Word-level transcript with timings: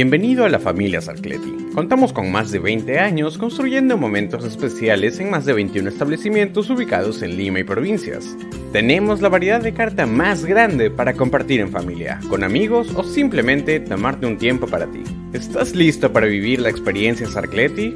Bienvenido 0.00 0.44
a 0.44 0.48
la 0.48 0.60
familia 0.60 1.00
Sarcleti. 1.00 1.70
Contamos 1.74 2.12
con 2.12 2.30
más 2.30 2.52
de 2.52 2.60
20 2.60 3.00
años 3.00 3.36
construyendo 3.36 3.96
momentos 3.96 4.44
especiales 4.44 5.18
en 5.18 5.28
más 5.28 5.44
de 5.44 5.54
21 5.54 5.88
establecimientos 5.88 6.70
ubicados 6.70 7.20
en 7.22 7.36
Lima 7.36 7.58
y 7.58 7.64
provincias. 7.64 8.36
Tenemos 8.72 9.20
la 9.20 9.28
variedad 9.28 9.60
de 9.60 9.74
carta 9.74 10.06
más 10.06 10.44
grande 10.44 10.88
para 10.92 11.14
compartir 11.14 11.58
en 11.58 11.72
familia, 11.72 12.20
con 12.28 12.44
amigos 12.44 12.94
o 12.94 13.02
simplemente 13.02 13.80
tomarte 13.80 14.26
un 14.26 14.38
tiempo 14.38 14.68
para 14.68 14.86
ti. 14.86 15.02
¿Estás 15.32 15.74
listo 15.74 16.12
para 16.12 16.28
vivir 16.28 16.60
la 16.60 16.70
experiencia 16.70 17.26
Sarcleti? 17.26 17.94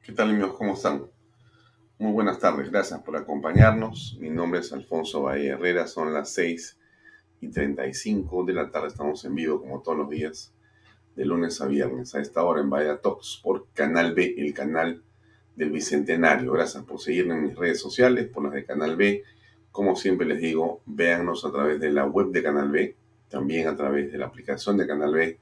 ¿Qué 0.00 0.12
tal 0.12 0.30
amigos? 0.30 0.54
¿Cómo 0.56 0.74
están? 0.74 1.06
Muy 1.98 2.12
buenas 2.12 2.38
tardes, 2.38 2.70
gracias 2.70 3.00
por 3.00 3.16
acompañarnos. 3.16 4.16
Mi 4.20 4.30
nombre 4.30 4.60
es 4.60 4.72
Alfonso 4.72 5.22
Bahía 5.22 5.54
Herrera, 5.54 5.88
son 5.88 6.14
las 6.14 6.32
6 6.34 6.78
y 7.42 7.48
35 7.48 8.44
de 8.44 8.52
la 8.54 8.70
tarde. 8.70 8.88
Estamos 8.88 9.24
en 9.24 9.34
vivo 9.34 9.60
como 9.60 9.82
todos 9.82 9.98
los 9.98 10.08
días, 10.08 10.52
de 11.16 11.26
lunes 11.26 11.60
a 11.60 11.66
viernes, 11.66 12.14
a 12.14 12.20
esta 12.20 12.42
hora 12.42 12.62
en 12.62 12.70
Vaya 12.70 12.98
Talks 12.98 13.40
por 13.42 13.66
Canal 13.74 14.14
B, 14.14 14.36
el 14.38 14.54
canal 14.54 15.02
del 15.56 15.70
Bicentenario. 15.70 16.52
Gracias 16.52 16.84
por 16.84 17.00
seguirme 17.00 17.34
en 17.34 17.42
mis 17.42 17.56
redes 17.56 17.80
sociales, 17.80 18.28
por 18.28 18.44
las 18.44 18.54
de 18.54 18.64
Canal 18.64 18.96
B. 18.96 19.24
Como 19.72 19.96
siempre 19.96 20.26
les 20.26 20.40
digo, 20.40 20.80
véannos 20.86 21.44
a 21.44 21.50
través 21.50 21.80
de 21.80 21.90
la 21.90 22.06
web 22.06 22.28
de 22.28 22.42
Canal 22.42 22.70
B, 22.70 22.96
también 23.28 23.66
a 23.68 23.76
través 23.76 24.10
de 24.10 24.18
la 24.18 24.26
aplicación 24.26 24.76
de 24.76 24.86
Canal 24.86 25.12
B. 25.12 25.38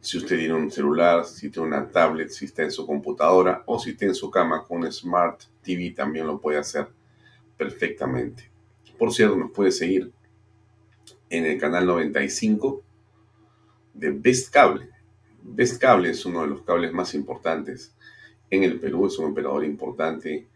Si 0.00 0.16
usted 0.16 0.38
tiene 0.38 0.54
un 0.54 0.70
celular, 0.70 1.26
si 1.26 1.50
tiene 1.50 1.68
una 1.68 1.86
tablet, 1.86 2.30
si 2.30 2.46
está 2.46 2.62
en 2.62 2.72
su 2.72 2.86
computadora 2.86 3.62
o 3.66 3.78
si 3.78 3.90
está 3.90 4.06
en 4.06 4.14
su 4.14 4.30
cama 4.30 4.64
con 4.64 4.78
un 4.78 4.90
Smart 4.90 5.42
TV, 5.62 5.90
también 5.90 6.26
lo 6.26 6.40
puede 6.40 6.58
hacer 6.58 6.88
perfectamente. 7.58 8.50
Por 8.98 9.12
cierto, 9.12 9.36
nos 9.36 9.50
puede 9.50 9.70
seguir 9.70 10.10
en 11.30 11.46
el 11.46 11.58
canal 11.58 11.86
95 11.86 12.82
de 13.94 14.10
Best 14.10 14.52
Cable. 14.52 14.88
Best 15.42 15.80
Cable 15.80 16.10
es 16.10 16.26
uno 16.26 16.42
de 16.42 16.48
los 16.48 16.62
cables 16.62 16.92
más 16.92 17.14
importantes 17.14 17.94
en 18.50 18.64
el 18.64 18.80
Perú, 18.80 19.06
es 19.06 19.18
un 19.18 19.30
operador 19.30 19.64
importante 19.64 20.48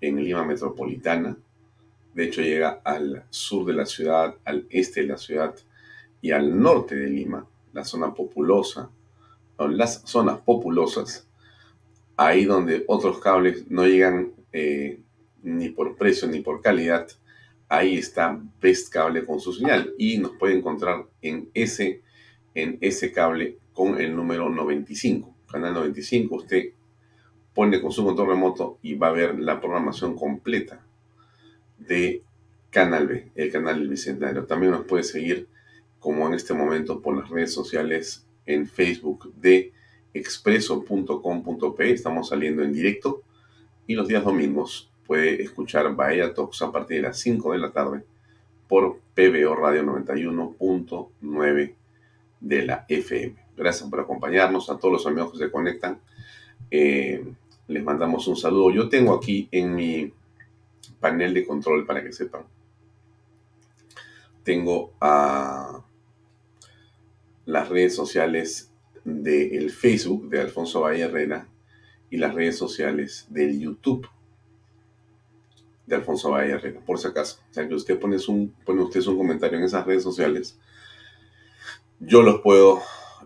en 0.00 0.24
Lima 0.24 0.44
Metropolitana. 0.44 1.36
De 2.14 2.24
hecho, 2.24 2.40
llega 2.40 2.80
al 2.82 3.24
sur 3.30 3.66
de 3.66 3.74
la 3.74 3.86
ciudad, 3.86 4.34
al 4.44 4.66
este 4.70 5.02
de 5.02 5.06
la 5.08 5.18
ciudad 5.18 5.54
y 6.22 6.30
al 6.30 6.58
norte 6.58 6.96
de 6.96 7.08
Lima, 7.08 7.46
la 7.72 7.84
zona 7.84 8.14
populosa, 8.14 8.90
las 9.58 10.02
zonas 10.06 10.40
populosas, 10.40 11.26
ahí 12.16 12.44
donde 12.44 12.84
otros 12.88 13.18
cables 13.18 13.70
no 13.70 13.86
llegan 13.86 14.32
eh, 14.52 15.00
ni 15.42 15.68
por 15.68 15.96
precio 15.96 16.26
ni 16.28 16.40
por 16.40 16.62
calidad 16.62 17.08
ahí 17.72 17.96
está 17.96 18.38
Best 18.60 18.92
Cable 18.92 19.24
con 19.24 19.40
su 19.40 19.50
señal 19.54 19.94
y 19.96 20.18
nos 20.18 20.32
puede 20.32 20.58
encontrar 20.58 21.06
en 21.22 21.48
ese, 21.54 22.02
en 22.54 22.76
ese 22.82 23.12
cable 23.12 23.56
con 23.72 23.98
el 23.98 24.14
número 24.14 24.50
95, 24.50 25.34
canal 25.50 25.72
95. 25.72 26.36
Usted 26.36 26.72
pone 27.54 27.80
con 27.80 27.90
su 27.90 28.04
control 28.04 28.28
remoto 28.28 28.78
y 28.82 28.94
va 28.94 29.08
a 29.08 29.12
ver 29.12 29.40
la 29.40 29.58
programación 29.58 30.14
completa 30.16 30.84
de 31.78 32.22
Canal 32.68 33.06
B, 33.06 33.32
el 33.34 33.50
canal 33.50 33.78
del 33.78 33.88
Bicentenario. 33.88 34.44
También 34.44 34.72
nos 34.72 34.84
puede 34.84 35.02
seguir 35.02 35.48
como 35.98 36.26
en 36.26 36.34
este 36.34 36.52
momento 36.52 37.00
por 37.00 37.16
las 37.16 37.30
redes 37.30 37.54
sociales 37.54 38.26
en 38.44 38.66
Facebook 38.66 39.32
de 39.34 39.72
expreso.com.p. 40.12 41.90
Estamos 41.90 42.28
saliendo 42.28 42.62
en 42.62 42.74
directo 42.74 43.22
y 43.86 43.94
los 43.94 44.08
días 44.08 44.24
domingos 44.24 44.91
puede 45.06 45.42
escuchar 45.42 45.94
Bahía 45.94 46.32
Talks 46.34 46.62
a 46.62 46.72
partir 46.72 46.98
de 46.98 47.08
las 47.08 47.18
5 47.18 47.52
de 47.52 47.58
la 47.58 47.72
tarde 47.72 48.04
por 48.68 49.00
PBO 49.14 49.54
Radio 49.54 49.82
91.9 49.82 51.74
de 52.40 52.64
la 52.64 52.86
FM. 52.88 53.36
Gracias 53.56 53.88
por 53.88 54.00
acompañarnos 54.00 54.70
a 54.70 54.78
todos 54.78 54.92
los 54.92 55.06
amigos 55.06 55.32
que 55.32 55.38
se 55.38 55.50
conectan. 55.50 56.00
Eh, 56.70 57.24
les 57.68 57.84
mandamos 57.84 58.26
un 58.28 58.36
saludo. 58.36 58.70
Yo 58.70 58.88
tengo 58.88 59.14
aquí 59.14 59.48
en 59.50 59.74
mi 59.74 60.12
panel 61.00 61.34
de 61.34 61.46
control 61.46 61.84
para 61.84 62.02
que 62.02 62.12
sepan. 62.12 62.44
Tengo 64.42 64.92
las 67.44 67.68
redes 67.68 67.94
sociales 67.94 68.72
del 69.04 69.70
Facebook 69.70 70.28
de 70.28 70.40
Alfonso 70.40 70.80
Valle 70.80 71.02
Herrera 71.02 71.46
y 72.10 72.16
las 72.16 72.34
redes 72.34 72.56
sociales 72.56 73.26
del 73.30 73.58
YouTube 73.60 74.08
Alfonso 75.94 76.30
Valle 76.30 76.52
Herrera, 76.52 76.80
por 76.80 76.98
si 76.98 77.08
acaso. 77.08 77.40
O 77.50 77.54
sea, 77.54 77.66
que 77.66 77.74
usted 77.74 77.98
pone 77.98 78.16
un, 78.28 78.54
pone 78.64 78.82
usted 78.82 79.06
un 79.06 79.18
comentario 79.18 79.58
en 79.58 79.64
esas 79.64 79.86
redes 79.86 80.02
sociales, 80.02 80.58
yo 82.00 82.22
los 82.22 82.40
puedo 82.40 82.80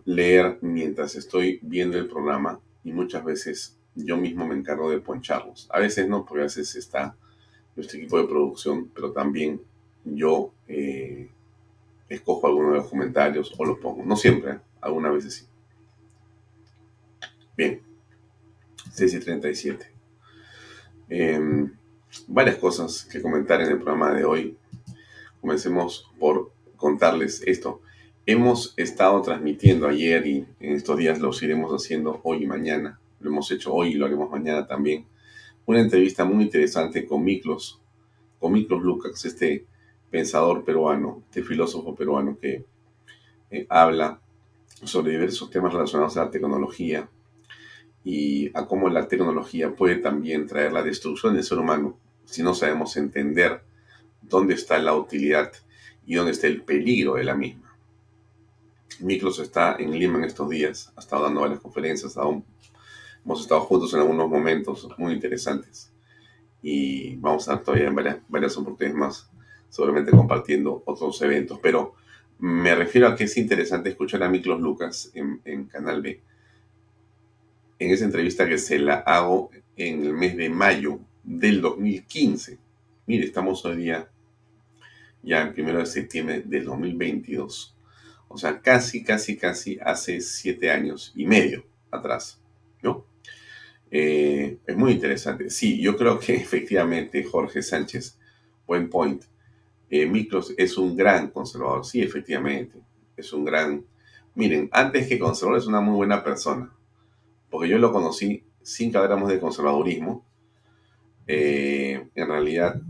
leer 0.04 0.59
mientras 0.60 1.15
estoy 1.16 1.59
viendo 1.62 1.99
el 1.99 2.09
programa 2.09 2.60
y 2.84 2.93
muchas 2.93 3.25
veces 3.25 3.77
yo 3.94 4.16
mismo 4.16 4.47
me 4.47 4.54
encargo 4.54 4.91
de 4.91 5.00
poncharlos. 5.00 5.69
A 5.71 5.81
veces 5.81 6.09
no, 6.09 6.25
porque 6.25 6.43
a 6.43 6.44
veces 6.44 6.75
está 6.77 7.16
nuestro 7.75 7.99
equipo 7.99 8.19
de 8.19 8.28
producción, 8.28 8.91
pero 8.94 9.12
también 9.12 9.60
yo 10.04 10.53
eh, 10.69 11.31
escojo 12.09 12.47
algunos 12.47 12.72
de 12.72 12.78
los 12.78 12.88
comentarios 12.88 13.54
o 13.59 13.65
los 13.65 13.78
pongo. 13.78 14.04
No 14.04 14.16
siempre, 14.16 14.53
¿eh? 14.53 14.60
algunas 14.81 15.12
veces 15.12 15.34
sí. 15.34 15.47
Bien, 17.56 17.81
6 18.92 19.15
y 19.15 19.21
37. 19.21 19.86
Eh, 21.09 21.33
em, 21.34 21.72
varias 22.27 22.57
cosas 22.57 23.04
que 23.04 23.21
comentar 23.21 23.60
en 23.60 23.68
el 23.68 23.77
programa 23.77 24.13
de 24.13 24.24
hoy. 24.24 24.57
Comencemos 25.41 26.10
por 26.18 26.53
contarles 26.77 27.42
esto. 27.47 27.80
Hemos 28.27 28.74
estado 28.77 29.22
transmitiendo 29.22 29.89
ayer 29.89 30.27
y 30.27 30.47
en 30.60 30.74
estos 30.74 30.97
días 30.98 31.21
lo 31.21 31.30
iremos 31.41 31.72
haciendo 31.72 32.21
hoy 32.24 32.45
y 32.45 32.47
mañana. 32.47 32.98
Lo 33.21 33.30
hemos 33.30 33.51
hecho 33.51 33.72
hoy 33.72 33.92
y 33.92 33.95
lo 33.95 34.07
haremos 34.07 34.30
mañana 34.30 34.66
también. 34.66 35.07
Una 35.65 35.80
entrevista 35.80 36.24
muy 36.24 36.45
interesante 36.45 37.07
con 37.07 37.24
Miklos, 37.24 37.80
con 38.39 38.53
Miklos 38.53 38.83
Lucas, 38.83 39.24
este 39.24 39.65
pensador 40.10 40.65
peruano, 40.65 41.22
este 41.28 41.42
filósofo 41.42 41.95
peruano 41.95 42.39
que 42.41 42.65
eh, 43.51 43.66
habla 43.69 44.21
sobre 44.84 45.12
diversos 45.12 45.51
temas 45.51 45.72
relacionados 45.72 46.16
a 46.16 46.24
la 46.24 46.30
tecnología 46.30 47.09
y 48.04 48.51
a 48.54 48.66
cómo 48.66 48.89
la 48.89 49.09
tecnología 49.09 49.74
puede 49.74 49.97
también 49.97 50.47
traer 50.47 50.72
la 50.72 50.83
destrucción 50.83 51.34
del 51.34 51.45
ser 51.45 51.59
humano 51.59 51.97
si 52.26 52.42
no 52.42 52.54
sabemos 52.54 52.96
entender 52.96 53.62
dónde 54.20 54.54
está 54.54 54.78
la 54.78 54.94
utilidad 54.94 55.52
y 56.04 56.16
dónde 56.16 56.32
está 56.32 56.46
el 56.48 56.62
peligro 56.62 57.14
de 57.14 57.24
la 57.24 57.34
misma. 57.34 57.74
Miklos 59.00 59.38
está 59.38 59.76
en 59.78 59.92
Lima 59.92 60.18
en 60.18 60.24
estos 60.24 60.48
días, 60.48 60.92
ha 60.96 61.00
estado 61.00 61.24
dando 61.24 61.42
varias 61.42 61.60
conferencias, 61.60 62.16
hemos 62.16 63.40
estado 63.40 63.60
juntos 63.62 63.92
en 63.94 64.00
algunos 64.00 64.28
momentos 64.28 64.88
muy 64.98 65.12
interesantes 65.12 65.92
y 66.62 67.16
vamos 67.16 67.48
a 67.48 67.52
estar 67.52 67.64
todavía 67.64 67.88
en 67.88 67.94
varias, 67.94 68.18
varias 68.28 68.56
oportunidades 68.56 68.98
más, 68.98 69.30
seguramente 69.68 70.10
compartiendo 70.10 70.82
otros 70.86 71.20
eventos, 71.22 71.58
pero 71.62 71.94
me 72.38 72.74
refiero 72.74 73.08
a 73.08 73.16
que 73.16 73.24
es 73.24 73.36
interesante 73.36 73.90
escuchar 73.90 74.22
a 74.22 74.28
Miklos 74.28 74.60
Lucas 74.60 75.10
en, 75.14 75.40
en 75.44 75.66
Canal 75.66 76.02
B, 76.02 76.22
en 77.78 77.90
esa 77.90 78.04
entrevista 78.04 78.48
que 78.48 78.58
se 78.58 78.78
la 78.78 78.96
hago 78.96 79.50
en 79.76 80.06
el 80.06 80.12
mes 80.14 80.36
de 80.36 80.48
mayo 80.48 80.98
del 81.26 81.60
2015. 81.60 82.58
Mire, 83.06 83.26
estamos 83.26 83.64
hoy 83.64 83.76
día 83.76 84.08
ya 85.22 85.42
en 85.42 85.52
primero 85.52 85.80
de 85.80 85.86
septiembre 85.86 86.42
del 86.46 86.64
2022. 86.64 87.76
O 88.28 88.38
sea, 88.38 88.60
casi, 88.60 89.02
casi, 89.02 89.36
casi 89.36 89.78
hace 89.84 90.20
siete 90.20 90.70
años 90.70 91.12
y 91.14 91.26
medio 91.26 91.64
atrás, 91.90 92.40
¿no? 92.82 93.04
Eh, 93.90 94.58
es 94.66 94.76
muy 94.76 94.92
interesante. 94.92 95.50
Sí, 95.50 95.80
yo 95.80 95.96
creo 95.96 96.18
que 96.18 96.34
efectivamente 96.36 97.24
Jorge 97.24 97.62
Sánchez, 97.62 98.18
buen 98.66 98.88
point. 98.88 99.22
Eh, 99.90 100.10
es 100.56 100.78
un 100.78 100.96
gran 100.96 101.30
conservador. 101.30 101.84
Sí, 101.84 102.02
efectivamente, 102.02 102.78
es 103.16 103.32
un 103.32 103.44
gran... 103.44 103.84
Miren, 104.34 104.68
antes 104.72 105.08
que 105.08 105.18
conservador 105.18 105.60
es 105.60 105.66
una 105.66 105.80
muy 105.80 105.96
buena 105.96 106.22
persona, 106.22 106.70
porque 107.48 107.68
yo 107.68 107.78
lo 107.78 107.92
conocí 107.92 108.44
sin 108.62 108.90
que 108.90 108.98
habláramos 108.98 109.30
de 109.30 109.40
conservadurismo. 109.40 110.25
Eh, 111.26 112.08
en 112.14 112.28
realidad 112.28 112.80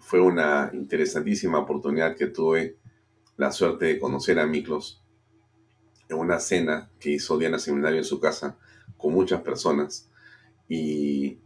fue 0.00 0.20
una 0.20 0.70
interesantísima 0.72 1.58
oportunidad 1.58 2.16
que 2.16 2.26
tuve 2.26 2.76
la 3.36 3.52
suerte 3.52 3.86
de 3.86 3.98
conocer 3.98 4.38
a 4.38 4.46
Miklos 4.46 5.02
en 6.08 6.18
una 6.18 6.40
cena 6.40 6.90
que 7.00 7.10
hizo 7.10 7.38
Diana 7.38 7.58
Seminario 7.58 7.98
en 7.98 8.04
su 8.04 8.20
casa 8.20 8.56
con 8.96 9.12
muchas 9.12 9.42
personas. 9.42 10.10
Y 10.68 11.38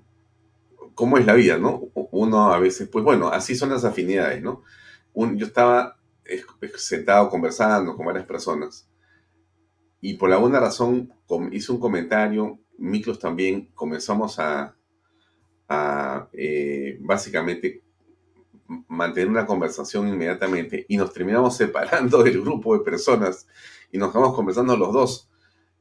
cómo 0.95 1.19
es 1.19 1.27
la 1.27 1.35
vida, 1.35 1.59
¿no? 1.59 1.89
Uno 1.95 2.53
a 2.53 2.59
veces, 2.59 2.89
pues 2.89 3.05
bueno, 3.05 3.29
así 3.29 3.55
son 3.55 3.71
las 3.71 3.85
afinidades, 3.85 4.43
¿no? 4.43 4.63
yo 5.15 5.47
estaba 5.47 5.99
sentado 6.77 7.29
conversando 7.29 7.97
con 7.97 8.07
varias 8.07 8.25
personas 8.25 8.89
y 10.01 10.15
por 10.15 10.33
alguna 10.33 10.61
razón 10.61 11.13
hice 11.51 11.73
un 11.73 11.81
comentario, 11.81 12.59
Miklos 12.79 13.19
también, 13.19 13.71
comenzamos 13.75 14.39
a, 14.39 14.77
eh, 16.33 16.99
básicamente 17.01 17.83
mantener 18.89 19.29
una 19.29 19.47
conversación 19.47 20.09
inmediatamente 20.09 20.85
y 20.89 20.97
nos 20.97 21.13
terminamos 21.13 21.57
separando 21.59 22.23
del 22.23 22.41
grupo 22.41 22.77
de 22.77 22.85
personas 22.85 23.47
y 23.91 23.99
nos 23.99 24.13
vamos 24.13 24.35
conversando 24.35 24.77
los 24.77 24.93
dos. 24.93 25.31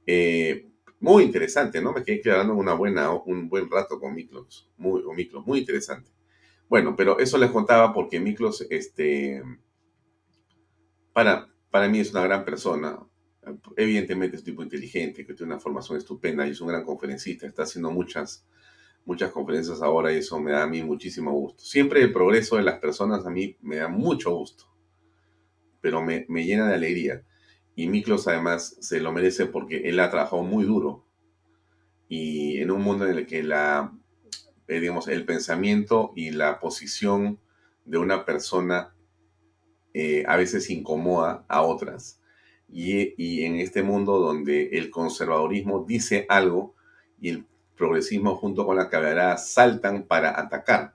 Eh, 0.06 0.70
muy 1.00 1.24
interesante, 1.24 1.82
¿no? 1.82 1.94
Me 1.94 2.04
quedé 2.04 2.22
quedando 2.22 2.56
una 2.56 2.74
buena, 2.74 3.12
un 3.12 3.50
buen 3.50 3.70
rato 3.70 4.00
con 4.00 4.16
Miklos, 4.16 4.72
muy, 4.78 5.04
Miklos, 5.16 5.46
muy 5.46 5.60
interesante. 5.60 6.10
Bueno, 6.68 6.96
pero 6.96 7.20
eso 7.20 7.38
les 7.38 7.52
contaba 7.52 7.94
porque 7.94 8.20
Miklos, 8.20 8.66
este, 8.70 9.44
para, 11.14 11.48
para 11.70 11.88
mí 11.88 12.00
es 12.00 12.12
una 12.12 12.24
gran 12.24 12.44
persona. 12.44 13.00
Evidentemente 13.76 14.36
es 14.36 14.42
un 14.42 14.46
tipo 14.46 14.64
inteligente, 14.64 15.26
que 15.26 15.34
tiene 15.34 15.54
una 15.54 15.62
formación 15.62 15.98
estupenda 15.98 16.48
y 16.48 16.52
es 16.52 16.62
un 16.62 16.68
gran 16.68 16.84
conferencista. 16.84 17.46
Está 17.46 17.64
haciendo 17.64 17.92
muchas 17.92 18.46
muchas 19.08 19.32
conferencias 19.32 19.82
ahora 19.82 20.12
y 20.12 20.18
eso 20.18 20.38
me 20.38 20.52
da 20.52 20.64
a 20.64 20.68
mí 20.68 20.84
muchísimo 20.84 21.32
gusto. 21.32 21.64
Siempre 21.64 22.02
el 22.02 22.12
progreso 22.12 22.58
de 22.58 22.64
las 22.64 22.80
personas 22.80 23.26
a 23.26 23.30
mí 23.30 23.58
me 23.62 23.78
da 23.78 23.88
mucho 23.88 24.36
gusto, 24.36 24.66
pero 25.80 26.04
me, 26.04 26.26
llena 26.28 26.68
de 26.68 26.76
alegría. 26.76 27.24
Y 27.74 27.88
Miklos 27.88 28.28
además 28.28 28.76
se 28.82 29.00
lo 29.00 29.14
merece 29.14 29.46
porque 29.46 29.88
él 29.90 30.02
ha 30.02 30.10
trabajado 30.12 30.44
muy 30.44 30.66
duro 30.66 31.06
y 32.10 32.58
en 32.58 32.70
un 32.70 32.82
mundo 32.82 33.08
en 33.08 33.18
el 33.18 33.26
que 33.26 33.44
la, 33.44 33.98
eh, 34.68 34.80
digamos, 34.82 35.08
el 35.08 35.26
pensamiento 35.26 36.12
y 36.14 36.32
la 36.32 36.60
posición 36.60 37.40
de 37.86 38.00
una 38.00 38.26
persona 38.26 38.94
eh, 39.94 40.26
a 40.28 40.36
veces 40.36 40.70
incomoda 40.70 41.46
a 41.48 41.62
otras. 41.62 42.22
Y, 42.68 43.14
y, 43.18 43.46
en 43.46 43.56
este 43.56 43.84
mundo 43.84 44.20
donde 44.20 44.68
el 44.74 44.90
conservadurismo 44.90 45.86
dice 45.86 46.26
algo 46.28 46.76
y 47.22 47.30
el 47.30 47.46
progresismo 47.78 48.36
junto 48.36 48.66
con 48.66 48.76
la 48.76 48.90
caballería 48.90 49.38
saltan 49.38 50.04
para 50.04 50.40
atacar. 50.40 50.94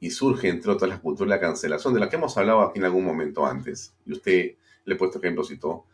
Y 0.00 0.10
surge, 0.10 0.48
entre 0.48 0.72
otras, 0.72 0.88
la 0.90 1.00
cultura 1.00 1.30
de 1.30 1.36
la 1.36 1.40
cancelación, 1.40 1.94
de 1.94 2.00
la 2.00 2.08
que 2.08 2.16
hemos 2.16 2.36
hablado 2.36 2.62
aquí 2.62 2.78
en 2.78 2.84
algún 2.84 3.04
momento 3.04 3.46
antes. 3.46 3.94
Y 4.04 4.12
usted 4.12 4.56
le 4.84 4.94
he 4.94 4.98
puesto 4.98 5.18
ejemplos 5.18 5.50
y 5.50 5.58
todo. 5.58 5.86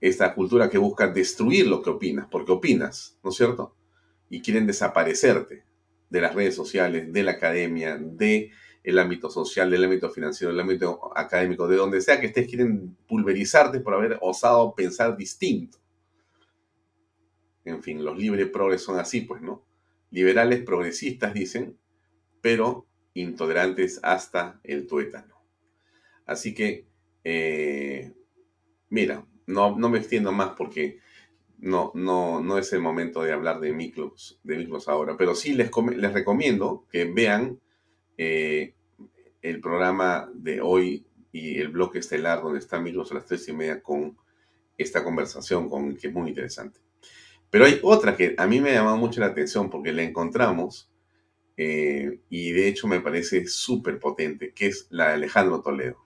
Esta 0.00 0.34
cultura 0.34 0.68
que 0.68 0.78
busca 0.78 1.06
destruir 1.08 1.66
lo 1.66 1.82
que 1.82 1.90
opinas, 1.90 2.26
porque 2.30 2.52
opinas, 2.52 3.18
¿no 3.22 3.30
es 3.30 3.36
cierto? 3.36 3.74
Y 4.28 4.40
quieren 4.40 4.66
desaparecerte 4.66 5.64
de 6.10 6.20
las 6.20 6.34
redes 6.34 6.54
sociales, 6.54 7.12
de 7.12 7.22
la 7.22 7.32
academia, 7.32 7.96
de 7.96 8.50
el 8.82 8.98
ámbito 8.98 9.30
social, 9.30 9.70
del 9.70 9.84
ámbito 9.84 10.10
financiero, 10.10 10.52
del 10.52 10.60
ámbito 10.60 11.10
académico, 11.16 11.66
de 11.66 11.76
donde 11.76 12.00
sea 12.02 12.20
que 12.20 12.26
estés, 12.26 12.46
quieren 12.46 12.96
pulverizarte 13.08 13.80
por 13.80 13.94
haber 13.94 14.18
osado 14.20 14.74
pensar 14.74 15.16
distinto. 15.16 15.78
En 17.64 17.82
fin, 17.82 18.04
los 18.04 18.18
libre 18.18 18.46
progres 18.46 18.82
son 18.82 18.98
así, 18.98 19.22
pues, 19.22 19.42
¿no? 19.42 19.64
Liberales 20.10 20.62
progresistas, 20.62 21.34
dicen, 21.34 21.78
pero 22.40 22.86
intolerantes 23.14 24.00
hasta 24.02 24.60
el 24.64 24.86
tuétano. 24.86 25.34
Así 26.26 26.54
que, 26.54 26.86
eh, 27.24 28.12
mira, 28.90 29.26
no, 29.46 29.76
no 29.76 29.88
me 29.88 29.98
extiendo 29.98 30.32
más 30.32 30.50
porque 30.56 30.98
no, 31.58 31.92
no, 31.94 32.40
no 32.40 32.58
es 32.58 32.72
el 32.72 32.80
momento 32.80 33.22
de 33.22 33.32
hablar 33.32 33.60
de 33.60 33.72
Miklos, 33.72 34.40
de 34.42 34.68
ahora, 34.86 35.16
pero 35.16 35.34
sí 35.34 35.54
les, 35.54 35.70
les 35.96 36.12
recomiendo 36.12 36.86
que 36.90 37.04
vean 37.06 37.60
eh, 38.18 38.74
el 39.42 39.60
programa 39.60 40.30
de 40.34 40.60
hoy 40.60 41.06
y 41.32 41.58
el 41.58 41.68
bloque 41.68 41.98
estelar 41.98 42.42
donde 42.42 42.58
está 42.58 42.80
Miklos 42.80 43.10
a 43.10 43.14
las 43.14 43.26
tres 43.26 43.48
y 43.48 43.52
media 43.52 43.82
con 43.82 44.16
esta 44.76 45.02
conversación 45.02 45.68
con, 45.68 45.96
que 45.96 46.08
es 46.08 46.12
muy 46.12 46.28
interesante. 46.28 46.83
Pero 47.54 47.66
hay 47.66 47.78
otra 47.84 48.16
que 48.16 48.34
a 48.36 48.48
mí 48.48 48.60
me 48.60 48.70
ha 48.70 48.74
llamado 48.74 48.96
mucho 48.96 49.20
la 49.20 49.26
atención 49.26 49.70
porque 49.70 49.92
la 49.92 50.02
encontramos 50.02 50.90
eh, 51.56 52.18
y 52.28 52.50
de 52.50 52.66
hecho 52.66 52.88
me 52.88 52.98
parece 52.98 53.46
súper 53.46 54.00
potente, 54.00 54.52
que 54.52 54.66
es 54.66 54.88
la 54.90 55.10
de 55.10 55.14
Alejandro 55.14 55.60
Toledo. 55.62 56.04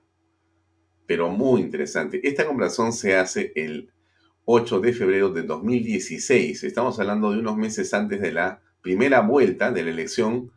Pero 1.07 1.31
muy 1.31 1.63
interesante. 1.63 2.21
Esta 2.23 2.45
conversación 2.45 2.93
se 2.93 3.17
hace 3.17 3.55
el 3.57 3.91
8 4.45 4.81
de 4.81 4.93
febrero 4.93 5.31
de 5.31 5.43
2016. 5.45 6.65
Estamos 6.65 7.01
hablando 7.01 7.33
de 7.33 7.39
unos 7.39 7.57
meses 7.57 7.95
antes 7.95 8.21
de 8.21 8.33
la 8.33 8.61
primera 8.83 9.23
vuelta 9.23 9.73
de 9.73 9.85
la 9.85 9.91
elección 9.91 10.53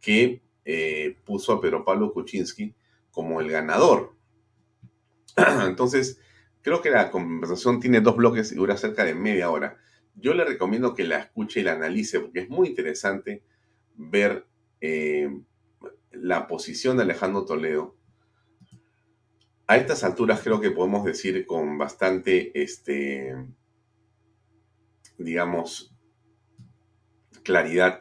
que 0.00 0.42
eh, 0.64 1.16
puso 1.24 1.54
a 1.54 1.60
Pedro 1.60 1.84
Pablo 1.84 2.12
Kuczynski 2.12 2.72
como 3.10 3.40
el 3.40 3.50
ganador. 3.50 4.14
Entonces, 5.66 6.20
creo 6.62 6.80
que 6.82 6.90
la 6.90 7.10
conversación 7.10 7.80
tiene 7.80 8.00
dos 8.00 8.14
bloques 8.14 8.52
y 8.52 8.54
dura 8.54 8.76
cerca 8.76 9.04
de 9.04 9.16
media 9.16 9.50
hora. 9.50 9.76
Yo 10.14 10.34
le 10.34 10.44
recomiendo 10.44 10.94
que 10.94 11.04
la 11.04 11.18
escuche 11.18 11.60
y 11.60 11.62
la 11.62 11.72
analice 11.72 12.20
porque 12.20 12.40
es 12.40 12.48
muy 12.48 12.68
interesante 12.68 13.42
ver 13.96 14.46
eh, 14.80 15.30
la 16.12 16.46
posición 16.46 16.96
de 16.96 17.04
Alejandro 17.04 17.44
Toledo. 17.44 17.96
A 19.66 19.76
estas 19.76 20.02
alturas 20.02 20.40
creo 20.42 20.60
que 20.60 20.70
podemos 20.70 21.04
decir 21.04 21.46
con 21.46 21.78
bastante, 21.78 22.50
este, 22.60 23.34
digamos, 25.16 25.94
claridad 27.42 28.00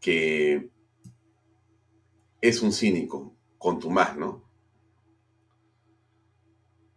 que 0.00 0.70
es 2.40 2.62
un 2.62 2.72
cínico, 2.72 3.36
contumaz, 3.58 4.16
¿no? 4.16 4.44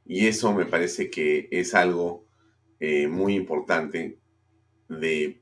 Y 0.05 0.27
eso 0.27 0.53
me 0.53 0.65
parece 0.65 1.09
que 1.09 1.47
es 1.51 1.73
algo 1.73 2.26
eh, 2.79 3.07
muy 3.07 3.35
importante 3.35 4.17
de 4.87 5.41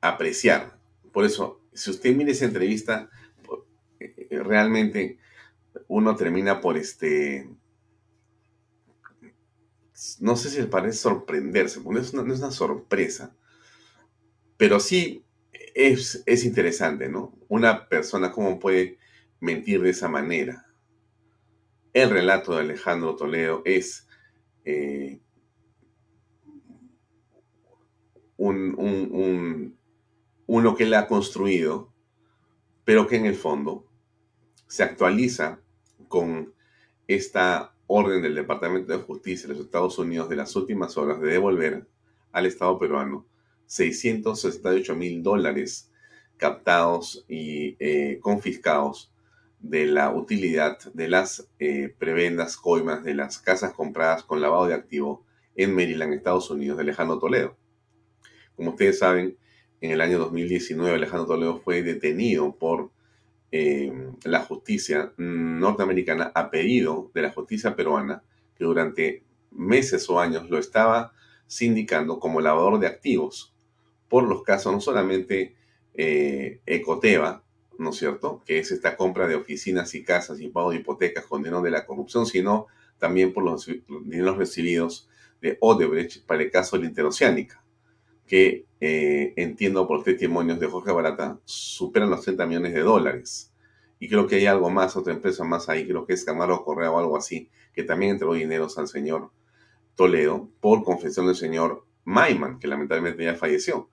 apreciar. 0.00 0.78
Por 1.12 1.24
eso, 1.24 1.60
si 1.72 1.90
usted 1.90 2.14
mira 2.14 2.30
esa 2.30 2.44
entrevista, 2.44 3.10
eh, 3.98 4.38
realmente 4.42 5.18
uno 5.88 6.16
termina 6.16 6.60
por 6.60 6.76
este... 6.76 7.48
No 10.20 10.36
sé 10.36 10.50
si 10.50 10.62
parece 10.64 10.98
sorprenderse, 10.98 11.80
porque 11.80 12.00
no 12.00 12.32
es 12.32 12.40
una, 12.40 12.50
sorpresa, 12.50 13.34
pero 14.58 14.78
sí 14.78 15.24
es, 15.74 16.22
es, 16.26 16.44
interesante, 16.44 17.08
¿no? 17.08 17.34
Una 17.48 17.88
persona 17.88 18.30
cómo 18.30 18.58
puede 18.58 18.98
mentir 19.40 19.80
de 19.80 19.90
esa 19.90 20.08
manera. 20.08 20.66
El 21.94 22.10
relato 22.10 22.54
de 22.54 22.60
Alejandro 22.60 23.16
Toledo 23.16 23.62
es 23.64 24.06
eh, 24.66 25.18
un, 28.36 29.76
uno 30.46 30.76
que 30.76 30.84
él 30.84 30.94
ha 30.94 31.06
construido, 31.06 31.92
pero 32.84 33.06
que 33.06 33.16
en 33.16 33.26
el 33.26 33.34
fondo 33.34 33.86
se 34.66 34.82
actualiza 34.82 35.60
con 36.08 36.52
esta 37.06 37.74
orden 37.86 38.22
del 38.22 38.34
Departamento 38.34 38.92
de 38.92 39.04
Justicia 39.04 39.48
de 39.48 39.54
los 39.54 39.64
Estados 39.64 39.98
Unidos 39.98 40.28
de 40.28 40.36
las 40.36 40.54
últimas 40.56 40.96
horas 40.96 41.20
de 41.20 41.30
devolver 41.30 41.86
al 42.32 42.46
Estado 42.46 42.78
peruano 42.78 43.26
668 43.66 44.94
mil 44.94 45.22
dólares 45.22 45.90
captados 46.36 47.24
y 47.28 47.76
eh, 47.78 48.18
confiscados 48.20 49.12
de 49.60 49.86
la 49.86 50.10
utilidad 50.12 50.78
de 50.92 51.08
las 51.08 51.48
eh, 51.58 51.94
prebendas 51.98 52.56
coimas 52.56 53.02
de 53.02 53.14
las 53.14 53.38
casas 53.38 53.72
compradas 53.72 54.22
con 54.22 54.40
lavado 54.40 54.66
de 54.66 54.74
activo 54.74 55.24
en 55.56 55.74
Maryland, 55.74 56.12
Estados 56.12 56.50
Unidos, 56.50 56.76
de 56.76 56.82
Alejandro 56.82 57.18
Toledo. 57.18 57.56
Como 58.56 58.70
ustedes 58.70 58.98
saben, 58.98 59.36
en 59.80 59.90
el 59.90 60.00
año 60.00 60.18
2019 60.18 60.94
Alejandro 60.94 61.26
Toledo 61.26 61.60
fue 61.60 61.82
detenido 61.82 62.56
por 62.56 62.90
eh, 63.52 63.92
la 64.24 64.40
justicia 64.42 65.12
norteamericana 65.16 66.32
a 66.34 66.50
pedido 66.50 67.10
de 67.14 67.22
la 67.22 67.30
justicia 67.30 67.76
peruana, 67.76 68.22
que 68.56 68.64
durante 68.64 69.22
meses 69.50 70.08
o 70.10 70.18
años 70.18 70.50
lo 70.50 70.58
estaba 70.58 71.12
sindicando 71.46 72.18
como 72.18 72.40
lavador 72.40 72.80
de 72.80 72.86
activos 72.86 73.54
por 74.08 74.24
los 74.24 74.42
casos 74.42 74.72
no 74.72 74.80
solamente 74.80 75.54
eh, 75.94 76.60
Ecoteva, 76.66 77.42
¿no 77.78 77.90
es 77.90 77.96
cierto?, 77.96 78.42
que 78.46 78.58
es 78.58 78.70
esta 78.70 78.96
compra 78.96 79.26
de 79.26 79.34
oficinas 79.34 79.94
y 79.94 80.02
casas 80.02 80.40
y 80.40 80.48
pago 80.48 80.70
de 80.70 80.76
hipotecas 80.76 81.24
con 81.24 81.42
dinero 81.42 81.62
de 81.62 81.70
la 81.70 81.86
corrupción, 81.86 82.26
sino 82.26 82.66
también 82.98 83.32
por 83.32 83.44
los 83.44 83.66
dineros 83.66 84.36
recibidos 84.36 85.08
de 85.40 85.58
Odebrecht 85.60 86.24
para 86.24 86.42
el 86.42 86.50
caso 86.50 86.76
de 86.76 86.82
la 86.82 86.88
Interoceánica, 86.88 87.62
que 88.26 88.66
eh, 88.80 89.32
entiendo 89.36 89.86
por 89.86 90.02
testimonios 90.02 90.60
de 90.60 90.66
Jorge 90.66 90.92
Barata 90.92 91.38
superan 91.44 92.10
los 92.10 92.22
30 92.22 92.46
millones 92.46 92.74
de 92.74 92.80
dólares. 92.80 93.52
Y 93.98 94.08
creo 94.08 94.26
que 94.26 94.36
hay 94.36 94.46
algo 94.46 94.68
más, 94.68 94.96
otra 94.96 95.14
empresa 95.14 95.44
más 95.44 95.68
ahí, 95.68 95.86
creo 95.86 96.04
que 96.04 96.12
es 96.12 96.24
Camaro 96.24 96.64
Correa 96.64 96.90
o 96.90 96.98
algo 96.98 97.16
así, 97.16 97.48
que 97.72 97.82
también 97.82 98.12
entregó 98.12 98.34
dineros 98.34 98.76
al 98.78 98.88
señor 98.88 99.30
Toledo 99.94 100.50
por 100.60 100.84
confesión 100.84 101.26
del 101.26 101.36
señor 101.36 101.86
Maiman, 102.04 102.58
que 102.58 102.68
lamentablemente 102.68 103.24
ya 103.24 103.34
falleció. 103.34 103.88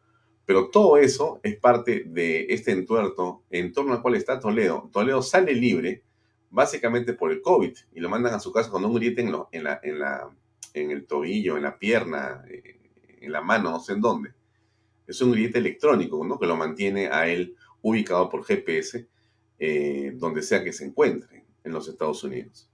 Pero 0.45 0.69
todo 0.69 0.97
eso 0.97 1.39
es 1.41 1.55
parte 1.55 2.03
de 2.05 2.47
este 2.49 2.71
entuerto 2.71 3.43
en 3.49 3.71
torno 3.71 3.93
al 3.93 4.01
cual 4.01 4.15
está 4.15 4.41
Toledo. 4.41 4.89
Toledo 4.91 5.21
sale 5.21 5.53
libre 5.53 6.03
básicamente 6.49 7.13
por 7.13 7.31
el 7.31 7.41
COVID 7.41 7.73
y 7.93 7.99
lo 8.01 8.09
mandan 8.09 8.33
a 8.33 8.39
su 8.39 8.51
casa 8.51 8.69
con 8.69 8.83
un 8.83 8.93
griete 8.93 9.21
en, 9.21 9.33
en, 9.51 9.63
la, 9.63 9.79
en, 9.81 9.99
la, 9.99 10.29
en 10.73 10.91
el 10.91 11.05
tobillo, 11.05 11.55
en 11.55 11.63
la 11.63 11.79
pierna, 11.79 12.43
eh, 12.49 12.82
en 13.23 13.31
la 13.31 13.41
mano, 13.41 13.71
no 13.71 13.79
sé 13.79 13.93
en 13.93 14.01
dónde. 14.01 14.33
Es 15.07 15.21
un 15.21 15.31
grillete 15.31 15.59
electrónico, 15.59 16.23
¿no? 16.25 16.39
Que 16.39 16.47
lo 16.47 16.55
mantiene 16.55 17.07
a 17.07 17.27
él 17.27 17.55
ubicado 17.81 18.29
por 18.29 18.43
GPS 18.45 19.07
eh, 19.59 20.11
donde 20.15 20.41
sea 20.41 20.63
que 20.63 20.73
se 20.73 20.85
encuentre 20.85 21.45
en 21.63 21.71
los 21.71 21.87
Estados 21.87 22.23
Unidos. 22.23 22.69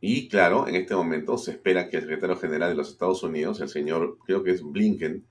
Y 0.00 0.28
claro, 0.28 0.68
en 0.68 0.76
este 0.76 0.94
momento 0.94 1.36
se 1.38 1.50
espera 1.52 1.88
que 1.88 1.96
el 1.96 2.04
secretario 2.04 2.36
general 2.36 2.70
de 2.70 2.76
los 2.76 2.90
Estados 2.90 3.22
Unidos, 3.22 3.60
el 3.60 3.68
señor, 3.68 4.16
creo 4.24 4.44
que 4.44 4.52
es 4.52 4.62
Blinken, 4.62 5.26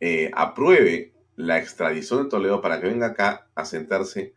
eh, 0.00 0.30
apruebe 0.34 1.12
la 1.36 1.58
extradición 1.58 2.24
de 2.24 2.30
Toledo 2.30 2.60
para 2.60 2.80
que 2.80 2.88
venga 2.88 3.06
acá 3.06 3.48
a 3.54 3.64
sentarse 3.64 4.34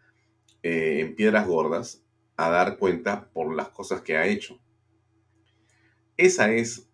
eh, 0.61 0.99
en 0.99 1.15
piedras 1.15 1.47
gordas 1.47 2.03
a 2.35 2.49
dar 2.49 2.77
cuenta 2.77 3.29
por 3.31 3.55
las 3.55 3.69
cosas 3.69 4.01
que 4.01 4.17
ha 4.17 4.27
hecho. 4.27 4.59
Esa 6.17 6.51
es 6.51 6.89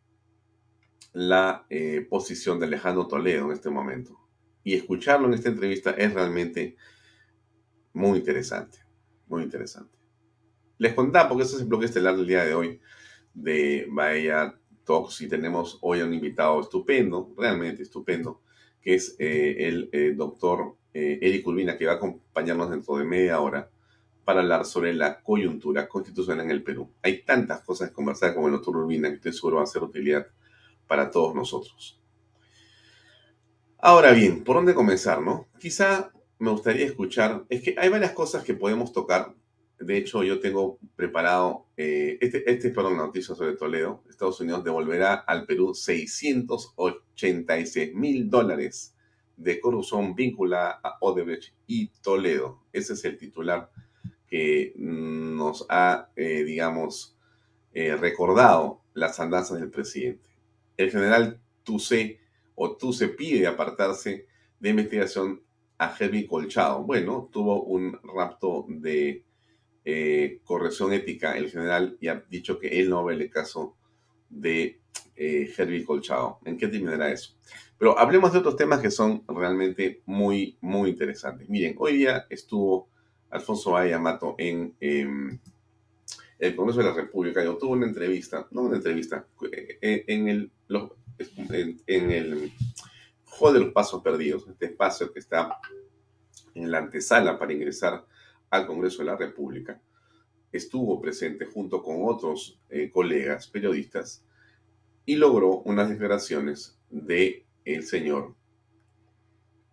la 1.13 1.65
eh, 1.69 2.05
posición 2.09 2.59
de 2.59 2.65
Alejandro 2.67 3.07
Toledo 3.07 3.45
en 3.45 3.51
este 3.51 3.69
momento. 3.69 4.19
Y 4.63 4.75
escucharlo 4.75 5.27
en 5.27 5.33
esta 5.33 5.49
entrevista 5.49 5.91
es 5.91 6.13
realmente 6.13 6.75
muy 7.93 8.19
interesante, 8.19 8.79
muy 9.27 9.43
interesante. 9.43 9.97
Les 10.77 10.93
contaba, 10.93 11.29
porque 11.29 11.43
este 11.43 11.55
es 11.55 11.61
el 11.63 11.67
bloque 11.67 11.85
estelar 11.85 12.15
del 12.15 12.27
día 12.27 12.45
de 12.45 12.53
hoy 12.53 12.79
de 13.33 13.87
Bahía 13.89 14.55
Talks 14.85 15.21
y 15.21 15.27
tenemos 15.27 15.77
hoy 15.81 15.99
a 15.99 16.05
un 16.05 16.13
invitado 16.13 16.61
estupendo, 16.61 17.33
realmente 17.37 17.83
estupendo, 17.83 18.41
que 18.81 18.95
es 18.95 19.15
eh, 19.19 19.67
el 19.67 19.89
eh, 19.91 20.13
doctor 20.15 20.75
Eric 20.93 21.47
Urbina, 21.47 21.77
que 21.77 21.85
va 21.85 21.93
a 21.93 21.95
acompañarnos 21.95 22.69
dentro 22.69 22.97
de 22.97 23.05
media 23.05 23.39
hora 23.39 23.69
para 24.25 24.41
hablar 24.41 24.65
sobre 24.65 24.93
la 24.93 25.21
coyuntura 25.21 25.87
constitucional 25.87 26.45
en 26.45 26.51
el 26.51 26.63
Perú. 26.63 26.89
Hay 27.01 27.23
tantas 27.23 27.61
cosas 27.61 27.89
que 27.89 27.95
conversar 27.95 28.35
con 28.35 28.45
el 28.45 28.51
doctor 28.51 28.75
Urbina 28.75 29.07
que 29.09 29.15
estoy 29.15 29.33
seguro 29.33 29.57
va 29.57 29.63
a 29.63 29.67
ser 29.67 29.83
utilidad 29.83 30.27
para 30.91 31.10
todos 31.10 31.33
nosotros. 31.33 31.98
Ahora 33.77 34.12
bien, 34.12 34.43
¿por 34.43 34.57
dónde 34.57 34.74
comenzar, 34.74 35.21
no? 35.21 35.48
Quizá 35.57 36.12
me 36.38 36.51
gustaría 36.51 36.86
escuchar, 36.86 37.45
es 37.48 37.63
que 37.63 37.75
hay 37.77 37.88
varias 37.88 38.12
cosas 38.12 38.43
que 38.43 38.55
podemos 38.55 38.91
tocar. 38.91 39.33
De 39.79 39.95
hecho, 39.95 40.21
yo 40.21 40.41
tengo 40.41 40.79
preparado, 40.98 41.67
este, 41.77 42.43
este 42.51 42.67
es 42.67 42.74
para 42.74 42.89
una 42.89 43.05
noticia 43.05 43.36
sobre 43.36 43.55
Toledo. 43.55 44.03
Estados 44.10 44.41
Unidos 44.41 44.65
devolverá 44.65 45.13
al 45.13 45.45
Perú 45.45 45.74
686 45.74 47.95
mil 47.95 48.29
dólares 48.29 48.93
de 49.38 49.62
corrupción 49.62 50.13
vinculada 50.13 50.81
a 50.83 50.98
Odebrecht 51.00 51.53
y 51.67 51.88
Toledo. 52.01 52.65
Ese 52.74 52.95
es 52.95 53.05
el 53.05 53.17
titular 53.17 53.71
que 54.27 54.74
nos 54.75 55.65
ha, 55.69 56.10
eh, 56.17 56.43
digamos, 56.43 57.17
eh, 57.74 57.95
recordado 57.95 58.81
las 58.93 59.21
andanzas 59.21 59.62
del 59.62 59.71
presidente. 59.71 60.30
El 60.83 60.91
general 60.91 61.39
Tuse 61.63 62.19
o 62.55 62.75
Tuse 62.75 63.09
pide 63.09 63.47
apartarse 63.47 64.27
de 64.59 64.69
investigación 64.69 65.41
a 65.77 65.95
Herbie 65.97 66.27
Colchado. 66.27 66.83
Bueno, 66.83 67.29
tuvo 67.31 67.63
un 67.63 68.00
rapto 68.03 68.65
de 68.67 69.23
eh, 69.83 70.39
corrección 70.43 70.93
ética 70.93 71.35
el 71.38 71.50
general 71.50 71.97
y 72.00 72.07
ha 72.07 72.23
dicho 72.29 72.59
que 72.59 72.79
él 72.79 72.89
no 72.89 73.03
ve 73.03 73.15
el 73.15 73.29
caso 73.29 73.75
de 74.29 74.79
eh, 75.15 75.83
Colchado. 75.85 76.39
¿En 76.45 76.57
qué 76.57 76.67
terminará 76.67 77.11
eso? 77.11 77.35
Pero 77.77 77.97
hablemos 77.97 78.31
de 78.31 78.39
otros 78.39 78.55
temas 78.55 78.79
que 78.79 78.91
son 78.91 79.23
realmente 79.27 80.01
muy, 80.05 80.57
muy 80.61 80.91
interesantes. 80.91 81.50
Miren, 81.50 81.75
hoy 81.79 81.97
día 81.97 82.27
estuvo 82.29 82.89
Alfonso 83.31 83.75
Ayamato 83.75 84.35
en 84.38 84.75
em, 84.79 85.39
el 86.41 86.55
Congreso 86.55 86.79
de 86.79 86.88
la 86.88 86.93
República. 86.93 87.43
Yo 87.43 87.55
tuve 87.55 87.74
una 87.74 87.86
entrevista, 87.86 88.48
no 88.51 88.63
una 88.63 88.77
entrevista, 88.77 89.25
eh, 89.51 90.03
en, 90.07 90.27
el, 90.27 90.51
en, 91.88 92.12
el 92.12 92.51
Juego 93.25 93.53
de 93.53 93.60
los 93.62 93.74
Pasos 93.74 94.01
Perdidos, 94.01 94.48
este 94.48 94.65
espacio 94.65 95.13
que 95.13 95.19
está 95.19 95.60
en 96.55 96.71
la 96.71 96.79
antesala 96.79 97.38
para 97.38 97.53
ingresar 97.53 98.05
al 98.50 98.65
Congreso 98.65 99.00
de 99.00 99.05
la 99.05 99.15
República 99.15 99.79
estuvo 100.51 101.00
presente 101.00 101.45
junto 101.45 101.81
con 101.81 101.98
otros 102.01 102.60
eh, 102.69 102.89
colegas 102.91 103.48
periodistas 103.48 104.25
y 105.05 105.15
logró 105.15 105.60
unas 105.60 105.89
declaraciones 105.89 106.77
de 106.89 107.45
el 107.63 107.83
señor 107.83 108.36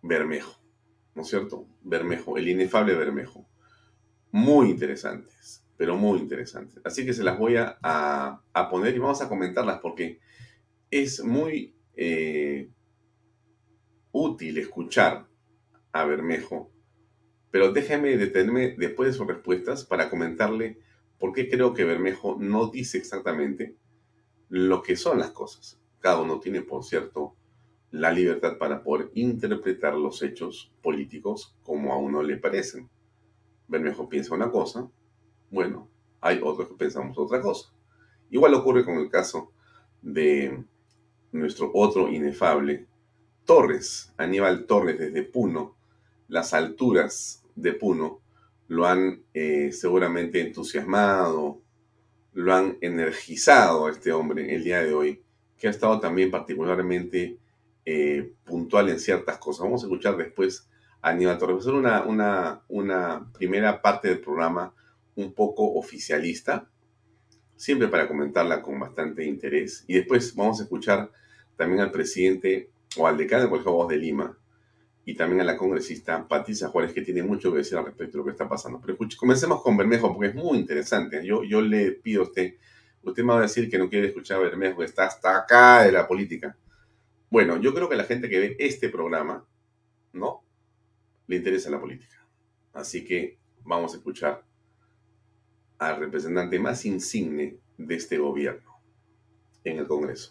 Bermejo, 0.01 0.61
¿no 1.15 1.23
es 1.23 1.27
cierto? 1.27 1.67
Bermejo, 1.81 2.37
el 2.37 2.47
inefable 2.47 2.93
Bermejo. 2.93 3.45
Muy 4.31 4.69
interesantes, 4.69 5.63
pero 5.79 5.95
muy 5.95 6.19
interesantes. 6.19 6.79
Así 6.83 7.03
que 7.05 7.13
se 7.13 7.23
las 7.23 7.39
voy 7.39 7.55
a, 7.55 7.79
a, 7.81 8.69
poner 8.69 8.93
y 8.93 8.99
vamos 8.99 9.23
a 9.23 9.29
comentarlas 9.29 9.79
porque 9.79 10.19
es 10.91 11.23
muy 11.23 11.73
eh, 11.95 12.69
útil 14.11 14.59
escuchar 14.59 15.25
a 15.91 16.05
Bermejo 16.05 16.69
pero 17.51 17.71
déjeme 17.71 18.17
detenerme 18.17 18.75
después 18.77 19.07
de 19.11 19.17
sus 19.17 19.27
respuestas 19.27 19.83
para 19.83 20.09
comentarle 20.09 20.77
por 21.17 21.33
qué 21.33 21.49
creo 21.49 21.73
que 21.73 21.83
Bermejo 21.83 22.37
no 22.39 22.67
dice 22.67 22.97
exactamente 22.97 23.75
lo 24.49 24.81
que 24.83 24.95
son 24.95 25.19
las 25.19 25.31
cosas. 25.31 25.79
Cada 25.99 26.21
uno 26.21 26.39
tiene, 26.39 26.61
por 26.61 26.83
cierto, 26.83 27.35
la 27.91 28.11
libertad 28.11 28.57
para 28.57 28.83
poder 28.83 29.09
interpretar 29.15 29.95
los 29.95 30.21
hechos 30.21 30.71
políticos 30.81 31.55
como 31.63 31.91
a 31.91 31.97
uno 31.97 32.21
le 32.21 32.37
parecen. 32.37 32.89
Bermejo 33.67 34.09
piensa 34.09 34.35
una 34.35 34.51
cosa, 34.51 34.89
bueno, 35.51 35.89
hay 36.21 36.39
otros 36.43 36.67
que 36.69 36.75
pensamos 36.75 37.17
otra 37.17 37.41
cosa. 37.41 37.71
Igual 38.29 38.53
ocurre 38.53 38.85
con 38.85 38.97
el 38.97 39.09
caso 39.09 39.51
de 40.01 40.63
nuestro 41.31 41.71
otro 41.73 42.09
inefable 42.09 42.87
Torres, 43.45 44.13
Aníbal 44.17 44.65
Torres 44.65 44.99
desde 44.99 45.23
Puno, 45.23 45.75
las 46.27 46.53
alturas 46.53 47.43
de 47.55 47.73
Puno 47.73 48.21
lo 48.67 48.85
han 48.85 49.23
eh, 49.33 49.71
seguramente 49.71 50.39
entusiasmado, 50.41 51.59
lo 52.33 52.53
han 52.53 52.77
energizado 52.81 53.87
a 53.87 53.91
este 53.91 54.11
hombre 54.11 54.53
el 54.53 54.63
día 54.63 54.83
de 54.83 54.93
hoy, 54.93 55.23
que 55.57 55.67
ha 55.67 55.71
estado 55.71 55.99
también 55.99 56.29
particularmente 56.29 57.39
eh, 57.85 58.33
puntual 58.45 58.89
en 58.89 58.99
ciertas 58.99 59.39
cosas. 59.39 59.63
Vamos 59.63 59.81
a 59.81 59.87
escuchar 59.87 60.15
después 60.15 60.69
a 61.01 61.09
Aníbal 61.09 61.39
Torres. 61.39 61.65
A 61.65 61.71
una, 61.71 62.03
una, 62.03 62.61
una 62.67 63.31
primera 63.33 63.81
parte 63.81 64.09
del 64.09 64.19
programa 64.19 64.73
un 65.15 65.33
poco 65.33 65.73
oficialista, 65.73 66.69
siempre 67.55 67.87
para 67.87 68.07
comentarla 68.07 68.61
con 68.61 68.79
bastante 68.79 69.25
interés. 69.25 69.83
Y 69.87 69.95
después 69.95 70.35
vamos 70.35 70.59
a 70.59 70.63
escuchar 70.63 71.11
también 71.55 71.81
al 71.81 71.91
presidente 71.91 72.71
o 72.97 73.07
al 73.07 73.17
decano 73.17 73.41
del 73.41 73.49
Colegio 73.49 73.87
de 73.87 73.97
Lima, 73.97 74.37
y 75.09 75.15
también 75.15 75.41
a 75.41 75.43
la 75.43 75.57
congresista 75.57 76.27
Patricia 76.27 76.67
Juárez, 76.67 76.93
que 76.93 77.01
tiene 77.01 77.23
mucho 77.23 77.51
que 77.51 77.59
decir 77.59 77.77
al 77.77 77.85
respecto 77.85 78.13
de 78.13 78.17
lo 78.19 78.25
que 78.25 78.31
está 78.31 78.47
pasando. 78.47 78.79
Pero 78.79 78.93
escuche, 78.93 79.17
comencemos 79.17 79.63
con 79.63 79.75
Bermejo, 79.75 80.13
porque 80.13 80.29
es 80.29 80.35
muy 80.35 80.59
interesante. 80.59 81.25
Yo, 81.25 81.43
yo 81.43 81.61
le 81.61 81.93
pido 81.93 82.21
a 82.21 82.25
usted, 82.25 82.53
usted 83.01 83.23
me 83.23 83.33
va 83.33 83.39
a 83.39 83.41
decir 83.41 83.69
que 83.71 83.79
no 83.79 83.89
quiere 83.89 84.07
escuchar 84.07 84.37
a 84.37 84.41
Bermejo, 84.41 84.79
que 84.79 84.85
está 84.85 85.05
hasta 85.05 85.35
acá 85.35 85.83
de 85.83 85.91
la 85.91 86.07
política. 86.07 86.55
Bueno, 87.31 87.59
yo 87.59 87.73
creo 87.73 87.89
que 87.89 87.95
la 87.95 88.03
gente 88.03 88.29
que 88.29 88.39
ve 88.39 88.55
este 88.59 88.89
programa, 88.89 89.47
¿no? 90.13 90.43
Le 91.25 91.37
interesa 91.37 91.71
la 91.71 91.79
política. 91.79 92.27
Así 92.73 93.03
que 93.03 93.39
vamos 93.63 93.93
a 93.93 93.97
escuchar 93.97 94.43
al 95.79 95.97
representante 95.97 96.59
más 96.59 96.85
insigne 96.85 97.55
de 97.77 97.95
este 97.95 98.17
gobierno 98.17 98.69
en 99.63 99.79
el 99.79 99.87
Congreso. 99.87 100.29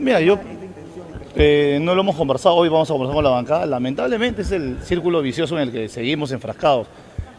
mira, 0.00 0.20
yo 0.20 0.38
eh, 1.34 1.78
no 1.80 1.94
lo 1.94 2.02
hemos 2.02 2.16
conversado, 2.16 2.54
hoy 2.54 2.68
vamos 2.68 2.90
a 2.90 2.92
conversar 2.92 3.14
con 3.14 3.24
la 3.24 3.30
bancada. 3.30 3.66
Lamentablemente 3.66 4.42
es 4.42 4.52
el 4.52 4.78
círculo 4.82 5.22
vicioso 5.22 5.56
en 5.56 5.62
el 5.62 5.72
que 5.72 5.88
seguimos 5.88 6.30
enfrascados. 6.32 6.86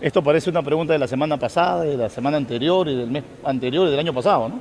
Esto 0.01 0.24
parece 0.24 0.50
una 0.50 0.62
pregunta 0.62 0.94
de 0.94 1.00
la 1.00 1.08
semana 1.08 1.38
pasada, 1.38 1.84
de 1.84 1.98
la 1.98 2.10
semana 2.10 2.38
anterior 2.38 2.88
y 2.88 2.96
del 2.96 3.10
mes 3.10 3.24
anterior 3.44 3.88
y 3.88 3.92
del 3.92 4.00
año 4.00 4.13
pasado, 4.13 4.50
¿no? 4.50 4.60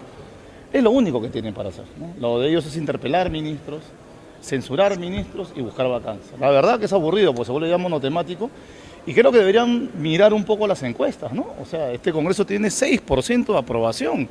Es 0.72 0.82
lo 0.82 0.90
único 0.90 1.20
que 1.20 1.28
tienen 1.28 1.54
para 1.54 1.68
hacer. 1.68 1.84
Lo 2.18 2.40
de 2.40 2.48
ellos 2.48 2.66
es 2.66 2.76
interpelar 2.76 3.30
ministros, 3.30 3.82
censurar 4.42 4.98
ministros 4.98 5.52
y 5.54 5.60
buscar 5.60 5.88
vacancias. 5.88 6.38
La 6.40 6.50
verdad 6.50 6.78
que 6.78 6.86
es 6.86 6.92
aburrido, 6.92 7.34
pues 7.34 7.46
se 7.46 7.52
vuelve 7.52 7.68
ya 7.68 7.78
monotemático. 7.78 8.50
Y 9.06 9.14
creo 9.14 9.30
que 9.30 9.38
deberían 9.38 9.88
mirar 10.00 10.34
un 10.34 10.44
poco 10.44 10.66
las 10.66 10.82
encuestas, 10.82 11.32
¿no? 11.32 11.46
O 11.62 11.64
sea, 11.64 11.92
este 11.92 12.12
Congreso 12.12 12.44
tiene 12.44 12.68
6% 12.68 13.46
de 13.46 13.58
aprobación. 13.58 14.28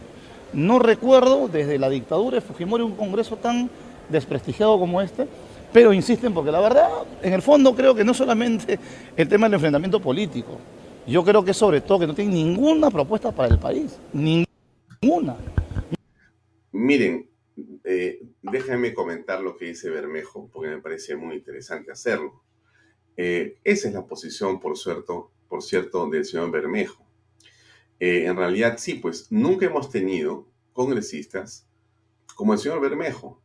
No 0.52 0.80
recuerdo 0.80 1.48
desde 1.48 1.80
la 1.80 1.90
dictadura 1.90 2.36
de 2.36 2.42
Fujimori 2.42 2.84
un 2.84 2.96
Congreso 2.96 3.38
tan 3.38 3.70
desprestigiado 4.10 4.78
como 4.78 5.02
este, 5.02 5.28
pero 5.72 5.94
insisten 5.94 6.34
porque 6.34 6.52
la 6.52 6.60
verdad, 6.60 6.90
en 7.22 7.34
el 7.34 7.42
fondo 7.42 7.74
creo 7.74 7.96
que 7.96 8.04
no 8.04 8.14
solamente 8.14 8.78
el 9.18 9.28
tema 9.30 9.48
del 9.48 9.56
enfrentamiento 9.56 10.02
político, 10.02 10.60
yo 11.08 11.24
creo 11.24 11.44
que 11.46 11.54
sobre 11.54 11.82
todo 11.82 12.00
que 12.00 12.08
no 12.08 12.14
tienen 12.14 12.34
ninguna 12.34 12.92
propuesta 12.92 13.32
para 13.32 13.54
el 13.54 13.60
país, 13.60 13.98
ninguna. 14.12 15.38
Miren, 16.72 17.30
eh, 17.84 18.20
déjenme 18.42 18.94
comentar 18.94 19.42
lo 19.42 19.56
que 19.56 19.66
dice 19.66 19.90
Bermejo, 19.90 20.50
porque 20.52 20.70
me 20.70 20.82
parece 20.82 21.16
muy 21.16 21.36
interesante 21.36 21.92
hacerlo. 21.92 22.45
Eh, 23.18 23.58
esa 23.64 23.88
es 23.88 23.94
la 23.94 24.06
posición, 24.06 24.60
por 24.60 24.78
cierto, 24.78 25.32
por 25.48 25.64
cierto 25.64 26.10
del 26.10 26.26
señor 26.26 26.52
Bermejo. 26.52 27.06
Eh, 28.00 28.26
en 28.26 28.36
realidad, 28.36 28.78
sí, 28.78 28.96
pues 28.96 29.32
nunca 29.32 29.66
hemos 29.66 29.90
tenido 29.90 30.48
congresistas 30.74 31.68
como 32.36 32.54
el 32.54 32.60
señor 32.60 32.82
Bermejo. 32.82 33.42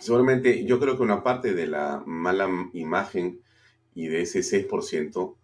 Seguramente 0.00 0.64
yo 0.64 0.78
creo 0.78 0.96
que 0.96 1.02
una 1.02 1.22
parte 1.22 1.54
de 1.54 1.66
la 1.66 2.02
mala 2.06 2.48
imagen 2.72 3.40
y 3.94 4.06
de 4.06 4.22
ese 4.22 4.40
6% 4.40 5.36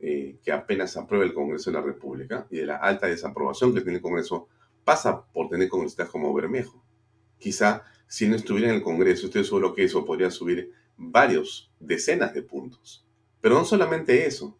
eh, 0.00 0.38
que 0.42 0.52
apenas 0.52 0.96
aprueba 0.96 1.24
el 1.24 1.34
Congreso 1.34 1.70
de 1.70 1.78
la 1.78 1.82
República 1.82 2.46
y 2.50 2.58
de 2.58 2.66
la 2.66 2.76
alta 2.76 3.06
desaprobación 3.06 3.74
que 3.74 3.82
tiene 3.82 3.96
el 3.96 4.02
Congreso 4.02 4.48
pasa 4.84 5.24
por 5.26 5.48
tener 5.48 5.68
congresistas 5.68 6.08
como 6.08 6.32
Bermejo. 6.34 6.82
Quizá 7.38 7.84
si 8.12 8.28
no 8.28 8.36
estuviera 8.36 8.68
en 8.68 8.76
el 8.76 8.82
Congreso, 8.82 9.26
estoy 9.26 9.44
seguro 9.44 9.74
que 9.74 9.84
eso 9.84 10.04
podría 10.04 10.30
subir 10.30 10.72
varios, 10.98 11.71
decenas 11.82 12.34
de 12.34 12.42
puntos. 12.42 13.06
Pero 13.40 13.56
no 13.56 13.64
solamente 13.64 14.26
eso. 14.26 14.58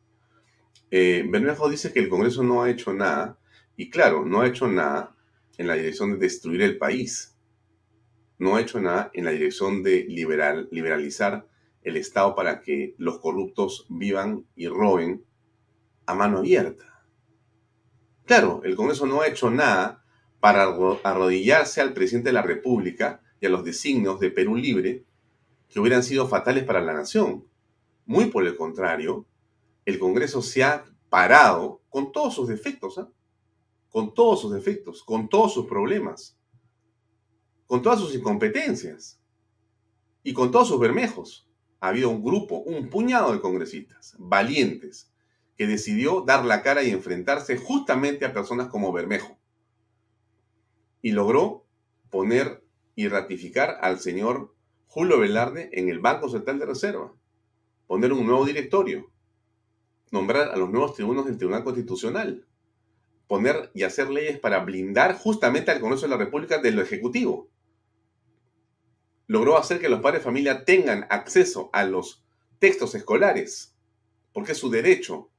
Eh, 0.91 1.25
Bermejo 1.29 1.71
dice 1.71 1.93
que 1.93 2.01
el 2.01 2.09
Congreso 2.09 2.43
no 2.43 2.63
ha 2.63 2.71
hecho 2.71 2.93
nada, 2.93 3.39
y 3.77 3.91
claro, 3.91 4.25
no 4.25 4.43
ha 4.43 4.47
hecho 4.47 4.69
nada 4.69 5.17
en 5.57 5.67
la 5.67 5.75
dirección 5.75 6.13
de 6.13 6.19
destruir 6.19 6.63
el 6.63 6.79
país. 6.79 7.37
No 8.39 8.57
ha 8.57 8.61
hecho 8.61 8.81
nada 8.81 9.11
en 9.15 9.25
la 9.25 9.31
dirección 9.31 9.83
de 9.83 10.05
liberal, 10.05 10.69
liberalizar 10.71 11.47
el 11.83 11.97
Estado 11.97 12.35
para 12.35 12.61
que 12.61 12.95
los 12.99 13.19
corruptos 13.19 13.87
vivan 13.89 14.47
y 14.55 14.69
roben 14.69 15.25
a 16.07 16.15
mano 16.15 16.39
abierta. 16.39 17.05
Claro, 18.25 18.61
el 18.65 18.77
Congreso 18.77 19.07
no 19.07 19.21
ha 19.21 19.29
hecho 19.29 19.51
nada 19.51 20.05
para 20.41 20.65
arrodillarse 21.05 21.81
al 21.81 21.93
presidente 21.93 22.31
de 22.31 22.35
la 22.35 22.43
República 22.43 23.21
y 23.41 23.47
a 23.47 23.49
los 23.49 23.65
designios 23.65 24.21
de 24.21 24.31
Perú 24.31 24.57
Libre 24.57 25.05
que 25.73 25.81
hubieran 25.81 26.03
sido 26.03 26.29
fatales 26.29 26.65
para 26.65 26.83
la 26.83 26.93
nación. 26.93 27.47
Muy 28.05 28.27
por 28.27 28.47
el 28.47 28.57
contrario, 28.57 29.27
el 29.87 29.99
Congreso 29.99 30.43
se 30.43 30.63
ha 30.63 30.85
parado 31.09 31.81
con 31.89 32.13
todos 32.13 32.35
sus 32.35 32.47
defectos, 32.47 32.99
¿ah? 32.99 33.09
con 33.91 34.13
todos 34.13 34.43
sus 34.43 34.53
defectos, 34.53 35.03
con 35.03 35.29
todos 35.29 35.55
sus 35.55 35.67
problemas, 35.67 36.37
con 37.67 37.81
todas 37.81 38.01
sus 38.01 38.15
incompetencias 38.15 39.19
y 40.23 40.35
con 40.35 40.51
todos 40.51 40.69
sus 40.69 40.79
bermejos. 40.79 41.49
Ha 41.81 41.89
habido 41.89 42.11
un 42.11 42.23
grupo, 42.23 42.59
un 42.59 42.91
puñado 42.91 43.33
de 43.33 43.41
congresistas 43.41 44.15
valientes 44.19 45.11
que 45.57 45.67
decidió 45.67 46.21
dar 46.21 46.45
la 46.45 46.63
cara 46.63 46.83
y 46.83 46.91
enfrentarse 46.91 47.57
justamente 47.57 48.25
a 48.25 48.33
personas 48.33 48.69
como 48.69 48.93
Bermejo. 48.93 49.39
Y 51.01 51.13
logró 51.13 51.67
poner 52.11 52.63
y 52.95 53.09
ratificar 53.09 53.79
al 53.81 54.01
señor 54.01 54.55
Julio 54.93 55.19
Velarde 55.19 55.71
en 55.73 55.89
el 55.89 56.01
Banco 56.01 56.29
Central 56.29 56.59
de 56.59 56.67
Reserva, 56.67 57.15
poner 57.87 58.13
un 58.13 58.27
nuevo 58.27 58.45
directorio, 58.45 59.11
nombrar 60.11 60.51
a 60.51 60.57
los 60.59 60.69
nuevos 60.69 60.93
tribunos 60.93 61.25
del 61.25 61.39
Tribunal 61.39 61.65
Constitucional, 61.65 62.47
poner 63.27 63.71
y 63.73 63.85
hacer 63.85 64.11
leyes 64.11 64.39
para 64.39 64.59
blindar 64.59 65.17
justamente 65.17 65.71
al 65.71 65.81
Congreso 65.81 66.03
de 66.03 66.11
la 66.11 66.19
República 66.19 66.59
de 66.59 66.73
lo 66.73 66.83
Ejecutivo. 66.83 67.49
Logró 69.29 69.57
hacer 69.57 69.81
que 69.81 69.89
los 69.89 70.03
padres 70.03 70.21
de 70.21 70.25
familia 70.25 70.67
tengan 70.67 71.07
acceso 71.09 71.71
a 71.73 71.85
los 71.85 72.23
textos 72.59 72.95
escolares, 72.95 73.75
porque 74.35 74.53
es 74.53 74.59
su 74.59 74.69
derecho. 74.69 75.31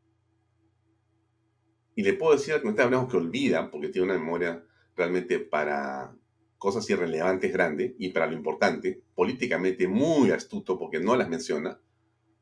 Y 1.93 2.01
le 2.01 2.13
puedo 2.13 2.35
decir 2.35 2.55
al 2.55 2.63
comité 2.63 2.89
que 2.89 3.17
olvida, 3.17 3.69
porque 3.69 3.89
tiene 3.89 4.05
una 4.05 4.17
memoria 4.17 4.65
realmente 4.95 5.37
para 5.37 6.15
cosas 6.63 6.89
irrelevantes 6.89 7.51
grandes 7.51 7.91
y 7.99 8.07
para 8.11 8.25
lo 8.25 8.37
importante, 8.37 9.01
políticamente 9.15 9.85
muy 9.85 10.31
astuto 10.31 10.79
porque 10.79 10.97
no 10.97 11.17
las 11.17 11.27
menciona, 11.27 11.77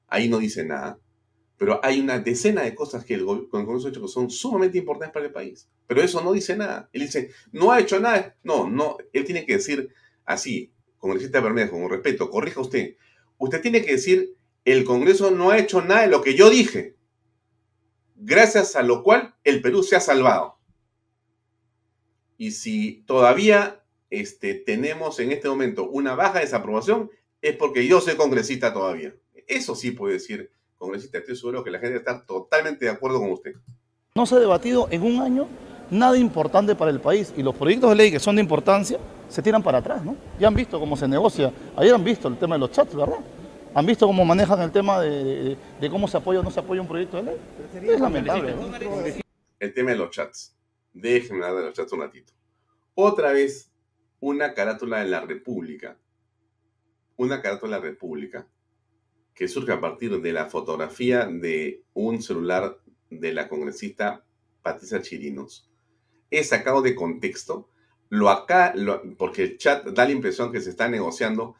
ahí 0.06 0.30
no 0.30 0.38
dice 0.38 0.64
nada, 0.64 1.00
pero 1.58 1.80
hay 1.84 2.00
una 2.00 2.20
decena 2.20 2.62
de 2.62 2.76
cosas 2.76 3.04
que 3.04 3.16
el, 3.16 3.26
Congreso 3.26 3.88
ha 3.88 3.90
hecho 3.90 4.04
que 4.04 4.08
son 4.08 4.30
sumamente 4.30 4.78
importantes 4.78 5.12
para 5.12 5.26
el 5.26 5.32
país, 5.32 5.68
pero 5.88 6.04
eso 6.04 6.22
no 6.22 6.34
dice 6.34 6.56
nada. 6.56 6.88
Él 6.94 7.02
dice, 7.02 7.32
no 7.52 7.72
ha 7.72 7.80
hecho 7.80 8.00
nada, 8.00 8.36
no, 8.44 8.70
no, 8.70 8.98
él 9.12 9.26
tiene 9.26 9.44
que 9.44 9.54
decir 9.54 9.92
así, 10.24 10.72
congresista 11.00 11.42
Bermejo, 11.42 11.72
con 11.72 11.90
respeto, 11.90 12.30
corrija 12.30 12.62
usted, 12.62 12.98
usted 13.40 13.60
tiene 13.60 13.84
que 13.84 13.94
decir, 13.94 14.36
el 14.66 14.84
Congreso 14.84 15.32
no 15.32 15.50
ha 15.50 15.58
hecho 15.58 15.82
nada 15.82 16.02
de 16.02 16.10
lo 16.10 16.22
que 16.22 16.36
yo 16.36 16.52
dije, 16.52 16.96
gracias 18.16 18.76
a 18.76 18.84
lo 18.84 19.02
cual 19.02 19.34
el 19.44 19.64
Perú 19.64 19.82
se 19.82 19.96
ha 19.96 20.00
salvado. 20.00 20.60
Y 22.38 22.52
si 22.52 23.04
todavía 23.08 23.81
este, 24.12 24.54
tenemos 24.54 25.20
en 25.20 25.32
este 25.32 25.50
momento 25.50 25.90
una 25.90 26.14
baja 26.14 26.40
desaprobación, 26.40 27.10
es 27.42 27.56
porque 27.56 27.88
yo 27.88 28.02
soy 28.02 28.16
congresista 28.16 28.72
todavía. 28.74 29.16
Eso 29.48 29.74
sí 29.74 29.92
puede 29.92 30.16
decir 30.16 30.52
congresista. 30.78 31.18
Estoy 31.18 31.36
seguro 31.36 31.64
que 31.64 31.72
la 31.72 31.80
gente 31.80 31.98
está 31.98 32.24
totalmente 32.26 32.86
de 32.86 32.92
acuerdo 32.92 33.20
con 33.20 33.32
usted. 33.32 33.56
No 34.14 34.26
se 34.26 34.36
ha 34.36 34.40
debatido 34.40 34.88
en 34.92 35.04
un 35.04 35.22
año 35.22 35.48
nada 35.90 36.18
importante 36.18 36.76
para 36.76 36.92
el 36.92 37.00
país 37.00 37.34
y 37.36 37.42
los 37.42 37.56
proyectos 37.56 37.90
de 37.90 37.96
ley 37.96 38.12
que 38.12 38.20
son 38.20 38.36
de 38.36 38.42
importancia 38.42 39.00
se 39.30 39.42
tiran 39.42 39.64
para 39.64 39.78
atrás, 39.78 40.04
¿no? 40.04 40.16
Ya 40.40 40.48
han 40.50 40.56
visto 40.56 40.80
cómo 40.80 40.98
se 40.98 41.08
negocia. 41.08 41.52
Ayer 41.78 41.94
han 41.94 42.04
visto 42.04 42.28
el 42.28 42.38
tema 42.38 42.56
de 42.56 42.60
los 42.60 42.72
chats, 42.72 42.94
¿verdad? 42.94 43.20
¿Han 43.74 43.86
visto 43.86 44.06
cómo 44.06 44.26
manejan 44.26 44.62
el 44.62 44.72
tema 44.72 45.00
de, 45.00 45.58
cómo 45.90 46.08
se 46.10 46.18
apoya 46.18 46.42
o 46.42 46.44
no 46.44 46.52
se 46.52 46.60
apoya 46.60 46.82
un 46.82 46.88
proyecto 46.88 47.18
de 47.18 47.24
ley? 47.24 47.38
Es 47.90 48.02
lamentable. 48.02 48.54
El 49.60 49.74
tema 49.74 49.92
de 49.92 49.98
los 49.98 50.12
chats. 50.12 50.54
Déjenme 50.92 51.46
hablar 51.46 51.62
de 51.62 51.68
los 51.70 51.78
chats 51.78 51.94
un 51.94 52.02
ratito. 52.02 52.34
Otra 52.94 53.32
vez 53.32 53.71
una 54.22 54.54
carátula 54.54 55.00
de 55.04 55.10
la 55.10 55.20
República, 55.20 55.98
una 57.18 57.42
carátula 57.42 57.76
de 57.76 57.82
la 57.82 57.90
República, 57.90 58.48
que 59.34 59.48
surge 59.48 59.74
a 59.74 59.82
partir 59.82 60.22
de 60.22 60.32
la 60.32 60.46
fotografía 60.46 61.26
de 61.26 61.84
un 61.94 62.22
celular 62.22 62.80
de 63.10 63.34
la 63.34 63.50
congresista 63.50 64.24
Patricia 64.62 65.02
Chirinos, 65.02 65.70
es 66.30 66.50
sacado 66.50 66.82
de 66.82 66.96
contexto, 66.96 67.70
lo 68.10 68.30
acá, 68.30 68.74
porque 69.18 69.44
el 69.44 69.58
chat 69.58 69.86
da 69.88 70.06
la 70.06 70.12
impresión 70.12 70.52
que 70.52 70.62
se 70.62 70.70
está 70.70 70.88
negociando, 70.88 71.56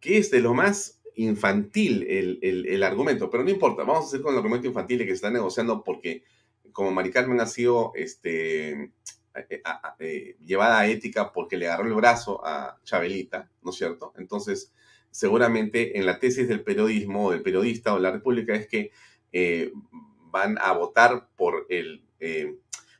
que 0.00 0.18
es 0.18 0.30
de 0.30 0.40
lo 0.40 0.54
más 0.54 1.00
infantil 1.16 2.04
el, 2.08 2.38
el, 2.42 2.82
argumento, 2.82 3.28
pero 3.30 3.44
no 3.44 3.50
importa, 3.50 3.82
vamos 3.82 4.04
a 4.04 4.08
hacer 4.08 4.22
con 4.22 4.32
el 4.32 4.38
argumento 4.38 4.68
infantil 4.68 4.98
que 5.00 5.06
se 5.06 5.12
está 5.12 5.30
negociando 5.30 5.82
porque 5.84 6.24
como 6.72 6.90
Mari 6.90 7.10
Carmen 7.10 7.40
ha 7.40 7.46
sido 7.46 7.92
este, 7.94 8.92
eh, 9.34 9.62
eh, 9.98 10.36
llevada 10.44 10.80
a 10.80 10.86
ética 10.86 11.32
porque 11.32 11.56
le 11.56 11.66
agarró 11.66 11.88
el 11.88 11.94
brazo 11.94 12.44
a 12.44 12.78
Chabelita, 12.84 13.50
¿no 13.62 13.70
es 13.70 13.76
cierto? 13.76 14.12
Entonces, 14.18 14.72
seguramente 15.10 15.98
en 15.98 16.04
la 16.04 16.18
tesis 16.18 16.48
del 16.48 16.62
periodismo, 16.62 17.30
del 17.30 17.42
periodista 17.42 17.92
o 17.92 17.96
de 17.96 18.02
la 18.02 18.10
República 18.10 18.54
es 18.54 18.66
que 18.66 18.90
eh, 19.32 19.72
van 20.30 20.58
a 20.60 20.72
votar 20.72 21.28
por 21.34 21.66
el 21.70 22.04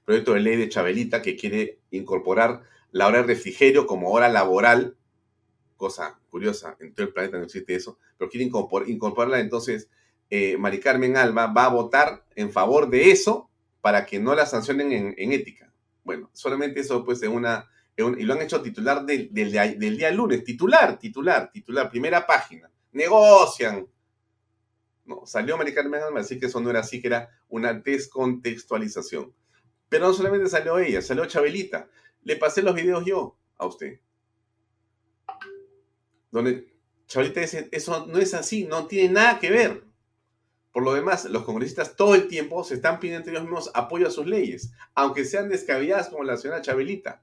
proyecto 0.05 0.33
de 0.33 0.41
ley 0.41 0.57
de 0.57 0.69
Chabelita 0.69 1.23
que 1.23 1.37
quiere 1.37 1.81
incorporar 1.91 2.63
la 2.91 3.07
hora 3.07 3.19
de 3.19 3.29
refrigerio 3.29 3.87
como 3.87 4.11
hora 4.11 4.29
laboral, 4.29 4.97
cosa 5.77 6.19
curiosa, 6.29 6.77
en 6.81 6.95
todo 6.95 7.07
el 7.07 7.13
planeta 7.13 7.39
no 7.39 7.45
existe 7.45 7.75
eso, 7.75 7.99
pero 8.19 8.31
quiere 8.31 8.51
incorporarla, 8.89 9.39
entonces 9.39 9.89
Mari 10.59 10.81
Carmen 10.81 11.17
Alba 11.17 11.47
va 11.47 11.67
a 11.67 11.69
votar 11.69 12.25
en 12.35 12.51
favor 12.51 12.91
de 12.91 13.11
eso 13.11 13.51
para 13.81 14.07
que 14.07 14.19
no 14.19 14.35
la 14.35 14.47
sancionen 14.47 15.15
en 15.17 15.33
ética. 15.33 15.72
Bueno, 16.05 16.31
solamente 16.33 16.81
eso 16.81 17.05
pues 17.05 17.21
de 17.21 17.29
una, 17.29 17.69
y 17.97 18.23
lo 18.25 18.35
han 18.35 18.43
hecho 18.43 18.63
titular 18.63 19.05
del, 19.05 19.33
día 19.33 20.11
lunes, 20.11 20.45
titular, 20.45 20.99
titular, 20.99 21.51
titular, 21.53 21.91
primera 21.91 22.27
página. 22.27 22.71
Negocian. 22.93 23.87
No, 25.05 25.27
salió 25.27 25.55
American 25.55 25.91
Carmen 25.91 26.19
así 26.19 26.39
que 26.39 26.47
eso 26.47 26.61
no 26.61 26.71
era 26.71 26.81
así, 26.81 27.01
que 27.01 27.09
era 27.09 27.29
una 27.49 27.73
descontextualización. 27.75 29.33
Pero 29.89 30.07
no 30.07 30.15
solamente 30.15 30.49
salió 30.49 30.79
ella, 30.79 31.03
salió 31.03 31.27
Chabelita. 31.27 31.89
Le 32.23 32.37
pasé 32.37 32.63
los 32.63 32.75
videos 32.75 33.05
yo 33.05 33.37
a 33.59 33.67
usted. 33.67 34.01
Donde 36.31 36.73
Chavalita 37.07 37.41
dice, 37.41 37.69
eso 37.73 38.07
no 38.07 38.19
es 38.19 38.33
así, 38.33 38.65
no 38.65 38.87
tiene 38.87 39.13
nada 39.13 39.39
que 39.39 39.51
ver. 39.51 39.85
Por 40.73 40.85
lo 40.85 40.95
demás, 40.95 41.27
los 41.27 41.45
congresistas 41.45 41.97
todo 41.97 42.15
el 42.15 42.29
tiempo 42.29 42.65
se 42.65 42.75
están 42.75 42.99
pidiendo 42.99 43.31
ellos 43.31 43.43
mismos 43.43 43.71
apoyo 43.75 44.09
a 44.09 44.11
sus 44.11 44.27
leyes, 44.27 44.73
aunque 44.95 45.27
sean 45.27 45.51
descabelladas 45.51 46.09
como 46.09 46.25
la 46.25 46.39
señora 46.39 46.63
Chabelita. 46.63 47.23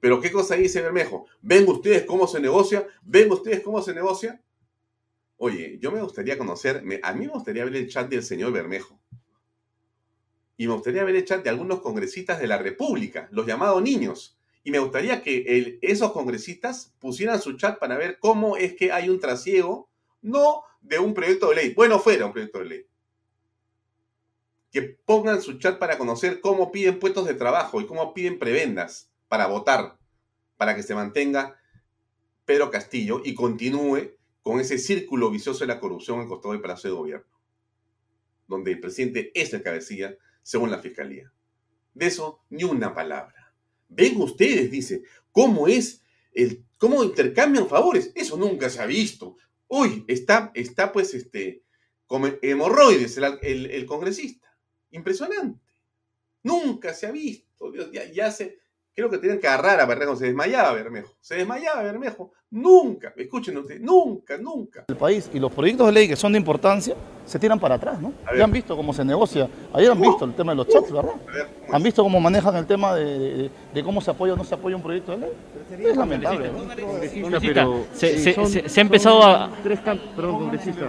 Pero 0.00 0.20
¿qué 0.20 0.32
cosa 0.32 0.56
dice 0.56 0.82
Bermejo? 0.82 1.26
¿Ven 1.40 1.68
ustedes 1.68 2.04
cómo 2.04 2.26
se 2.26 2.40
negocia? 2.40 2.86
¿Ven 3.02 3.30
ustedes 3.32 3.60
cómo 3.60 3.80
se 3.80 3.94
negocia? 3.94 4.42
Oye, 5.36 5.78
yo 5.80 5.92
me 5.92 6.02
gustaría 6.02 6.36
conocer, 6.36 6.82
a 7.02 7.12
mí 7.12 7.26
me 7.26 7.32
gustaría 7.32 7.64
ver 7.64 7.76
el 7.76 7.88
chat 7.88 8.08
del 8.08 8.22
señor 8.22 8.52
Bermejo. 8.52 9.00
Y 10.56 10.66
me 10.66 10.74
gustaría 10.74 11.04
ver 11.04 11.16
el 11.16 11.24
chat 11.24 11.42
de 11.42 11.50
algunos 11.50 11.80
congresistas 11.80 12.40
de 12.40 12.46
la 12.48 12.58
República, 12.58 13.28
los 13.30 13.46
llamados 13.46 13.82
niños. 13.82 14.36
Y 14.62 14.70
me 14.70 14.78
gustaría 14.78 15.22
que 15.22 15.78
esos 15.80 16.12
congresistas 16.12 16.94
pusieran 16.98 17.40
su 17.40 17.56
chat 17.56 17.78
para 17.78 17.96
ver 17.96 18.18
cómo 18.18 18.56
es 18.56 18.74
que 18.74 18.92
hay 18.92 19.08
un 19.08 19.20
trasiego, 19.20 19.90
no 20.22 20.62
de 20.84 20.98
un 20.98 21.14
proyecto 21.14 21.48
de 21.48 21.56
ley, 21.56 21.74
bueno, 21.74 21.98
fuera 21.98 22.26
un 22.26 22.32
proyecto 22.32 22.58
de 22.58 22.64
ley. 22.66 22.86
Que 24.70 24.82
pongan 24.82 25.40
su 25.40 25.58
chat 25.58 25.78
para 25.78 25.98
conocer 25.98 26.40
cómo 26.40 26.70
piden 26.70 26.98
puestos 26.98 27.26
de 27.26 27.34
trabajo 27.34 27.80
y 27.80 27.86
cómo 27.86 28.12
piden 28.12 28.38
prebendas 28.38 29.10
para 29.28 29.46
votar, 29.46 29.98
para 30.56 30.76
que 30.76 30.82
se 30.82 30.94
mantenga 30.94 31.58
Pedro 32.44 32.70
Castillo 32.70 33.22
y 33.24 33.34
continúe 33.34 34.10
con 34.42 34.60
ese 34.60 34.78
círculo 34.78 35.30
vicioso 35.30 35.60
de 35.60 35.68
la 35.68 35.80
corrupción 35.80 36.20
en 36.20 36.28
costado 36.28 36.52
del 36.52 36.60
Palacio 36.60 36.90
de 36.90 36.96
Gobierno, 36.96 37.40
donde 38.46 38.72
el 38.72 38.80
presidente 38.80 39.32
es 39.34 39.54
el 39.54 39.62
cabecilla, 39.62 40.16
según 40.42 40.70
la 40.70 40.78
Fiscalía. 40.78 41.32
De 41.94 42.06
eso, 42.06 42.44
ni 42.50 42.64
una 42.64 42.94
palabra. 42.94 43.54
Ven 43.88 44.20
ustedes, 44.20 44.70
dice, 44.70 45.02
cómo 45.32 45.66
es 45.66 46.02
el, 46.32 46.66
cómo 46.76 47.02
intercambian 47.02 47.68
favores. 47.68 48.12
Eso 48.14 48.36
nunca 48.36 48.68
se 48.68 48.82
ha 48.82 48.86
visto. 48.86 49.36
Uy, 49.68 50.04
está, 50.08 50.50
está 50.54 50.92
pues, 50.92 51.14
este, 51.14 51.62
como 52.06 52.28
hemorroides 52.42 53.16
el, 53.16 53.66
el, 53.66 53.86
congresista. 53.86 54.48
Impresionante. 54.90 55.60
Nunca 56.42 56.94
se 56.94 57.06
ha 57.06 57.10
visto. 57.10 57.70
Dios, 57.70 57.90
ya, 57.92 58.04
ya 58.10 58.30
se, 58.30 58.58
creo 58.94 59.10
que 59.10 59.18
tenían 59.18 59.40
que 59.40 59.48
agarrar 59.48 59.80
a 59.80 59.86
Bermejo. 59.86 60.16
Se 60.16 60.26
desmayaba 60.26 60.72
Bermejo. 60.72 61.16
Se 61.20 61.36
desmayaba 61.36 61.82
Bermejo. 61.82 62.32
Nunca, 62.50 63.12
escuchen 63.16 63.56
ustedes, 63.56 63.80
nunca, 63.80 64.38
nunca. 64.38 64.84
El 64.88 64.96
país 64.96 65.28
y 65.32 65.40
los 65.40 65.52
proyectos 65.52 65.86
de 65.86 65.92
ley 65.92 66.08
que 66.08 66.16
son 66.16 66.32
de 66.32 66.38
importancia 66.38 66.94
se 67.24 67.38
tiran 67.38 67.58
para 67.58 67.76
atrás, 67.76 68.00
¿no? 68.00 68.12
Ya 68.36 68.44
han 68.44 68.52
visto 68.52 68.76
cómo 68.76 68.92
se 68.92 69.04
negocia. 69.04 69.48
Ayer 69.72 69.90
han 69.90 70.00
visto 70.00 70.24
el 70.24 70.34
tema 70.34 70.52
de 70.52 70.56
los 70.56 70.68
chats, 70.68 70.92
¿verdad? 70.92 71.12
han 71.72 71.82
visto 71.82 72.02
cómo 72.02 72.20
manejan 72.20 72.54
el 72.56 72.66
tema 72.66 72.94
de, 72.94 73.50
cómo 73.82 74.00
se 74.00 74.10
apoya 74.10 74.34
o 74.34 74.36
no 74.36 74.44
se 74.44 74.54
apoya 74.54 74.76
un 74.76 74.82
proyecto 74.82 75.12
de 75.12 75.18
ley. 75.18 75.30
Es 75.90 75.96
lamentable. 75.96 76.50
Pero 77.40 77.84
se, 77.92 78.70
ha 78.76 78.80
empezado 78.80 79.22
a... 79.24 79.50
Tres 79.62 79.80
perdón, 79.80 80.38
congresista, 80.38 80.86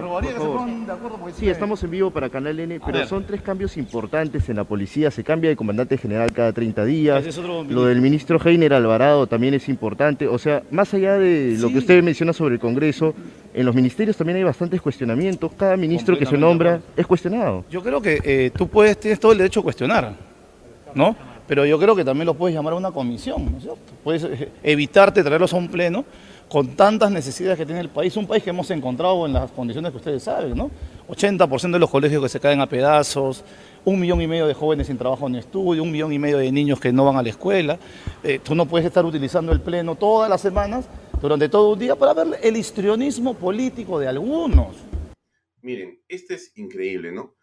Sí, 1.34 1.48
estamos 1.48 1.82
en 1.82 1.90
vivo 1.90 2.10
para 2.10 2.28
Canal 2.28 2.60
N, 2.60 2.80
pero 2.84 3.06
son 3.06 3.24
tres 3.24 3.42
cambios 3.42 3.76
importantes 3.76 4.48
en 4.48 4.56
la 4.56 4.64
policía. 4.64 5.10
Se 5.10 5.24
cambia 5.24 5.50
de 5.50 5.56
comandante 5.56 5.98
general 5.98 6.32
cada 6.32 6.52
30 6.52 6.84
días. 6.84 7.36
Lo 7.68 7.86
del 7.86 8.00
ministro 8.00 8.38
Heiner 8.44 8.74
Alvarado 8.74 9.26
también 9.26 9.54
es 9.54 9.68
importante. 9.68 10.28
O 10.28 10.38
sea, 10.38 10.62
más 10.70 10.92
allá 10.94 11.18
de 11.18 11.56
lo 11.58 11.68
que 11.68 11.78
usted 11.78 12.02
menciona 12.02 12.32
sobre 12.32 12.54
el 12.54 12.60
Congreso, 12.60 13.14
en 13.56 13.64
los 13.64 13.74
ministerios 13.74 14.18
también 14.18 14.36
hay 14.36 14.44
bastantes 14.44 14.82
cuestionamientos. 14.82 15.50
Cada 15.56 15.78
ministro 15.78 16.18
que 16.18 16.26
se 16.26 16.36
nombra 16.36 16.78
es 16.94 17.06
cuestionado. 17.06 17.64
Yo 17.70 17.82
creo 17.82 18.02
que 18.02 18.20
eh, 18.22 18.50
tú 18.54 18.68
puedes, 18.68 19.00
tienes 19.00 19.18
todo 19.18 19.32
el 19.32 19.38
derecho 19.38 19.60
a 19.60 19.62
cuestionar, 19.62 20.12
¿no? 20.94 21.16
Pero 21.48 21.64
yo 21.64 21.78
creo 21.78 21.96
que 21.96 22.04
también 22.04 22.26
lo 22.26 22.34
puedes 22.34 22.54
llamar 22.54 22.74
a 22.74 22.76
una 22.76 22.90
comisión, 22.90 23.50
¿no 23.50 23.56
es 23.56 23.62
cierto? 23.62 23.80
Puedes 24.04 24.24
eh, 24.24 24.52
evitarte 24.62 25.22
traerlos 25.24 25.54
a 25.54 25.56
un 25.56 25.68
pleno 25.68 26.04
con 26.50 26.76
tantas 26.76 27.10
necesidades 27.10 27.56
que 27.56 27.64
tiene 27.64 27.80
el 27.80 27.88
país, 27.88 28.14
un 28.18 28.26
país 28.26 28.42
que 28.42 28.50
hemos 28.50 28.70
encontrado 28.70 29.24
en 29.24 29.32
las 29.32 29.50
condiciones 29.50 29.90
que 29.90 29.96
ustedes 29.96 30.22
saben, 30.22 30.54
¿no? 30.54 30.70
80% 31.08 31.72
de 31.72 31.78
los 31.78 31.88
colegios 31.88 32.22
que 32.22 32.28
se 32.28 32.38
caen 32.38 32.60
a 32.60 32.66
pedazos, 32.66 33.42
un 33.86 34.00
millón 34.00 34.20
y 34.20 34.26
medio 34.26 34.48
de 34.48 34.54
jóvenes 34.54 34.88
sin 34.88 34.98
trabajo 34.98 35.28
ni 35.28 35.38
estudio, 35.38 35.84
un 35.84 35.92
millón 35.92 36.12
y 36.12 36.18
medio 36.18 36.38
de 36.38 36.50
niños 36.50 36.80
que 36.80 36.92
no 36.92 37.04
van 37.04 37.16
a 37.16 37.22
la 37.22 37.28
escuela. 37.28 37.78
Eh, 38.24 38.40
tú 38.42 38.56
no 38.56 38.66
puedes 38.66 38.84
estar 38.84 39.04
utilizando 39.04 39.52
el 39.52 39.60
pleno 39.60 39.94
todas 39.94 40.28
las 40.28 40.40
semanas 40.40 40.88
durante 41.22 41.48
todo 41.48 41.72
un 41.72 41.78
día 41.78 41.94
para 41.94 42.12
ver 42.12 42.40
el 42.42 42.56
histrionismo 42.56 43.34
político 43.34 44.00
de 44.00 44.08
algunos. 44.08 44.76
Miren, 45.62 46.00
este 46.08 46.34
es 46.34 46.58
increíble, 46.58 47.12
¿no? 47.12 47.36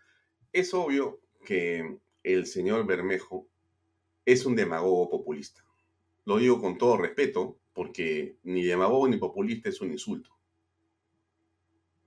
Es 0.52 0.74
obvio 0.74 1.22
que 1.46 1.98
el 2.24 2.46
señor 2.46 2.86
Bermejo 2.86 3.48
es 4.26 4.46
un 4.46 4.54
demagogo 4.58 5.10
populista. 5.10 5.64
Lo 6.26 6.40
digo 6.40 6.60
con 6.60 6.78
todo 6.78 6.98
respeto, 6.98 7.58
porque 7.72 8.36
ni 8.44 8.64
demagogo 8.64 9.08
ni 9.08 9.16
populista 9.16 9.70
es 9.70 9.80
un 9.80 9.92
insulto. 9.92 10.30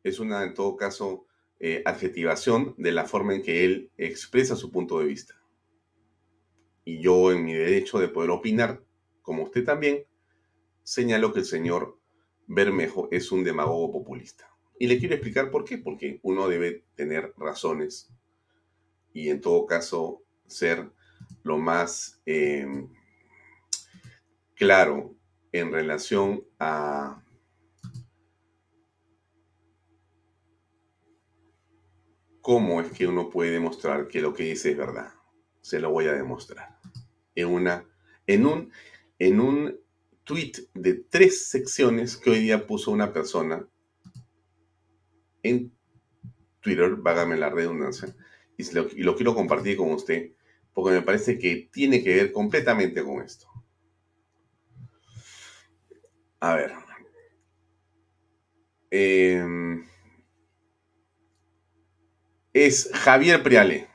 Es 0.03 0.21
una, 0.21 0.45
en 0.45 0.53
todo 0.53 0.77
caso, 0.77 1.26
eh, 1.59 1.83
adjetivación 1.85 2.75
de 2.77 2.93
la 2.93 3.05
forma 3.05 3.35
en 3.35 3.43
que 3.43 3.65
él 3.65 3.91
expresa 3.97 4.57
su 4.57 4.71
punto 4.71 4.99
de 4.99 5.07
vista. 5.07 5.35
Y 6.85 7.01
yo, 7.01 7.33
en 7.33 7.45
mi 7.45 7.55
derecho 7.55 7.99
de 7.99 8.09
poder 8.09 8.31
opinar, 8.31 8.83
como 9.23 9.43
usted 9.43 9.65
también, 9.65 10.05
señaló 10.83 11.33
que 11.33 11.41
el 11.41 11.47
señor 11.47 11.99
Bermejo 12.47 13.09
es 13.11 13.33
un 13.33 13.43
demagogo 13.43 13.91
populista. 13.93 14.49
Y 14.79 14.87
le 14.87 14.99
quiero 14.99 15.15
explicar 15.15 15.51
por 15.51 15.65
qué. 15.65 15.79
Porque 15.79 16.21
uno 16.23 16.49
debe 16.49 16.85
tener 16.95 17.33
razones 17.37 18.13
y 19.13 19.31
en 19.31 19.41
todo 19.41 19.67
caso 19.67 20.23
ser 20.47 20.91
lo 21.43 21.59
más 21.59 22.21
em, 22.27 22.89
claro 24.55 25.17
en 25.53 25.73
relación 25.73 26.45
a 26.59 27.25
cómo 32.47 32.81
es 32.81 32.93
que 32.93 33.09
uno 33.09 33.29
puede 33.29 33.51
demostrar 33.51 34.07
que 34.07 34.21
lo 34.21 34.33
que 34.33 34.45
dice 34.45 34.71
es 34.71 34.77
verdad. 34.77 35.13
Se 35.63 35.81
lo 35.81 35.91
voy 35.91 36.07
a 36.07 36.13
demostrar. 36.13 36.79
En 37.35 37.49
una, 37.49 37.85
en 38.25 38.47
un, 38.47 38.73
en 39.19 39.41
un 39.41 39.81
tweet 40.23 40.53
de 40.73 40.95
tres 40.95 41.49
secciones 41.49 42.17
que 42.17 42.31
hoy 42.31 42.39
día 42.39 42.65
puso 42.65 42.93
una 42.93 43.13
persona 43.13 43.69
en 45.43 45.77
Twitter, 46.61 46.95
vágame 46.95 47.37
la 47.37 47.51
redundancia, 47.51 48.15
y 48.57 48.73
lo, 48.73 48.87
y 48.93 49.03
lo 49.03 49.17
quiero 49.17 49.35
compartir 49.35 49.77
con 49.77 49.91
usted 49.91 50.31
porque 50.73 50.95
me 50.95 51.03
parece 51.03 51.41
que 51.41 51.69
tiene 51.73 52.01
que 52.05 52.15
ver 52.15 52.31
completamente 52.31 53.03
con 53.03 53.25
esto. 53.25 53.49
A 56.39 56.55
ver. 56.55 56.73
Em, 58.93 59.85
es 62.65 62.89
Javier 62.95 63.43
Priale. 63.43 63.87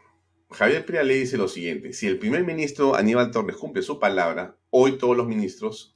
Javier 0.52 0.86
Priale 0.86 1.15
dice 1.15 1.36
lo 1.36 1.47
siguiente, 1.47 1.93
si 1.93 2.06
el 2.06 2.19
primer 2.19 2.43
ministro 2.43 2.93
Aníbal 2.93 3.32
Torres 3.32 3.58
cumple 3.58 3.82
su 3.82 4.00
palabra, 4.00 4.56
hoy 4.69 5.00
todos 5.00 5.17
los 5.17 5.28
ministros 5.28 5.95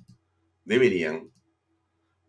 deberían 0.63 1.32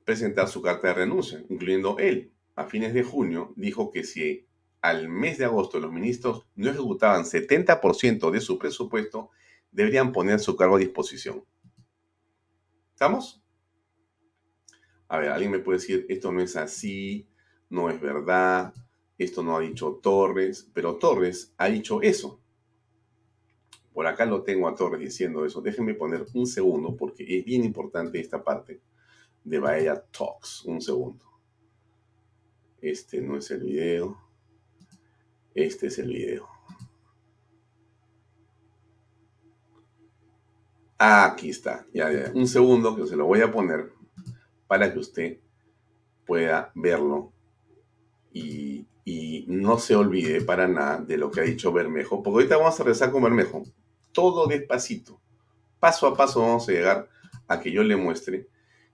presentar 0.04 0.48
su 0.48 0.60
carta 0.60 0.88
de 0.88 0.94
renuncia, 0.94 1.42
incluyendo 1.48 1.96
él. 1.98 2.34
A 2.54 2.66
fines 2.66 2.92
de 2.92 3.02
junio 3.02 3.54
dijo 3.56 3.90
que 3.90 4.04
si 4.04 4.46
al 4.82 5.08
mes 5.08 5.38
de 5.38 5.46
agosto 5.46 5.80
los 5.80 5.90
ministros 5.90 6.46
no 6.54 6.68
ejecutaban 6.68 7.24
70% 7.24 8.30
de 8.30 8.40
su 8.42 8.58
presupuesto, 8.58 9.30
deberían 9.70 10.12
poner 10.12 10.38
su 10.38 10.54
cargo 10.54 10.76
a 10.76 10.80
disposición. 10.80 11.46
¿Estamos? 12.92 13.42
A 15.08 15.18
ver, 15.18 15.30
alguien 15.30 15.52
me 15.52 15.60
puede 15.60 15.78
decir, 15.78 16.04
esto 16.10 16.30
no 16.30 16.42
es 16.42 16.56
así, 16.56 17.26
no 17.70 17.88
es 17.88 17.98
verdad, 17.98 18.74
esto 19.18 19.42
no 19.42 19.56
ha 19.56 19.60
dicho 19.60 19.98
Torres, 20.02 20.68
pero 20.72 20.96
Torres 20.96 21.54
ha 21.56 21.68
dicho 21.68 22.02
eso. 22.02 22.40
Por 23.92 24.06
acá 24.06 24.26
lo 24.26 24.42
tengo 24.42 24.68
a 24.68 24.74
Torres 24.74 25.00
diciendo 25.00 25.46
eso. 25.46 25.62
Déjenme 25.62 25.94
poner 25.94 26.26
un 26.34 26.46
segundo 26.46 26.94
porque 26.94 27.24
es 27.38 27.44
bien 27.44 27.64
importante 27.64 28.20
esta 28.20 28.44
parte 28.44 28.82
de 29.42 29.58
Bahía 29.58 30.04
Talks. 30.10 30.66
Un 30.66 30.82
segundo. 30.82 31.24
Este 32.80 33.22
no 33.22 33.38
es 33.38 33.50
el 33.50 33.62
video. 33.62 34.20
Este 35.54 35.86
es 35.86 35.98
el 35.98 36.08
video. 36.08 36.46
Aquí 40.98 41.48
está. 41.48 41.86
Ya, 41.94 42.12
ya. 42.12 42.32
Un 42.34 42.46
segundo 42.46 42.94
que 42.94 43.06
se 43.06 43.16
lo 43.16 43.24
voy 43.24 43.40
a 43.40 43.50
poner 43.50 43.92
para 44.66 44.92
que 44.92 44.98
usted 44.98 45.38
pueda 46.26 46.70
verlo 46.74 47.32
y, 48.32 48.86
y, 49.06 49.44
no 49.46 49.78
se 49.78 49.94
olvide 49.94 50.42
para 50.42 50.66
nada 50.66 50.98
de 50.98 51.16
lo 51.16 51.30
que 51.30 51.40
ha 51.40 51.44
dicho 51.44 51.72
Bermejo, 51.72 52.22
porque 52.22 52.38
ahorita 52.38 52.56
vamos 52.56 52.78
a 52.78 52.84
rezar 52.84 53.12
con 53.12 53.22
Bermejo 53.22 53.62
todo 54.12 54.46
despacito. 54.46 55.20
Paso 55.78 56.06
a 56.08 56.16
paso 56.16 56.40
vamos 56.40 56.68
a 56.68 56.72
llegar 56.72 57.08
a 57.46 57.60
que 57.60 57.70
yo 57.70 57.84
le 57.84 57.96
muestre 57.96 58.48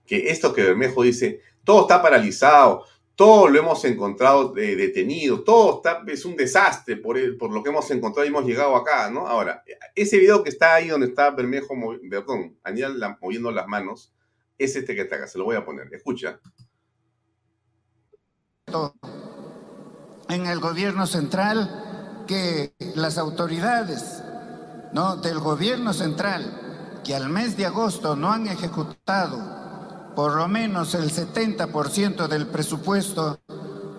que 0.05 0.29
esto 0.29 0.53
que 0.53 0.63
Bermejo 0.63 1.01
dice, 1.01 1.41
todo 1.63 1.81
está 1.81 2.01
paralizado, 2.01 2.85
todo 3.15 3.47
lo 3.47 3.57
hemos 3.57 3.83
encontrado 3.85 4.49
detenido, 4.53 5.43
todo 5.43 5.77
está, 5.77 6.03
es 6.07 6.25
un 6.25 6.35
desastre 6.35 6.97
por, 6.97 7.17
lo 7.17 7.63
que 7.63 7.69
hemos 7.69 7.89
encontrado 7.89 8.25
y 8.25 8.29
hemos 8.29 8.45
llegado 8.45 8.75
acá, 8.75 9.09
¿no? 9.09 9.25
Ahora, 9.27 9.63
ese 9.95 10.17
video 10.17 10.43
que 10.43 10.49
está 10.49 10.75
ahí 10.75 10.89
donde 10.89 11.07
está 11.07 11.31
Bermejo, 11.31 11.73
perdón, 12.09 12.57
Aníbal 12.63 13.17
moviendo 13.21 13.49
las 13.49 13.67
manos, 13.67 14.13
es 14.57 14.75
este 14.75 14.93
que 14.93 15.01
está 15.01 15.15
acá, 15.15 15.27
se 15.27 15.37
lo 15.37 15.45
voy 15.45 15.55
a 15.55 15.65
poner, 15.65 15.87
escucha. 15.93 16.39
En 20.33 20.47
el 20.47 20.59
gobierno 20.59 21.05
central, 21.05 22.25
que 22.27 22.73
las 22.95 23.19
autoridades 23.19 24.23
¿no? 24.91 25.15
del 25.17 25.39
gobierno 25.39 25.93
central, 25.93 26.99
que 27.03 27.13
al 27.13 27.29
mes 27.29 27.55
de 27.55 27.67
agosto 27.67 28.15
no 28.15 28.31
han 28.31 28.47
ejecutado 28.47 29.63
por 30.15 30.35
lo 30.35 30.47
menos 30.47 30.95
el 30.95 31.11
70% 31.11 32.27
del 32.27 32.47
presupuesto 32.47 33.39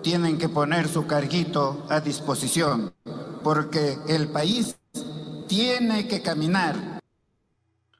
tienen 0.03 0.37
que 0.37 0.49
poner 0.49 0.89
su 0.89 1.07
carguito 1.07 1.85
a 1.89 2.01
disposición, 2.01 2.93
porque 3.41 3.97
el 4.09 4.27
país 4.27 4.77
tiene 5.47 6.05
que 6.05 6.21
caminar. 6.21 6.99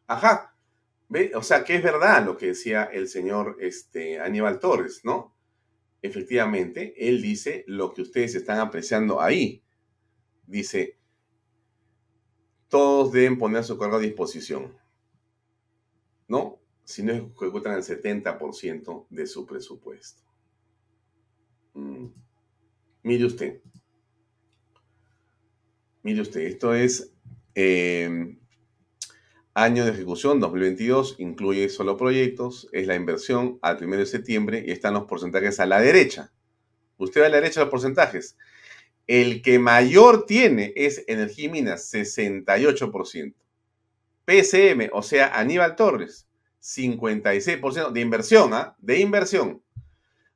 Ajá, 0.07 0.53
o 1.35 1.41
sea 1.41 1.63
que 1.63 1.77
es 1.77 1.83
verdad 1.83 2.25
lo 2.25 2.35
que 2.35 2.47
decía 2.47 2.83
el 2.83 3.07
señor 3.07 3.55
este, 3.61 4.19
Aníbal 4.19 4.59
Torres, 4.59 5.05
¿no? 5.05 5.34
Efectivamente, 6.05 6.93
él 6.97 7.21
dice 7.21 7.63
lo 7.67 7.93
que 7.93 8.01
ustedes 8.01 8.35
están 8.35 8.59
apreciando 8.59 9.21
ahí. 9.21 9.63
Dice, 10.45 10.97
todos 12.69 13.11
deben 13.11 13.37
poner 13.37 13.63
su 13.63 13.77
cargo 13.77 13.97
a 13.97 13.99
disposición. 13.99 14.77
¿No? 16.27 16.59
si 16.85 17.01
no 17.01 17.13
ejecutan 17.13 17.73
el 17.73 17.83
70% 17.83 19.07
de 19.09 19.27
su 19.27 19.45
presupuesto. 19.45 20.23
Mm. 21.73 22.05
Mire 23.03 23.25
usted. 23.25 23.61
Mire 26.03 26.21
usted, 26.21 26.41
esto 26.41 26.73
es 26.73 27.11
eh, 27.55 28.37
año 29.55 29.85
de 29.85 29.91
ejecución 29.91 30.41
2022, 30.41 31.15
incluye 31.17 31.69
solo 31.69 31.95
proyectos, 31.95 32.67
es 32.73 32.87
la 32.87 32.95
inversión 32.95 33.57
al 33.61 33.81
1 33.81 33.97
de 33.97 34.05
septiembre 34.05 34.63
y 34.67 34.71
están 34.71 34.93
los 34.93 35.05
porcentajes 35.05 35.61
a 35.61 35.65
la 35.65 35.79
derecha. 35.79 36.33
Usted 36.97 37.21
ve 37.21 37.27
a 37.27 37.29
la 37.29 37.37
derecha 37.37 37.61
los 37.61 37.69
porcentajes. 37.69 38.37
El 39.07 39.41
que 39.41 39.57
mayor 39.57 40.25
tiene 40.25 40.73
es 40.75 41.05
Energía 41.07 41.45
y 41.45 41.49
Minas, 41.49 41.93
68%. 41.93 43.33
PSM, 44.27 44.89
o 44.91 45.01
sea, 45.01 45.27
Aníbal 45.39 45.77
Torres, 45.77 46.27
56% 46.61 47.91
de 47.91 48.01
inversión, 48.01 48.53
¿ah? 48.53 48.75
De 48.79 48.99
inversión. 48.99 49.61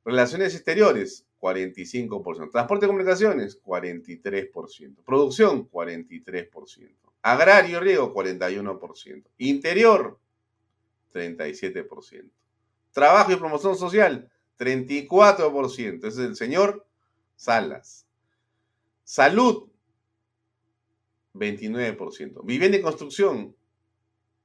Relaciones 0.02 0.54
exteriores, 0.54 1.26
45%. 1.40 2.50
Transporte 2.50 2.86
y 2.86 2.88
comunicaciones, 2.88 3.60
43%. 3.62 5.04
Producción, 5.04 5.68
43%. 5.70 6.90
Agrario 7.22 7.78
y 7.78 7.80
riego, 7.80 8.14
41%. 8.14 9.24
Interior, 9.38 10.18
37%. 11.12 12.30
Trabajo 12.92 13.32
y 13.32 13.36
promoción 13.36 13.76
social, 13.76 14.30
34%. 14.58 15.98
Ese 15.98 16.08
es 16.08 16.18
el 16.18 16.36
señor 16.36 16.86
Salas. 17.36 18.06
Salud, 19.04 19.68
29%. 21.34 22.44
Vivienda 22.44 22.78
y 22.78 22.82
construcción, 22.82 23.56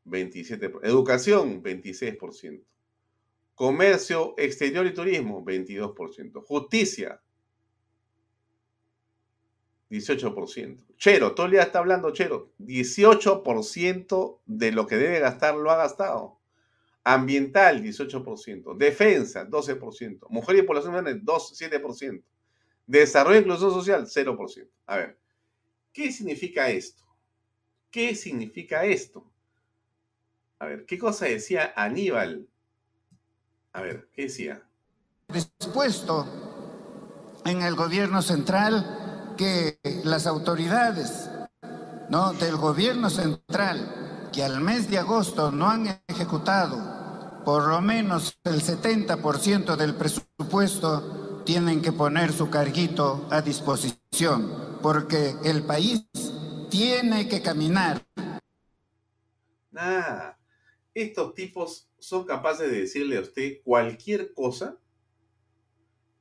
27%. 0.06 0.80
Educación, 0.84 1.62
26%. 1.62 2.62
Comercio 3.56 4.36
exterior 4.38 4.86
y 4.86 4.94
turismo, 4.94 5.44
22%. 5.44 6.44
Justicia, 6.44 7.22
18%. 9.90 10.84
Chero, 10.98 11.34
todo 11.34 11.46
el 11.46 11.54
día 11.54 11.64
está 11.64 11.80
hablando 11.80 12.12
Chero. 12.12 12.52
18% 12.60 14.40
de 14.46 14.72
lo 14.72 14.88
que 14.88 14.98
debe 14.98 15.20
gastar 15.20 15.56
lo 15.56 15.72
ha 15.72 15.78
gastado. 15.78 16.40
Ambiental, 17.04 17.82
18%. 17.84 18.76
Defensa, 18.78 19.48
12%. 19.48 20.28
Mujer 20.30 20.56
y 20.58 20.62
población 20.64 21.22
2, 21.24 21.62
7%. 21.62 22.24
Desarrollo 22.88 23.38
e 23.38 23.42
inclusión 23.42 23.72
social, 23.72 24.06
0%. 24.06 24.70
A 24.88 24.98
ver, 24.98 25.18
¿qué 25.94 26.12
significa 26.12 26.70
esto? 26.70 27.04
¿Qué 27.90 28.16
significa 28.16 28.86
esto? 28.86 29.32
A 30.60 30.66
ver, 30.66 30.86
¿qué 30.86 30.98
cosa 30.98 31.26
decía 31.26 31.74
Aníbal? 31.76 32.48
A 33.76 33.82
ver, 33.82 34.08
¿qué 34.14 34.24
decía? 34.24 34.64
Dispuesto 35.28 36.26
en 37.44 37.62
el 37.62 37.76
gobierno 37.76 38.22
central 38.22 39.34
que 39.38 39.80
las 40.06 40.28
autoridades 40.28 41.30
¿no? 42.10 42.32
del 42.32 42.56
gobierno 42.56 43.10
central 43.10 44.30
que 44.32 44.46
al 44.46 44.62
mes 44.62 44.90
de 44.90 44.98
agosto 44.98 45.52
no 45.52 45.70
han 45.70 46.02
ejecutado 46.08 47.44
por 47.44 47.68
lo 47.68 47.82
menos 47.82 48.40
el 48.46 48.62
70% 48.62 49.76
del 49.76 49.96
presupuesto 49.96 51.44
tienen 51.46 51.82
que 51.82 51.92
poner 51.92 52.32
su 52.32 52.50
carguito 52.50 53.28
a 53.30 53.42
disposición, 53.42 54.80
porque 54.82 55.36
el 55.44 55.64
país 55.64 56.08
tiene 56.72 57.28
que 57.28 57.42
caminar. 57.42 58.04
Nada 59.70 60.36
estos 60.96 61.34
tipos 61.34 61.90
son 62.06 62.26
capaces 62.26 62.70
de 62.70 62.82
decirle 62.82 63.18
a 63.18 63.22
usted 63.22 63.62
cualquier 63.64 64.32
cosa 64.34 64.78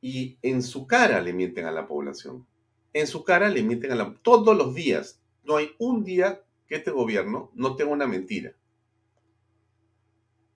y 0.01 0.38
en 0.40 0.62
su 0.62 0.87
cara 0.87 1.20
le 1.20 1.35
mienten 1.35 1.66
a 1.66 1.73
la 1.73 1.87
población. 1.87 2.47
En 2.94 3.07
su 3.07 3.23
cara 3.23 3.51
le 3.51 3.62
mienten 3.62 3.92
a 3.92 3.94
la... 3.94 4.14
Todos 4.23 4.57
los 4.57 4.75
días. 4.75 5.20
No 5.42 5.57
hay 5.57 5.73
un 5.79 6.03
día 6.03 6.42
que 6.66 6.77
este 6.77 6.90
gobierno 6.90 7.51
no 7.55 7.77
tenga 7.77 7.92
una 7.92 8.07
mentira. 8.07 8.57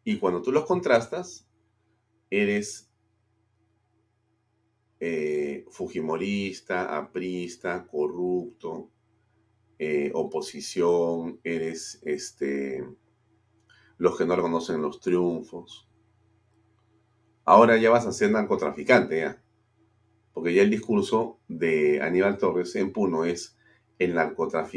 Y 0.02 0.16
cuando 0.18 0.40
tú 0.40 0.50
los 0.50 0.64
contrastas, 0.64 1.46
eres 2.30 2.90
eh, 4.98 5.66
fujimorista, 5.70 6.96
aprista, 6.96 7.86
corrupto, 7.86 8.90
eh, 9.78 10.10
oposición, 10.14 11.38
eres 11.44 12.00
este 12.02 12.82
los 13.98 14.16
que 14.16 14.24
no 14.24 14.36
reconocen 14.36 14.80
los 14.80 15.00
triunfos. 15.00 15.88
Ahora 17.44 17.76
ya 17.76 17.90
vas 17.90 18.06
a 18.06 18.12
ser 18.12 18.30
narcotraficante, 18.30 19.18
¿ya? 19.18 19.42
Porque 20.32 20.54
ya 20.54 20.62
el 20.62 20.70
discurso 20.70 21.40
de 21.48 22.00
Aníbal 22.00 22.38
Torres 22.38 22.74
en 22.76 22.92
Puno 22.92 23.24
es 23.24 23.56
el, 23.98 24.16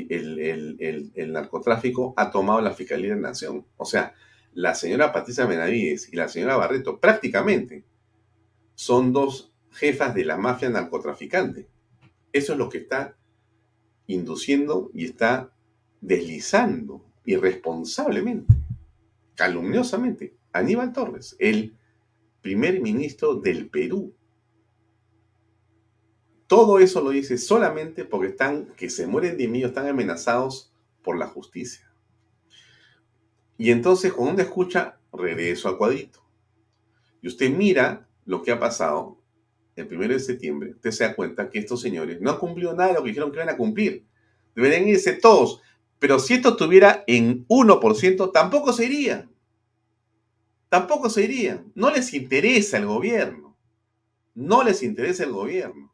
el, 0.09 1.11
el, 1.13 1.31
narcotráfico 1.31 2.15
ha 2.17 2.31
tomado 2.31 2.59
la 2.61 2.73
Fiscalía 2.73 3.09
de 3.09 3.21
la 3.21 3.29
Nación. 3.29 3.67
O 3.77 3.85
sea, 3.85 4.15
la 4.53 4.73
señora 4.73 5.13
Patricia 5.13 5.45
Benavides 5.45 6.11
y 6.11 6.15
la 6.15 6.27
señora 6.27 6.57
Barreto 6.57 6.99
prácticamente 6.99 7.85
son 8.73 9.13
dos 9.13 9.53
jefas 9.69 10.15
de 10.15 10.25
la 10.25 10.37
mafia 10.37 10.69
narcotraficante. 10.69 11.67
Eso 12.33 12.53
es 12.53 12.57
lo 12.57 12.69
que 12.69 12.79
está 12.79 13.15
induciendo 14.07 14.89
y 14.95 15.05
está 15.05 15.53
deslizando 16.01 17.05
irresponsablemente 17.25 18.60
calumniosamente 19.35 20.35
Aníbal 20.53 20.93
Torres, 20.93 21.35
el 21.39 21.75
primer 22.41 22.81
ministro 22.81 23.35
del 23.35 23.69
Perú. 23.69 24.13
Todo 26.47 26.79
eso 26.79 27.01
lo 27.01 27.11
dice 27.11 27.37
solamente 27.37 28.03
porque 28.03 28.27
están, 28.27 28.67
que 28.75 28.89
se 28.89 29.07
mueren 29.07 29.37
de 29.37 29.47
miedo, 29.47 29.69
están 29.69 29.87
amenazados 29.87 30.73
por 31.01 31.17
la 31.17 31.27
justicia. 31.27 31.89
Y 33.57 33.71
entonces, 33.71 34.11
cuando 34.11 34.33
uno 34.33 34.43
escucha, 34.43 34.99
regreso 35.13 35.69
al 35.69 35.77
cuadrito. 35.77 36.21
Y 37.21 37.27
usted 37.27 37.49
mira 37.51 38.07
lo 38.25 38.41
que 38.41 38.51
ha 38.51 38.59
pasado 38.59 39.17
el 39.75 39.87
primero 39.87 40.13
de 40.13 40.19
septiembre, 40.19 40.71
usted 40.71 40.91
se 40.91 41.03
da 41.05 41.15
cuenta 41.15 41.49
que 41.49 41.59
estos 41.59 41.81
señores 41.81 42.19
no 42.19 42.31
han 42.31 42.37
cumplido 42.37 42.73
nada 42.73 42.89
de 42.89 42.95
lo 42.95 43.03
que 43.03 43.09
dijeron 43.09 43.31
que 43.31 43.37
iban 43.37 43.49
a 43.49 43.57
cumplir. 43.57 44.05
Deberían 44.55 44.87
irse 44.87 45.13
todos. 45.13 45.61
Pero 46.01 46.19
si 46.19 46.33
esto 46.33 46.49
estuviera 46.49 47.05
en 47.07 47.47
1%, 47.47 48.31
tampoco 48.33 48.73
se 48.73 48.85
iría 48.85 49.31
tampoco 50.71 51.09
se 51.09 51.25
irían. 51.25 51.69
No 51.75 51.91
les 51.91 52.13
interesa 52.13 52.77
el 52.77 52.85
gobierno. 52.85 53.57
No 54.33 54.63
les 54.63 54.81
interesa 54.83 55.25
el 55.25 55.33
gobierno. 55.33 55.93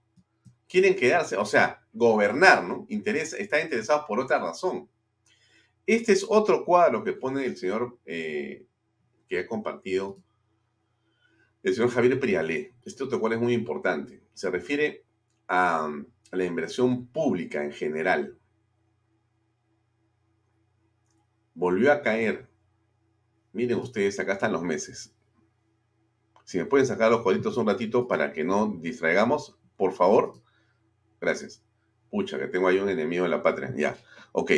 Quieren 0.70 0.96
quedarse, 0.96 1.36
o 1.36 1.46
sea, 1.46 1.84
gobernar, 1.91 2.63
¿no? 2.63 2.86
Están 2.88 3.63
interesados 3.63 4.06
por 4.08 4.20
otra 4.20 4.38
razón. 4.38 4.88
Este 5.88 6.12
es 6.12 6.24
otro 6.30 6.63
cuadro 6.63 7.04
que 7.04 7.13
pone 7.13 7.43
el 7.43 7.58
señor 7.58 7.98
eh, 8.06 8.67
que 9.28 9.39
ha 9.39 9.48
compartido 9.48 10.20
el 11.63 11.74
señor 11.74 11.89
Javier 11.89 12.20
Prialé. 12.20 12.76
Este 12.86 13.04
otro 13.04 13.20
cuadro 13.20 13.38
es 13.38 13.43
muy 13.43 13.54
importante. 13.54 14.22
Se 14.36 14.52
refiere 14.52 15.06
a 15.48 15.89
la 16.32 16.46
inversión 16.46 17.08
pública 17.08 17.63
en 17.63 17.72
general. 17.72 18.38
Volvió 21.58 21.91
a 21.91 22.02
caer 22.02 22.48
Miren 23.58 23.80
ustedes, 23.80 24.20
acá 24.20 24.34
están 24.34 24.52
los 24.52 24.62
meses. 24.62 25.15
Si 26.43 26.60
me 26.60 26.65
pueden 26.65 26.86
sacar 26.86 27.10
los 27.10 27.24
coditos 27.24 27.58
un 27.58 27.65
ratito 27.65 28.08
para 28.08 28.32
que 28.32 28.43
no 28.43 28.78
distraigamos, 28.80 29.58
por 29.76 29.93
favor. 29.93 30.36
Gracias. 31.20 31.63
Pucha, 32.12 32.38
que 32.38 32.46
tengo 32.46 32.67
ahí 32.67 32.78
un 32.78 32.89
enemigo 32.89 33.26
en 33.26 33.32
la 33.32 33.41
patria. 33.41 33.74
Ya. 33.76 33.98
Ok. 34.32 34.52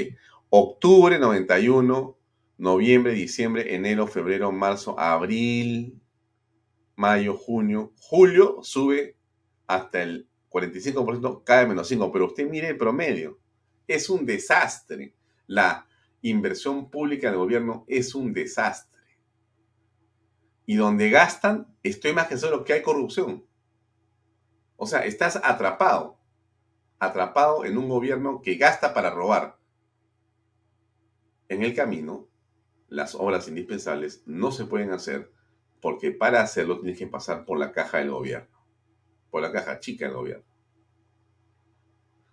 Octubre 0.50 1.18
91, 1.18 2.18
noviembre, 2.58 3.14
diciembre, 3.14 3.74
enero, 3.74 4.06
febrero, 4.06 4.52
marzo, 4.52 5.00
abril, 5.00 5.98
mayo, 6.98 7.38
junio. 7.38 7.94
Julio 8.02 8.60
sube 8.64 9.16
hasta 9.66 10.04
el 10.04 10.28
45%, 10.50 11.46
cae 11.46 11.66
menos 11.66 11.88
5. 11.88 12.12
Pero 12.12 12.26
usted 12.26 12.50
mire 12.50 12.68
el 12.68 12.78
promedio. 12.78 13.40
Es 13.88 14.10
un 14.10 14.26
desastre. 14.26 15.14
La 15.48 15.88
inversión 16.22 16.90
pública 16.90 17.30
del 17.30 17.40
gobierno 17.40 17.86
es 17.88 18.16
un 18.16 18.34
desastre 18.34 18.90
y 20.70 20.76
donde 20.76 21.10
gastan, 21.10 21.76
estoy 21.82 22.14
más 22.14 22.28
que 22.28 22.38
solo 22.38 22.64
que 22.64 22.74
hay 22.74 22.84
corrupción. 22.84 23.44
O 24.76 24.86
sea, 24.86 25.04
estás 25.04 25.38
atrapado, 25.44 26.20
atrapado 27.00 27.66
en 27.66 27.76
un 27.76 27.90
gobierno 27.90 28.44
que 28.44 28.54
gasta 28.54 28.94
para 28.94 29.10
robar. 29.10 29.58
En 31.48 31.64
el 31.64 31.74
camino, 31.74 32.28
las 32.88 33.16
obras 33.16 33.48
indispensables 33.48 34.22
no 34.28 34.52
se 34.52 34.66
pueden 34.66 34.92
hacer 34.92 35.32
porque 35.82 36.12
para 36.12 36.42
hacerlo 36.42 36.80
tienes 36.80 37.00
que 37.00 37.08
pasar 37.08 37.46
por 37.46 37.58
la 37.58 37.72
caja 37.72 37.98
del 37.98 38.12
gobierno, 38.12 38.64
por 39.32 39.42
la 39.42 39.52
caja 39.52 39.80
chica 39.80 40.06
del 40.06 40.14
gobierno. 40.14 40.49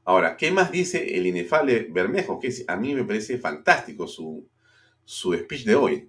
Ahora, 0.06 0.36
¿qué 0.36 0.52
más 0.52 0.70
dice 0.70 1.16
el 1.16 1.26
inefable 1.26 1.88
Bermejo? 1.90 2.38
Que 2.38 2.54
a 2.68 2.76
mí 2.76 2.94
me 2.94 3.02
parece 3.02 3.38
fantástico 3.38 4.06
su, 4.06 4.48
su 5.04 5.34
speech 5.34 5.64
de 5.64 5.74
hoy. 5.74 6.08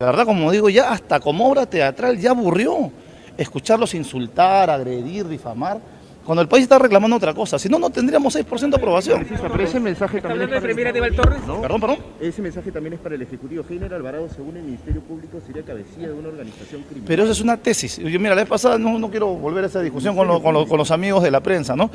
La 0.00 0.06
verdad, 0.06 0.24
como 0.26 0.50
digo, 0.50 0.68
ya 0.68 0.90
hasta 0.90 1.20
como 1.20 1.48
obra 1.48 1.64
teatral 1.64 2.18
ya 2.18 2.30
aburrió 2.30 2.90
escucharlos 3.38 3.94
insultar, 3.94 4.68
agredir, 4.68 5.28
difamar, 5.28 5.80
cuando 6.26 6.42
el 6.42 6.48
país 6.48 6.64
está 6.64 6.78
reclamando 6.78 7.16
otra 7.16 7.32
cosa. 7.32 7.56
Si 7.58 7.68
no, 7.68 7.78
no 7.78 7.88
tendríamos 7.88 8.34
6% 8.34 8.70
de 8.70 8.76
aprobación. 8.76 9.24
Pero 9.24 9.62
ese 9.62 9.78
mensaje 9.78 10.20
también 10.20 10.52
es 10.52 10.60
para 10.60 10.90
el... 11.06 11.16
Torres? 11.16 11.38
Perdón, 11.62 11.80
perdón. 11.80 11.98
Ese 12.20 12.42
mensaje 12.42 12.72
también 12.72 12.94
es 12.94 13.00
para 13.00 13.14
el 13.14 13.22
Ejecutivo. 13.22 13.64
Heiner 13.68 13.94
Alvarado, 13.94 14.28
según 14.28 14.56
el 14.56 14.64
Ministerio 14.64 15.00
Público, 15.02 15.38
sería 15.46 15.62
cabecilla 15.62 16.08
de 16.08 16.14
una 16.14 16.28
organización 16.28 16.82
criminal. 16.82 17.06
Pero 17.06 17.22
eso 17.22 17.32
es 17.32 17.40
una 17.40 17.56
tesis. 17.56 17.98
Yo, 17.98 18.18
mira, 18.18 18.30
la 18.30 18.42
vez 18.42 18.48
pasada 18.48 18.76
no, 18.76 18.98
no 18.98 19.08
quiero 19.08 19.28
volver 19.28 19.64
a 19.64 19.66
esa 19.68 19.80
discusión 19.80 20.16
con, 20.16 20.42
con 20.42 20.78
los 20.78 20.90
amigos 20.90 21.22
de 21.22 21.30
la 21.30 21.40
prensa, 21.40 21.76
¿no? 21.76 21.90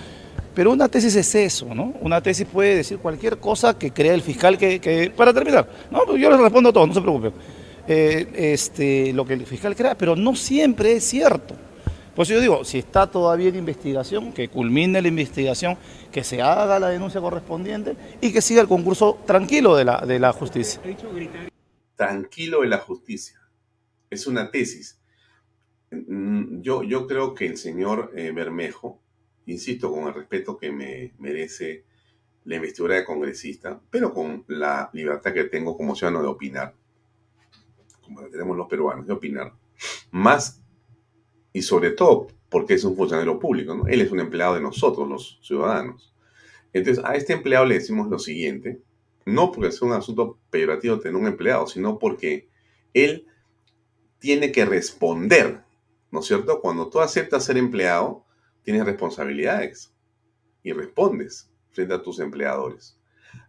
Pero 0.56 0.72
una 0.72 0.88
tesis 0.88 1.16
es 1.16 1.36
eso, 1.36 1.76
¿no? 1.76 1.94
Una 2.02 2.22
tesis 2.22 2.48
puede 2.48 2.76
decir 2.76 3.00
cualquier 3.00 3.38
cosa 3.38 3.78
que 3.78 3.92
crea 3.92 4.14
el 4.14 4.22
fiscal 4.22 4.58
que... 4.58 4.80
que... 4.80 5.12
Para 5.16 5.34
terminar, 5.34 5.68
¿no? 5.92 6.16
Yo 6.16 6.30
les 6.32 6.40
respondo 6.40 6.70
a 6.70 6.74
todos, 6.74 6.88
no 6.88 6.94
se 6.94 7.02
preocupen. 7.02 7.34
Eh, 7.86 8.54
este, 8.54 9.12
lo 9.12 9.26
que 9.26 9.34
el 9.34 9.46
fiscal 9.46 9.76
crea, 9.76 9.96
pero 9.96 10.16
no 10.16 10.36
siempre 10.36 10.94
es 10.94 11.04
cierto. 11.04 11.56
Pues 12.16 12.28
yo 12.28 12.42
digo, 12.42 12.66
si 12.66 12.78
está 12.80 13.10
todavía 13.10 13.50
en 13.50 13.56
investigación, 13.56 14.34
que 14.34 14.50
culmine 14.50 15.02
la 15.02 15.08
investigación, 15.08 15.78
que 16.12 16.24
se 16.24 16.42
haga 16.42 16.78
la 16.80 16.90
denuncia 16.90 17.22
correspondiente 17.22 17.96
y 18.20 18.34
que 18.34 18.42
siga 18.42 18.62
el 18.62 18.68
concurso 18.68 19.20
tranquilo 19.26 19.76
de 19.76 19.86
la, 19.86 20.04
la 20.06 20.34
justicia. 20.34 20.82
Tranquilo 21.96 22.62
de 22.62 22.68
la 22.68 22.80
justicia. 22.80 23.40
Es 24.10 24.28
una 24.28 24.52
tesis. 24.52 25.00
Mm, 25.92 26.62
yo, 26.62 27.08
creo 27.08 27.34
que 27.34 27.46
el 27.46 27.58
señor 27.58 28.12
eh, 28.16 28.32
Bermejo, 28.32 29.02
insisto, 29.46 29.92
con 29.92 30.08
el 30.08 30.14
respeto 30.14 30.58
que 30.58 30.72
me 30.72 31.14
merece 31.18 31.86
la 32.44 32.56
investidura 32.56 32.96
de 32.96 33.06
congresista, 33.06 33.80
pero 33.90 34.14
con 34.14 34.44
la 34.48 34.90
libertad 34.94 35.34
que 35.34 35.46
tengo 35.46 35.78
como 35.78 35.96
ciudadano 35.96 36.24
de 36.24 36.30
opinar, 36.30 36.74
como 38.02 38.22
tenemos 38.30 38.58
los 38.58 38.68
peruanos, 38.68 39.06
de 39.06 39.14
opinar, 39.14 39.54
más 40.12 40.61
y 41.54 41.62
sobre 41.62 41.92
todo 41.92 42.28
porque 42.50 42.74
es 42.74 42.84
un 42.84 42.96
funcionario 42.96 43.40
público. 43.40 43.86
Él 43.88 44.02
es 44.02 44.12
un 44.12 44.20
empleado 44.20 44.56
de 44.56 44.62
nosotros, 44.62 45.08
los 45.08 45.40
ciudadanos. 45.42 46.14
Entonces, 46.74 47.04
a 47.06 47.16
este 47.16 47.34
empleado 47.34 47.66
le 47.66 47.76
decimos 47.76 48.10
lo 48.10 48.20
siguiente, 48.20 48.82
no 49.26 49.52
porque 49.52 49.72
sea 49.72 49.88
un 49.88 49.94
asunto 49.94 50.38
peyorativo 50.50 51.00
tener 51.00 51.16
un 51.16 51.28
empleado, 51.28 51.68
sino 51.68 52.00
porque 52.00 52.50
él 52.94 53.28
tiene 54.20 54.52
que 54.52 54.66
responder, 54.66 55.64
¿no 56.12 56.20
es 56.20 56.26
cierto? 56.26 56.62
Cuando 56.62 56.90
tú 56.90 57.00
aceptas 57.00 57.46
ser 57.46 57.58
empleado, 57.58 58.26
tienes 58.64 58.86
responsabilidades 58.86 59.94
y 60.64 60.74
respondes 60.74 61.50
frente 61.72 61.94
a 61.94 62.02
tus 62.02 62.20
empleadores. 62.20 62.98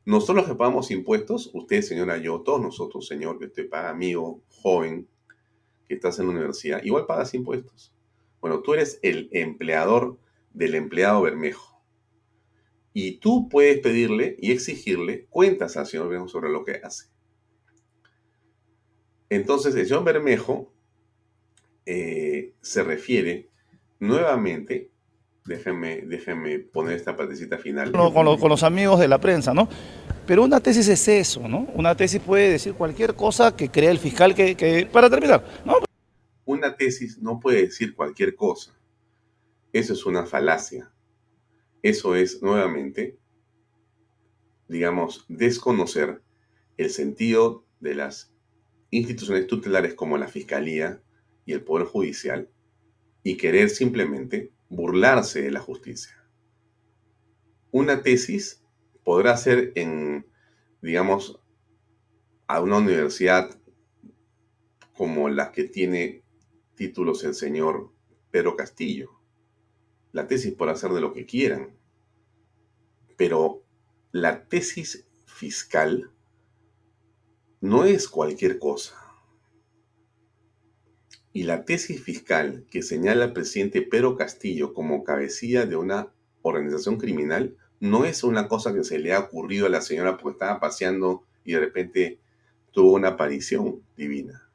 Nosotros 0.04 0.38
los 0.38 0.46
que 0.46 0.54
pagamos 0.54 0.90
impuestos, 0.90 1.50
usted, 1.52 1.82
señora, 1.82 2.16
yo, 2.18 2.40
todos 2.40 2.60
nosotros, 2.60 3.06
señor, 3.06 3.38
que 3.38 3.46
usted 3.46 3.68
paga, 3.68 3.90
amigo, 3.90 4.40
joven, 4.48 5.08
estás 5.94 6.18
en 6.18 6.26
la 6.26 6.32
universidad, 6.32 6.82
igual 6.82 7.06
pagas 7.06 7.34
impuestos. 7.34 7.94
Bueno, 8.40 8.60
tú 8.60 8.74
eres 8.74 8.98
el 9.02 9.28
empleador 9.32 10.18
del 10.52 10.74
empleado 10.74 11.22
Bermejo. 11.22 11.80
Y 12.92 13.18
tú 13.18 13.48
puedes 13.48 13.78
pedirle 13.78 14.36
y 14.38 14.52
exigirle 14.52 15.26
cuentas 15.30 15.76
al 15.76 15.86
señor 15.86 16.08
Bermejo 16.08 16.28
sobre 16.28 16.50
lo 16.50 16.64
que 16.64 16.80
hace. 16.82 17.06
Entonces, 19.30 19.74
el 19.74 19.86
señor 19.86 20.04
Bermejo 20.04 20.72
eh, 21.86 22.54
se 22.60 22.82
refiere 22.82 23.48
nuevamente 23.98 24.92
Déjenme, 25.44 26.02
déjenme 26.02 26.60
poner 26.60 26.94
esta 26.94 27.16
partecita 27.16 27.58
final. 27.58 27.90
Con, 27.90 28.24
los, 28.24 28.62
amigos 28.62 29.00
de 29.00 29.08
la 29.08 29.18
prensa, 29.18 29.52
¿no? 29.52 29.68
Pero 30.26 30.44
una 30.44 30.60
tesis 30.60 30.88
es 30.88 31.08
eso, 31.08 31.48
¿no? 31.48 31.68
Una 31.74 31.96
tesis 31.96 32.20
puede 32.20 32.50
decir 32.50 32.74
cualquier 32.74 33.14
cosa 33.14 33.56
que 33.56 33.70
crea 33.70 33.90
el 33.90 33.98
fiscal 33.98 34.34
que, 34.34 34.88
para 34.92 35.10
terminar, 35.10 35.44
¿no? 35.64 35.78
Una 36.44 36.76
tesis 36.76 37.18
no 37.18 37.40
puede 37.40 37.62
decir 37.62 37.94
cualquier 37.94 38.34
cosa. 38.36 38.72
Eso 39.72 39.94
es 39.94 40.06
una 40.06 40.26
falacia. 40.26 40.92
Eso 41.82 42.14
es, 42.14 42.40
nuevamente, 42.42 43.18
digamos, 44.68 45.24
desconocer 45.28 46.22
el 46.76 46.90
sentido 46.90 47.64
de 47.80 47.94
las 47.96 48.32
instituciones 48.90 49.46
tutelares 49.46 49.94
como 49.94 50.18
la 50.18 50.28
Fiscalía 50.28 51.02
y 51.44 51.52
el 51.52 51.62
Poder 51.62 51.86
Judicial 51.86 52.48
y 53.24 53.36
querer 53.36 53.70
simplemente 53.70 54.52
burlarse 54.68 55.42
de 55.42 55.50
la 55.50 55.60
justicia. 55.60 56.24
Una 57.70 58.02
tesis 58.02 58.61
podrá 59.04 59.36
ser 59.36 59.72
en, 59.74 60.26
digamos, 60.80 61.40
a 62.46 62.60
una 62.60 62.78
universidad 62.78 63.58
como 64.94 65.28
la 65.28 65.52
que 65.52 65.64
tiene 65.64 66.22
títulos 66.74 67.24
el 67.24 67.34
señor 67.34 67.92
Pedro 68.30 68.56
Castillo. 68.56 69.10
La 70.12 70.26
tesis 70.26 70.52
podrá 70.52 70.76
ser 70.76 70.90
de 70.92 71.00
lo 71.00 71.12
que 71.12 71.26
quieran, 71.26 71.76
pero 73.16 73.62
la 74.10 74.46
tesis 74.48 75.06
fiscal 75.24 76.10
no 77.60 77.84
es 77.84 78.08
cualquier 78.08 78.58
cosa. 78.58 78.96
Y 81.32 81.44
la 81.44 81.64
tesis 81.64 82.02
fiscal 82.02 82.66
que 82.70 82.82
señala 82.82 83.24
al 83.24 83.32
presidente 83.32 83.80
Pedro 83.80 84.16
Castillo 84.16 84.74
como 84.74 85.04
cabecilla 85.04 85.64
de 85.64 85.76
una 85.76 86.12
organización 86.42 86.98
criminal 86.98 87.56
no 87.82 88.04
es 88.04 88.22
una 88.22 88.46
cosa 88.46 88.72
que 88.72 88.84
se 88.84 89.00
le 89.00 89.12
ha 89.12 89.18
ocurrido 89.18 89.66
a 89.66 89.68
la 89.68 89.80
señora 89.80 90.16
porque 90.16 90.36
estaba 90.36 90.60
paseando 90.60 91.24
y 91.44 91.54
de 91.54 91.58
repente 91.58 92.20
tuvo 92.70 92.92
una 92.92 93.08
aparición 93.08 93.82
divina. 93.96 94.48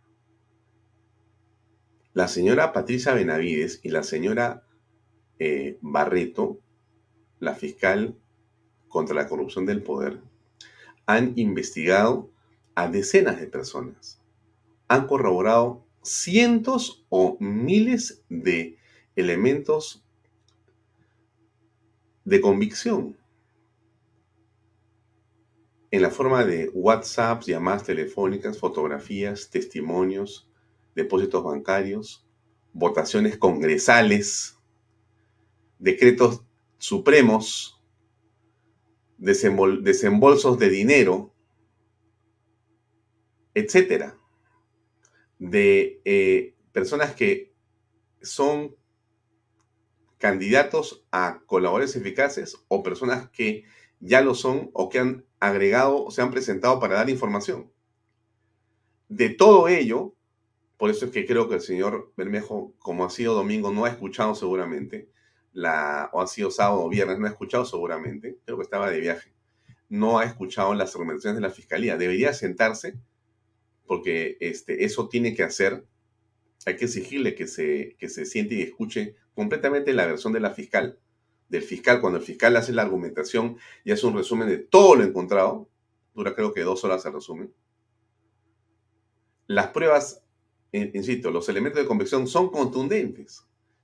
La 2.14 2.30
señora 2.30 2.72
Patricia 2.72 3.14
Benavides 3.14 3.82
y 3.84 3.90
la 3.90 4.04
señora 4.04 4.64
eh, 5.40 5.78
Barreto, 5.82 6.62
la 7.42 7.54
fiscal 7.54 8.16
contra 8.88 9.14
la 9.14 9.28
corrupción 9.28 9.66
del 9.66 9.84
poder, 9.84 10.22
han 11.06 11.34
investigado 11.36 12.32
a 12.76 12.88
decenas 12.88 13.42
de 13.42 13.48
personas. 13.48 14.22
Han 14.88 15.06
corroborado 15.06 15.86
cientos 16.02 17.06
o 17.10 17.36
miles 17.42 18.24
de 18.30 18.78
elementos 19.18 20.02
de 22.24 22.42
convicción 22.42 23.18
en 25.92 26.02
la 26.02 26.10
forma 26.10 26.44
de 26.44 26.70
WhatsApp, 26.74 27.44
llamadas 27.44 27.84
telefónicas, 27.84 28.58
fotografías, 28.58 29.50
testimonios, 29.50 30.50
depósitos 30.96 31.44
bancarios, 31.44 32.28
votaciones 32.74 33.38
congresales, 33.38 34.58
decretos 35.80 36.44
supremos, 36.78 37.82
desembolsos 39.18 40.60
de 40.60 40.70
dinero, 40.70 41.34
etcétera 43.54 44.18
de 45.40 46.02
eh, 46.06 46.56
personas 46.72 47.14
que 47.14 47.54
son 48.22 48.76
candidatos 50.18 51.06
a 51.12 51.42
colaboradores 51.46 51.96
eficaces 51.96 52.58
o 52.68 52.82
personas 52.82 53.30
que 53.30 53.64
ya 54.00 54.22
lo 54.22 54.34
son 54.36 54.72
o 54.74 54.90
que 54.90 55.00
han 55.00 55.27
agregado 55.40 56.10
se 56.12 56.22
han 56.22 56.32
presentado 56.32 56.80
para 56.80 56.96
dar 56.96 57.10
información. 57.10 57.72
De 59.10 59.30
todo 59.30 59.68
ello, 59.68 60.14
Por 60.78 60.90
eso 60.92 61.06
es 61.06 61.12
que 61.12 61.26
creo 61.26 61.50
que 61.50 61.56
el 61.56 61.62
señor 61.62 62.14
Bermejo, 62.16 62.74
como 62.80 63.04
ha 63.06 63.10
sido 63.10 63.34
domingo, 63.34 63.72
no 63.72 63.86
ha 63.86 63.90
escuchado 63.90 64.36
seguramente, 64.36 65.10
la, 65.54 66.10
o 66.14 66.22
ha 66.22 66.28
sido 66.28 66.52
sábado 66.52 66.84
o 66.84 66.90
viernes, 66.90 67.20
no 67.20 67.26
ha 67.26 67.30
escuchado 67.30 67.66
seguramente, 67.66 68.38
creo 68.46 68.58
que 68.58 68.64
estaba 68.64 68.90
de 68.92 69.00
viaje, 69.00 69.34
no 69.90 70.20
ha 70.20 70.26
escuchado 70.26 70.74
las 70.76 70.94
recomendaciones 70.94 71.36
de 71.38 71.48
la 71.48 71.54
fiscalía. 71.54 71.98
Debería 71.98 72.34
sentarse, 72.34 72.96
porque 73.88 74.38
este, 74.40 74.86
eso 74.86 75.10
tiene 75.10 75.34
que 75.36 75.44
hacer, 75.44 75.86
hay 76.66 76.76
que 76.78 76.86
exigirle 76.86 77.36
que 77.36 77.48
se, 77.48 77.96
que 78.00 78.10
se 78.10 78.26
siente 78.26 78.56
y 78.56 78.62
escuche 78.62 79.16
completamente 79.34 79.94
la 79.94 80.06
versión 80.06 80.34
de 80.34 80.42
la 80.42 80.52
fiscal, 80.52 81.00
del 81.50 81.64
fiscal, 81.64 82.02
cuando 82.02 82.20
el 82.20 82.26
fiscal 82.26 82.56
hace 82.56 82.74
la 82.74 82.82
argumentación 82.82 83.58
y 83.84 83.92
hace 83.92 84.06
un 84.06 84.16
resumen 84.16 84.48
de 84.48 84.58
todo 84.58 84.96
lo 84.96 85.04
encontrado, 85.04 85.70
dura 86.14 86.36
creo 86.36 86.54
que 86.54 86.62
dos 86.62 86.84
horas 86.84 87.06
el 87.06 87.14
resumen. 87.14 87.54
Las 89.48 89.68
pruebas 89.68 90.22
insisto, 90.72 91.32
los 91.32 91.48
elementos 91.50 91.82
de 91.82 91.88
convicción 91.88 92.28
son 92.28 92.50
contundentes. 92.50 93.44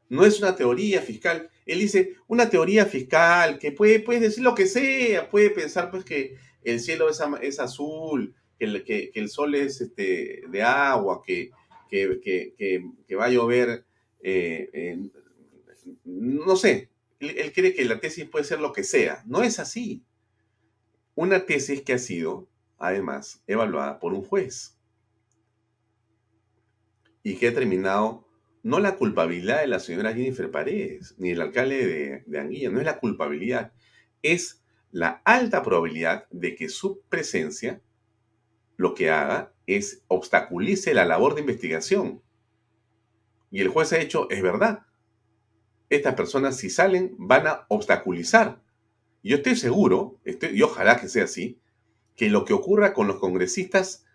No 0.09 0.25
es 0.25 0.39
una 0.39 0.55
teoría 0.55 1.01
fiscal. 1.01 1.49
Él 1.65 1.79
dice, 1.79 2.15
una 2.27 2.49
teoría 2.49 2.85
fiscal 2.85 3.57
que 3.57 3.71
puede, 3.71 3.99
puede 3.99 4.19
decir 4.19 4.43
lo 4.43 4.53
que 4.53 4.67
sea, 4.67 5.29
puede 5.29 5.49
pensar 5.49 5.89
pues 5.89 6.03
que 6.03 6.35
el 6.63 6.79
cielo 6.79 7.09
es, 7.09 7.21
es 7.41 7.59
azul, 7.59 8.33
que 8.59 8.65
el, 8.65 8.83
que, 8.83 9.11
el, 9.15 9.29
sol 9.29 9.55
es 9.55 9.81
este, 9.81 10.43
de 10.47 10.61
agua, 10.61 11.21
que, 11.25 11.51
que, 11.89 13.15
va 13.15 13.25
a 13.25 13.29
llover, 13.29 13.85
eh, 14.21 14.99
no 16.05 16.55
sé, 16.55 16.89
él, 17.29 17.53
cree 17.53 17.73
que 17.73 17.85
la 17.85 17.99
tesis 17.99 18.25
puede 18.25 18.45
ser 18.45 18.59
lo 18.59 18.73
que 18.73 18.83
sea. 18.83 19.23
No 19.25 19.43
es 19.43 19.59
así. 19.59 20.03
Una 21.15 21.45
tesis 21.45 21.81
que 21.81 21.93
ha 21.93 21.99
sido, 21.99 22.49
además, 22.77 23.43
evaluada 23.47 23.99
por 23.99 24.13
un 24.13 24.23
juez 24.23 24.77
y 27.23 27.35
que 27.35 27.47
ha 27.47 27.49
determinado 27.51 28.27
no 28.63 28.79
la 28.79 28.95
culpabilidad 28.95 29.61
de 29.61 29.67
la 29.67 29.79
señora 29.79 30.13
Jennifer 30.13 30.49
Paredes, 30.49 31.15
ni 31.17 31.31
el 31.31 31.41
alcalde 31.41 31.85
de, 31.85 32.23
de 32.25 32.39
Anguilla, 32.39 32.69
no 32.69 32.79
es 32.79 32.85
la 32.85 32.99
culpabilidad, 32.99 33.73
es 34.21 34.63
la 34.91 35.21
alta 35.25 35.63
probabilidad 35.63 36.27
de 36.31 36.55
que 36.55 36.69
su 36.69 37.01
presencia 37.09 37.81
lo 38.77 38.93
que 38.93 39.09
haga 39.09 39.53
es 39.65 40.03
obstaculice 40.07 40.93
la 40.93 41.05
labor 41.05 41.35
de 41.35 41.41
investigación. 41.41 42.21
Y 43.51 43.61
el 43.61 43.69
juez 43.69 43.93
ha 43.93 43.99
hecho, 43.99 44.29
es 44.29 44.41
verdad, 44.41 44.85
estas 45.95 46.15
personas 46.15 46.57
si 46.57 46.69
salen 46.69 47.15
van 47.17 47.47
a 47.47 47.65
obstaculizar. 47.69 48.61
Yo 49.23 49.37
estoy 49.37 49.55
seguro, 49.55 50.19
y 50.25 50.61
ojalá 50.61 50.99
que 50.99 51.07
sea 51.07 51.25
así, 51.25 51.59
que 52.15 52.29
lo 52.29 52.45
que 52.45 52.53
ocurra 52.53 52.93
con 52.93 53.07
los 53.07 53.17
congresistas 53.17 54.05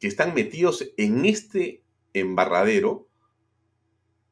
que 0.00 0.08
están 0.08 0.34
metidos 0.34 0.92
en 0.96 1.24
este 1.24 1.82
embarradero, 2.12 3.08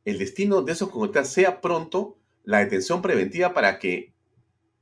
el 0.05 0.19
destino 0.19 0.63
de 0.63 0.73
esos 0.73 0.91
congresistas 0.91 1.33
sea 1.33 1.61
pronto 1.61 2.19
la 2.43 2.59
detención 2.59 3.03
preventiva 3.03 3.55
para 3.55 3.79
que 3.79 4.13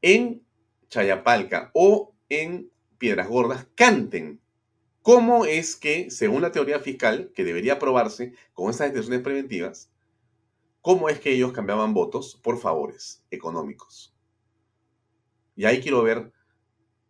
en 0.01 0.43
Chayapalca 0.89 1.71
o 1.75 2.15
en 2.29 2.71
Piedras 2.99 3.29
Gordas 3.29 3.67
canten 3.75 4.41
cómo 5.03 5.47
es 5.47 5.77
que, 5.77 6.11
según 6.11 6.43
la 6.43 6.53
teoría 6.53 6.81
fiscal, 6.81 7.33
que 7.35 7.45
debería 7.45 7.75
aprobarse 7.75 8.35
con 8.53 8.71
esas 8.71 8.89
detenciones 8.89 9.23
preventivas, 9.23 9.92
cómo 10.83 11.09
es 11.09 11.21
que 11.21 11.33
ellos 11.33 11.53
cambiaban 11.53 11.95
votos 11.95 12.39
por 12.43 12.59
favores 12.59 13.25
económicos. 13.31 14.15
Y 15.55 15.65
ahí 15.65 15.81
quiero 15.81 16.03
ver 16.03 16.33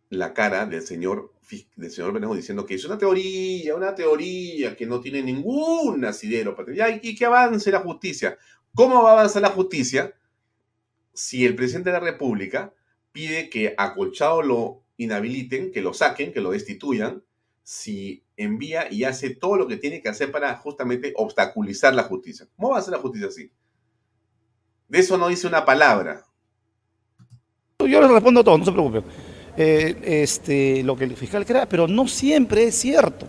la 0.09 0.33
cara 0.33 0.65
del 0.67 0.83
señor, 0.83 1.33
del 1.75 1.91
señor 1.91 2.35
diciendo 2.35 2.65
que 2.65 2.75
es 2.75 2.85
una 2.85 2.97
teoría, 2.97 3.75
una 3.75 3.95
teoría 3.95 4.75
que 4.75 4.85
no 4.85 5.01
tiene 5.01 5.23
ningún 5.23 6.05
asidero. 6.05 6.55
Y 7.01 7.15
que 7.15 7.25
avance 7.25 7.71
la 7.71 7.79
justicia. 7.79 8.37
¿Cómo 8.75 9.03
va 9.03 9.11
a 9.11 9.13
avanzar 9.13 9.41
la 9.41 9.49
justicia 9.49 10.13
si 11.13 11.45
el 11.45 11.55
presidente 11.55 11.89
de 11.89 11.99
la 11.99 12.05
República 12.05 12.73
pide 13.11 13.49
que 13.49 13.73
a 13.77 13.93
Colchado 13.93 14.41
lo 14.41 14.83
inhabiliten, 14.97 15.71
que 15.71 15.81
lo 15.81 15.93
saquen, 15.93 16.31
que 16.31 16.41
lo 16.41 16.51
destituyan, 16.51 17.23
si 17.63 18.23
envía 18.35 18.91
y 18.91 19.05
hace 19.05 19.29
todo 19.31 19.55
lo 19.55 19.67
que 19.67 19.77
tiene 19.77 20.01
que 20.01 20.09
hacer 20.09 20.31
para 20.31 20.55
justamente 20.57 21.13
obstaculizar 21.15 21.95
la 21.95 22.03
justicia? 22.03 22.47
¿Cómo 22.55 22.71
va 22.71 22.79
a 22.79 22.81
ser 22.81 22.93
la 22.93 22.99
justicia 22.99 23.27
así? 23.27 23.51
De 24.93 24.99
eso 24.99 25.17
no 25.17 25.27
dice 25.27 25.47
una 25.47 25.65
palabra. 25.65 26.23
Yo 27.79 27.99
le 27.99 28.07
respondo 28.07 28.43
todo, 28.43 28.59
no 28.59 28.63
se 28.63 28.71
preocupe. 28.71 29.01
Eh, 29.57 30.21
este, 30.21 30.83
lo 30.83 30.95
que 30.95 31.05
el 31.05 31.17
fiscal 31.17 31.47
crea, 31.47 31.67
pero 31.67 31.87
no 31.87 32.07
siempre 32.07 32.65
es 32.65 32.75
cierto. 32.75 33.25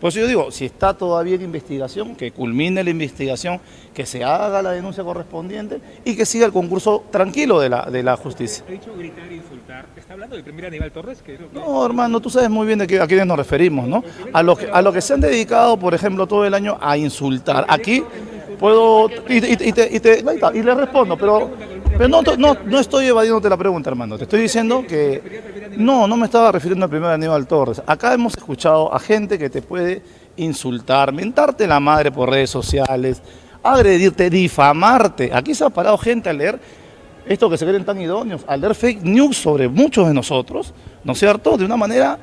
Por 0.00 0.10
eso 0.10 0.20
yo 0.20 0.26
digo, 0.28 0.50
si 0.52 0.64
está 0.64 0.94
todavía 0.94 1.34
en 1.34 1.42
investigación, 1.42 2.14
que 2.14 2.30
culmine 2.30 2.84
la 2.84 2.90
investigación, 2.90 3.60
que 3.92 4.06
se 4.06 4.22
haga 4.22 4.62
la 4.62 4.70
denuncia 4.70 5.02
correspondiente 5.02 5.80
y 6.04 6.14
que 6.14 6.24
siga 6.24 6.46
el 6.46 6.52
concurso 6.52 7.04
tranquilo 7.10 7.58
de 7.58 7.68
la, 7.68 7.86
de 7.86 8.04
la 8.04 8.16
justicia. 8.16 8.64
¿Ha 8.68 8.70
dicho 8.70 8.94
gritar 8.96 9.26
e 9.28 9.34
insultar? 9.34 9.86
¿Está 9.96 10.12
hablando 10.12 10.36
de 10.36 10.44
primer 10.44 10.66
Aníbal 10.66 10.92
Torres? 10.92 11.22
No, 11.52 11.84
hermano, 11.84 12.20
tú 12.20 12.30
sabes 12.30 12.48
muy 12.48 12.66
bien 12.66 12.78
de 12.78 12.86
qué, 12.86 13.00
a 13.00 13.08
quiénes 13.08 13.26
nos 13.26 13.36
referimos, 13.36 13.88
¿no? 13.88 14.04
A 14.32 14.42
los, 14.42 14.58
a 14.72 14.82
los 14.82 14.94
que 14.94 15.00
se 15.00 15.14
han 15.14 15.20
dedicado, 15.20 15.76
por 15.76 15.94
ejemplo, 15.94 16.28
todo 16.28 16.44
el 16.44 16.54
año 16.54 16.78
a 16.80 16.96
insultar. 16.96 17.66
Aquí 17.68 18.04
puedo... 18.60 19.10
Y, 19.28 19.38
y 19.38 20.62
le 20.62 20.74
respondo, 20.74 21.16
pero 21.16 21.50
pero 21.96 22.08
no, 22.08 22.22
no, 22.22 22.56
no 22.64 22.78
estoy 22.78 23.06
evadiéndote 23.06 23.48
la 23.48 23.56
pregunta, 23.56 23.90
hermano. 23.90 24.16
Te 24.16 24.24
estoy 24.24 24.42
diciendo 24.42 24.84
que 24.86 25.72
no, 25.76 26.06
no 26.06 26.16
me 26.16 26.26
estaba 26.26 26.52
refiriendo 26.52 26.84
al 26.84 26.90
primer 26.90 27.10
Aníbal 27.10 27.46
Torres. 27.46 27.82
Acá 27.86 28.14
hemos 28.14 28.36
escuchado 28.36 28.92
a 28.94 28.98
gente 28.98 29.38
que 29.38 29.50
te 29.50 29.62
puede 29.62 30.02
insultar, 30.36 31.12
mentarte 31.12 31.66
la 31.66 31.80
madre 31.80 32.12
por 32.12 32.30
redes 32.30 32.50
sociales, 32.50 33.22
agredirte, 33.62 34.30
difamarte. 34.30 35.30
Aquí 35.32 35.54
se 35.54 35.64
ha 35.64 35.70
parado 35.70 35.98
gente 35.98 36.28
a 36.28 36.32
leer 36.32 36.60
esto 37.26 37.50
que 37.50 37.58
se 37.58 37.66
creen 37.66 37.84
tan 37.84 38.00
idóneos, 38.00 38.44
a 38.46 38.56
leer 38.56 38.74
fake 38.74 39.02
news 39.02 39.36
sobre 39.36 39.68
muchos 39.68 40.08
de 40.08 40.14
nosotros, 40.14 40.72
¿no 41.04 41.12
es 41.12 41.18
cierto? 41.18 41.56
De 41.56 41.64
una 41.64 41.76
manera 41.76 42.18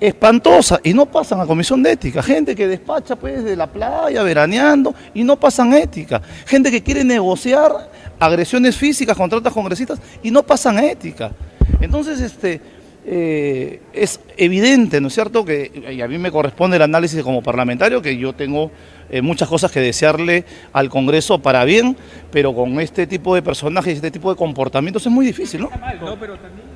espantosa 0.00 0.80
y 0.82 0.92
no 0.92 1.06
pasan 1.06 1.40
a 1.40 1.46
comisión 1.46 1.82
de 1.82 1.92
ética. 1.92 2.22
Gente 2.22 2.54
que 2.54 2.66
despacha 2.66 3.16
pues 3.16 3.44
de 3.44 3.56
la 3.56 3.66
playa 3.66 4.22
veraneando 4.22 4.94
y 5.14 5.24
no 5.24 5.36
pasan 5.36 5.72
ética. 5.72 6.20
Gente 6.46 6.70
que 6.70 6.82
quiere 6.82 7.04
negociar 7.04 7.90
agresiones 8.18 8.76
físicas 8.76 9.16
contra 9.16 9.38
otras 9.38 9.54
congresistas 9.54 10.00
y 10.22 10.30
no 10.30 10.42
pasan 10.42 10.78
ética. 10.78 11.32
Entonces, 11.80 12.20
este, 12.20 12.60
eh, 13.08 13.82
es 13.92 14.20
evidente, 14.36 15.00
¿no 15.00 15.08
es 15.08 15.14
cierto?, 15.14 15.44
que 15.44 15.70
y 15.92 16.00
a 16.00 16.08
mí 16.08 16.18
me 16.18 16.30
corresponde 16.30 16.76
el 16.76 16.82
análisis 16.82 17.22
como 17.22 17.42
parlamentario, 17.42 18.02
que 18.02 18.16
yo 18.16 18.32
tengo 18.32 18.70
eh, 19.10 19.22
muchas 19.22 19.48
cosas 19.48 19.70
que 19.70 19.80
desearle 19.80 20.44
al 20.72 20.88
Congreso 20.88 21.38
para 21.38 21.64
bien, 21.64 21.96
pero 22.32 22.54
con 22.54 22.80
este 22.80 23.06
tipo 23.06 23.34
de 23.34 23.42
personajes 23.42 23.92
y 23.92 23.96
este 23.96 24.10
tipo 24.10 24.30
de 24.30 24.36
comportamientos 24.36 25.06
es 25.06 25.12
muy 25.12 25.24
difícil, 25.24 25.60
¿no? 25.60 25.70
No, 26.00 26.18
pero 26.18 26.36
también 26.36 26.66
¿no 26.68 26.75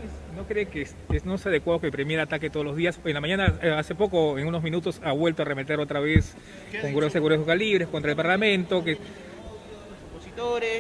cree 0.51 0.67
que 0.67 0.83
es, 0.83 1.25
no 1.25 1.37
es 1.37 1.47
adecuado 1.47 1.81
que 1.81 1.87
el 1.87 1.93
Premier 1.93 2.19
ataque 2.19 2.51
todos 2.51 2.67
los 2.67 2.75
días? 2.75 2.99
En 3.05 3.15
la 3.15 3.21
mañana, 3.21 3.55
eh, 3.63 3.71
hace 3.71 3.95
poco, 3.95 4.37
en 4.37 4.49
unos 4.49 4.65
minutos, 4.65 5.01
ha 5.05 5.13
vuelto 5.13 5.43
a 5.43 5.45
remeter 5.45 5.79
otra 5.79 6.01
vez 6.01 6.35
con 6.81 6.91
gruesos 6.91 7.13
seguros 7.13 7.47
calibres 7.47 7.87
contra 7.87 8.11
el 8.11 8.17
Parlamento, 8.17 8.83
que 8.83 8.99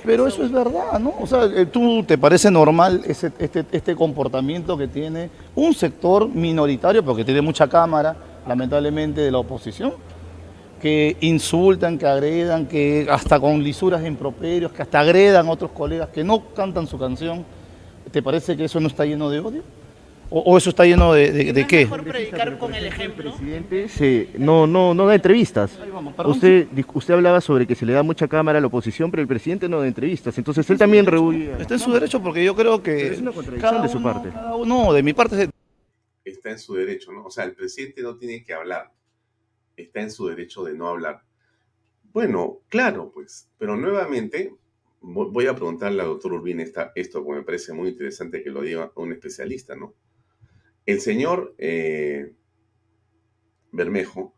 pero 0.04 0.26
eso 0.26 0.42
es 0.42 0.50
verdad, 0.50 0.98
¿no? 0.98 1.14
O 1.20 1.26
sea, 1.26 1.44
eh, 1.44 1.66
¿tú 1.66 2.02
te 2.02 2.16
parece 2.16 2.50
normal 2.50 3.02
ese, 3.06 3.30
este, 3.38 3.64
este 3.70 3.94
comportamiento 3.94 4.76
que 4.76 4.88
tiene 4.88 5.28
un 5.54 5.74
sector 5.74 6.26
minoritario, 6.28 7.04
porque 7.04 7.24
tiene 7.24 7.42
mucha 7.42 7.68
cámara, 7.68 8.16
lamentablemente, 8.46 9.20
de 9.20 9.30
la 9.30 9.38
oposición? 9.38 9.94
que 10.80 11.18
insultan, 11.20 11.98
que 11.98 12.06
agredan, 12.06 12.64
que 12.64 13.06
hasta 13.10 13.38
con 13.38 13.62
lisuras 13.62 14.00
de 14.00 14.08
improperios, 14.08 14.72
que 14.72 14.80
hasta 14.80 15.00
agredan 15.00 15.46
a 15.46 15.50
otros 15.50 15.72
colegas 15.72 16.08
que 16.08 16.24
no 16.24 16.42
cantan 16.54 16.86
su 16.86 16.98
canción. 16.98 17.44
¿Te 18.12 18.22
parece 18.22 18.56
que 18.56 18.64
eso 18.64 18.80
no 18.80 18.88
está 18.88 19.04
lleno 19.04 19.30
de 19.30 19.40
odio? 19.40 19.62
¿O, 20.32 20.56
eso 20.56 20.70
está 20.70 20.84
lleno 20.84 21.12
de, 21.12 21.52
de, 21.52 21.66
qué? 21.66 21.80
mejor 21.80 22.04
predicar 22.04 22.56
con 22.56 22.72
el 22.72 22.86
ejemplo. 22.86 23.34
El 23.44 23.64
presidente 23.64 24.38
no, 24.38 24.64
no, 24.64 24.94
no 24.94 25.06
da 25.06 25.16
entrevistas. 25.16 25.76
usted, 26.24 26.68
usted 26.94 27.14
hablaba 27.14 27.40
sobre 27.40 27.66
que 27.66 27.74
se 27.74 27.84
le 27.84 27.92
da 27.94 28.04
mucha 28.04 28.28
cámara 28.28 28.58
a 28.58 28.60
la 28.60 28.68
oposición, 28.68 29.10
pero 29.10 29.22
el 29.22 29.26
presidente 29.26 29.68
no 29.68 29.80
da 29.80 29.88
entrevistas. 29.88 30.38
Entonces 30.38 30.70
él 30.70 30.78
también 30.78 31.04
rehuye. 31.04 31.50
Está 31.58 31.74
en 31.74 31.80
su 31.80 31.92
derecho 31.92 32.22
porque 32.22 32.44
yo 32.44 32.54
creo 32.54 32.80
que. 32.80 33.08
es 33.08 33.20
una 33.20 33.32
contradicción 33.32 33.82
de 33.82 33.88
su 33.88 34.00
parte. 34.00 34.30
no, 34.66 34.92
de 34.92 35.02
mi 35.02 35.12
parte. 35.12 35.50
Está 36.24 36.50
en 36.50 36.58
su 36.60 36.74
derecho, 36.74 37.10
¿no? 37.10 37.24
O 37.24 37.30
sea, 37.30 37.42
el 37.42 37.54
presidente 37.54 38.00
no 38.00 38.16
tiene 38.16 38.44
que 38.44 38.54
hablar. 38.54 38.92
Está 39.76 40.00
en 40.00 40.12
su 40.12 40.28
derecho 40.28 40.62
de 40.62 40.74
no 40.74 40.86
hablar. 40.86 41.22
Bueno, 42.12 42.60
claro, 42.68 43.10
pues. 43.12 43.48
Pero 43.58 43.76
nuevamente, 43.76 44.54
voy 45.00 45.46
a 45.46 45.54
preguntarle 45.54 46.02
al 46.02 46.08
doctor 46.08 46.34
Urbín 46.34 46.60
esta, 46.60 46.92
esto, 46.94 47.24
porque 47.24 47.40
me 47.40 47.46
parece 47.46 47.72
muy 47.72 47.90
interesante 47.90 48.42
que 48.42 48.50
lo 48.50 48.62
diga 48.62 48.92
un 48.96 49.12
especialista, 49.12 49.74
¿no? 49.74 49.94
El 50.86 51.00
señor 51.00 51.54
eh, 51.58 52.34
Bermejo 53.72 54.34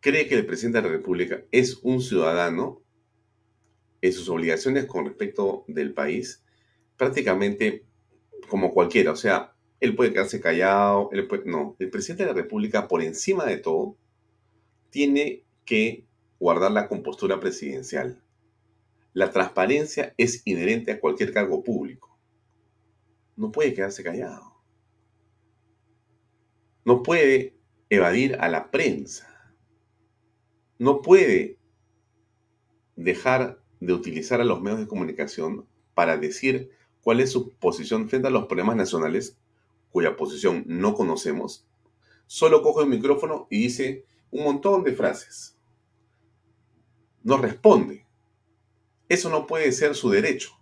cree 0.00 0.28
que 0.28 0.34
el 0.34 0.46
presidente 0.46 0.80
de 0.80 0.88
la 0.88 0.96
República 0.96 1.42
es 1.50 1.80
un 1.82 2.00
ciudadano 2.00 2.82
en 4.02 4.12
sus 4.12 4.28
obligaciones 4.28 4.86
con 4.86 5.06
respecto 5.06 5.64
del 5.66 5.94
país, 5.94 6.44
prácticamente 6.96 7.84
como 8.48 8.72
cualquiera. 8.72 9.12
O 9.12 9.16
sea, 9.16 9.54
él 9.80 9.96
puede 9.96 10.12
quedarse 10.12 10.40
callado, 10.40 11.10
no. 11.44 11.76
El 11.78 11.90
presidente 11.90 12.24
de 12.24 12.30
la 12.30 12.36
República, 12.36 12.88
por 12.88 13.02
encima 13.02 13.44
de 13.46 13.58
todo, 13.58 13.96
tiene 14.90 15.44
que 15.64 16.06
guardar 16.38 16.70
la 16.70 16.88
compostura 16.88 17.40
presidencial. 17.40 18.22
La 19.16 19.30
transparencia 19.30 20.12
es 20.18 20.42
inherente 20.44 20.92
a 20.92 21.00
cualquier 21.00 21.32
cargo 21.32 21.64
público. 21.64 22.18
No 23.34 23.50
puede 23.50 23.72
quedarse 23.72 24.04
callado. 24.04 24.60
No 26.84 27.02
puede 27.02 27.56
evadir 27.88 28.36
a 28.38 28.50
la 28.50 28.70
prensa. 28.70 29.56
No 30.78 31.00
puede 31.00 31.58
dejar 32.94 33.58
de 33.80 33.94
utilizar 33.94 34.42
a 34.42 34.44
los 34.44 34.60
medios 34.60 34.80
de 34.80 34.86
comunicación 34.86 35.66
para 35.94 36.18
decir 36.18 36.70
cuál 37.00 37.20
es 37.20 37.32
su 37.32 37.56
posición 37.56 38.10
frente 38.10 38.28
a 38.28 38.30
los 38.30 38.44
problemas 38.44 38.76
nacionales 38.76 39.38
cuya 39.88 40.18
posición 40.18 40.62
no 40.66 40.92
conocemos. 40.92 41.66
Solo 42.26 42.60
coge 42.60 42.82
el 42.82 42.90
micrófono 42.90 43.46
y 43.48 43.62
dice 43.62 44.04
un 44.30 44.44
montón 44.44 44.84
de 44.84 44.92
frases. 44.92 45.56
No 47.22 47.38
responde. 47.38 48.05
Eso 49.08 49.28
no 49.30 49.46
puede 49.46 49.72
ser 49.72 49.94
su 49.94 50.10
derecho. 50.10 50.56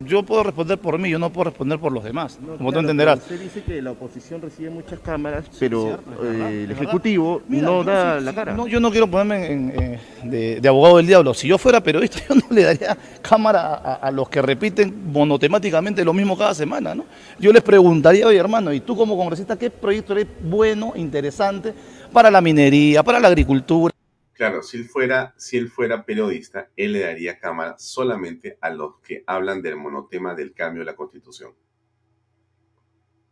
Yo 0.00 0.22
puedo 0.22 0.42
responder 0.42 0.76
por 0.78 0.98
mí, 0.98 1.08
yo 1.08 1.18
no 1.18 1.30
puedo 1.30 1.44
responder 1.44 1.78
por 1.78 1.92
los 1.92 2.04
demás, 2.04 2.38
como 2.58 2.72
tú 2.72 2.80
entenderás. 2.80 3.20
Usted 3.20 3.40
dice 3.40 3.62
que 3.62 3.80
la 3.80 3.92
oposición 3.92 4.42
recibe 4.42 4.68
muchas 4.68 4.98
cámaras, 4.98 5.46
pero 5.58 5.98
eh, 6.22 6.64
el 6.64 6.70
Ejecutivo 6.72 7.42
no 7.48 7.84
da 7.84 8.20
la 8.20 8.34
cara. 8.34 8.54
No, 8.54 8.66
yo 8.66 8.80
no 8.80 8.90
quiero 8.90 9.08
ponerme 9.08 9.52
en, 9.52 10.00
eh, 10.32 10.60
de, 10.60 10.68
abogado 10.68 10.96
del 10.98 11.06
diablo. 11.06 11.32
Si 11.32 11.48
yo 11.48 11.58
fuera 11.58 11.80
periodista, 11.80 12.20
yo 12.28 12.34
no 12.34 12.42
le 12.50 12.64
daría 12.64 12.98
cámara 13.22 13.74
a, 13.74 14.10
los 14.10 14.28
que 14.28 14.42
repiten 14.42 15.12
monotemáticamente 15.12 16.04
lo 16.04 16.12
mismo 16.12 16.36
cada 16.36 16.54
semana. 16.54 16.94
¿no? 16.94 17.06
Yo 17.38 17.52
les 17.52 17.62
preguntaría, 17.62 18.26
oye 18.26 18.38
hermano, 18.38 18.72
¿y 18.72 18.80
tú 18.80 18.96
como 18.96 19.16
congresista 19.16 19.56
qué 19.56 19.70
proyecto 19.70 20.12
eres 20.12 20.26
bueno, 20.42 20.92
interesante 20.96 21.72
para 22.12 22.30
la 22.30 22.40
minería, 22.40 23.02
para 23.02 23.20
la 23.20 23.28
agricultura? 23.28 23.93
Claro, 24.34 24.62
si 24.62 24.78
él 24.78 24.84
fuera, 24.84 25.32
si 25.38 25.56
él 25.56 25.68
fuera 25.68 26.04
periodista, 26.04 26.68
él 26.76 26.92
le 26.92 27.00
daría 27.00 27.38
cámara 27.38 27.78
solamente 27.78 28.58
a 28.60 28.68
los 28.70 28.98
que 28.98 29.22
hablan 29.28 29.62
del 29.62 29.76
monotema 29.76 30.34
del 30.34 30.52
cambio 30.52 30.80
de 30.80 30.86
la 30.86 30.96
constitución. 30.96 31.54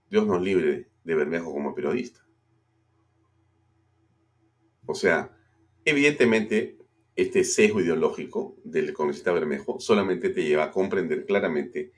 Dios 0.09 0.26
nos 0.26 0.40
libre 0.40 0.88
de 1.03 1.14
Bermejo 1.14 1.53
como 1.53 1.74
periodista. 1.74 2.24
O 4.86 4.94
sea, 4.94 5.36
evidentemente, 5.84 6.78
este 7.16 7.42
sesgo 7.42 7.80
ideológico 7.80 8.57
del 8.62 8.92
congresista 8.92 9.32
Bermejo 9.32 9.80
solamente 9.80 10.30
te 10.30 10.44
lleva 10.44 10.64
a 10.64 10.70
comprender 10.70 11.26
claramente, 11.26 11.92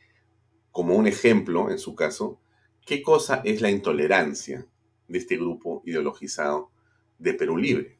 como 0.71 0.95
un 0.95 1.07
ejemplo 1.07 1.71
en 1.71 1.79
su 1.79 1.95
caso, 1.95 2.41
qué 2.87 3.03
cosa 3.03 3.43
es 3.45 3.61
la 3.61 3.71
intolerancia 3.71 4.67
de 5.09 5.19
este 5.19 5.37
grupo 5.37 5.83
ideologizado 5.85 6.71
de 7.19 7.35
Perú 7.35 7.59
Libre. 7.59 7.94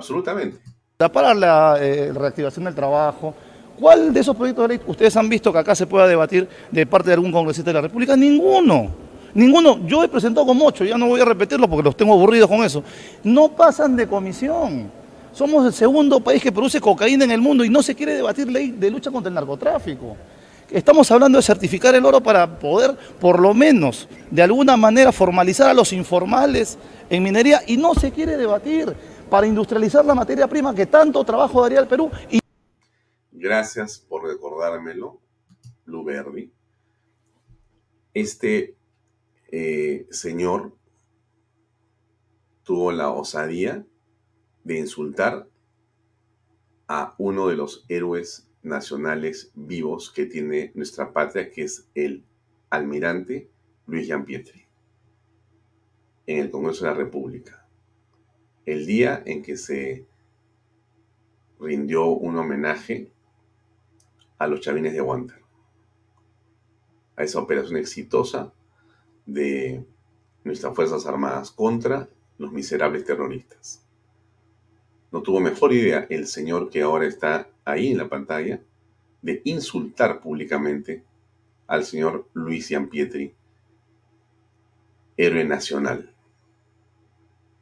Absolutamente. 0.00 0.58
Para 0.96 1.34
la 1.34 1.76
eh, 1.78 2.10
reactivación 2.12 2.64
del 2.64 2.74
trabajo, 2.74 3.34
¿cuál 3.78 4.12
de 4.14 4.20
esos 4.20 4.34
proyectos 4.34 4.66
de 4.66 4.76
ley 4.76 4.80
ustedes 4.86 5.14
han 5.16 5.28
visto 5.28 5.52
que 5.52 5.58
acá 5.58 5.74
se 5.74 5.86
pueda 5.86 6.06
debatir 6.06 6.48
de 6.70 6.86
parte 6.86 7.08
de 7.08 7.14
algún 7.14 7.30
congresista 7.30 7.68
de 7.68 7.74
la 7.74 7.80
República? 7.82 8.16
Ninguno. 8.16 8.88
Ninguno. 9.34 9.86
Yo 9.86 10.02
he 10.02 10.08
presentado 10.08 10.46
como 10.46 10.66
ocho, 10.66 10.84
ya 10.84 10.96
no 10.96 11.06
voy 11.06 11.20
a 11.20 11.24
repetirlo 11.26 11.68
porque 11.68 11.84
los 11.84 11.96
tengo 11.96 12.14
aburridos 12.14 12.48
con 12.48 12.64
eso. 12.64 12.82
No 13.22 13.50
pasan 13.50 13.94
de 13.94 14.06
comisión. 14.06 14.90
Somos 15.32 15.66
el 15.66 15.72
segundo 15.74 16.18
país 16.20 16.42
que 16.42 16.50
produce 16.50 16.80
cocaína 16.80 17.24
en 17.24 17.30
el 17.30 17.40
mundo 17.40 17.62
y 17.62 17.68
no 17.68 17.82
se 17.82 17.94
quiere 17.94 18.14
debatir 18.14 18.50
ley 18.50 18.70
de 18.70 18.90
lucha 18.90 19.10
contra 19.10 19.28
el 19.28 19.34
narcotráfico. 19.34 20.16
Estamos 20.70 21.10
hablando 21.10 21.36
de 21.36 21.42
certificar 21.42 21.94
el 21.94 22.04
oro 22.06 22.22
para 22.22 22.58
poder, 22.58 22.96
por 23.20 23.38
lo 23.38 23.52
menos, 23.52 24.08
de 24.30 24.42
alguna 24.42 24.76
manera 24.76 25.12
formalizar 25.12 25.68
a 25.68 25.74
los 25.74 25.92
informales 25.92 26.78
en 27.10 27.22
minería 27.22 27.60
y 27.66 27.76
no 27.76 27.94
se 27.94 28.10
quiere 28.12 28.36
debatir 28.36 28.94
para 29.30 29.46
industrializar 29.46 30.04
la 30.04 30.14
materia 30.14 30.48
prima 30.48 30.74
que 30.74 30.86
tanto 30.86 31.24
trabajo 31.24 31.62
daría 31.62 31.78
al 31.78 31.88
Perú. 31.88 32.10
Gracias 33.30 33.98
por 34.00 34.24
recordármelo, 34.24 35.20
Luberdi. 35.86 36.52
Este 38.12 38.76
eh, 39.52 40.06
señor 40.10 40.76
tuvo 42.64 42.90
la 42.92 43.10
osadía 43.10 43.86
de 44.64 44.78
insultar 44.78 45.48
a 46.88 47.14
uno 47.18 47.46
de 47.46 47.56
los 47.56 47.84
héroes 47.88 48.50
nacionales 48.62 49.52
vivos 49.54 50.10
que 50.10 50.26
tiene 50.26 50.72
nuestra 50.74 51.12
patria, 51.12 51.50
que 51.50 51.62
es 51.62 51.88
el 51.94 52.24
almirante 52.68 53.48
Luis 53.86 54.08
Jean 54.08 54.24
Pietri, 54.24 54.66
en 56.26 56.38
el 56.40 56.50
Congreso 56.50 56.84
de 56.84 56.90
la 56.90 56.96
República 56.96 57.59
el 58.66 58.86
día 58.86 59.22
en 59.26 59.42
que 59.42 59.56
se 59.56 60.06
rindió 61.58 62.06
un 62.06 62.36
homenaje 62.38 63.10
a 64.38 64.46
los 64.46 64.60
chavines 64.60 64.92
de 64.92 65.00
Guanta, 65.00 65.38
a 67.16 67.22
esa 67.22 67.40
operación 67.40 67.76
exitosa 67.76 68.52
de 69.26 69.84
nuestras 70.44 70.74
Fuerzas 70.74 71.06
Armadas 71.06 71.50
contra 71.50 72.08
los 72.38 72.52
miserables 72.52 73.04
terroristas. 73.04 73.84
No 75.12 75.22
tuvo 75.22 75.40
mejor 75.40 75.72
idea 75.72 76.06
el 76.08 76.26
señor 76.26 76.70
que 76.70 76.82
ahora 76.82 77.06
está 77.06 77.48
ahí 77.64 77.90
en 77.92 77.98
la 77.98 78.08
pantalla 78.08 78.62
de 79.22 79.42
insultar 79.44 80.20
públicamente 80.20 81.04
al 81.66 81.84
señor 81.84 82.28
Luis 82.32 82.72
Pietri, 82.90 83.34
héroe 85.16 85.44
nacional. 85.44 86.14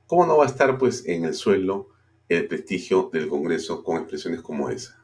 ¿Cómo 0.08 0.24
no 0.24 0.38
va 0.38 0.44
a 0.44 0.46
estar 0.46 0.78
pues 0.78 1.06
en 1.06 1.26
el 1.26 1.34
suelo 1.34 1.90
el 2.30 2.46
prestigio 2.48 3.10
del 3.12 3.28
Congreso 3.28 3.84
con 3.84 3.98
expresiones 3.98 4.40
como 4.40 4.70
esa? 4.70 4.96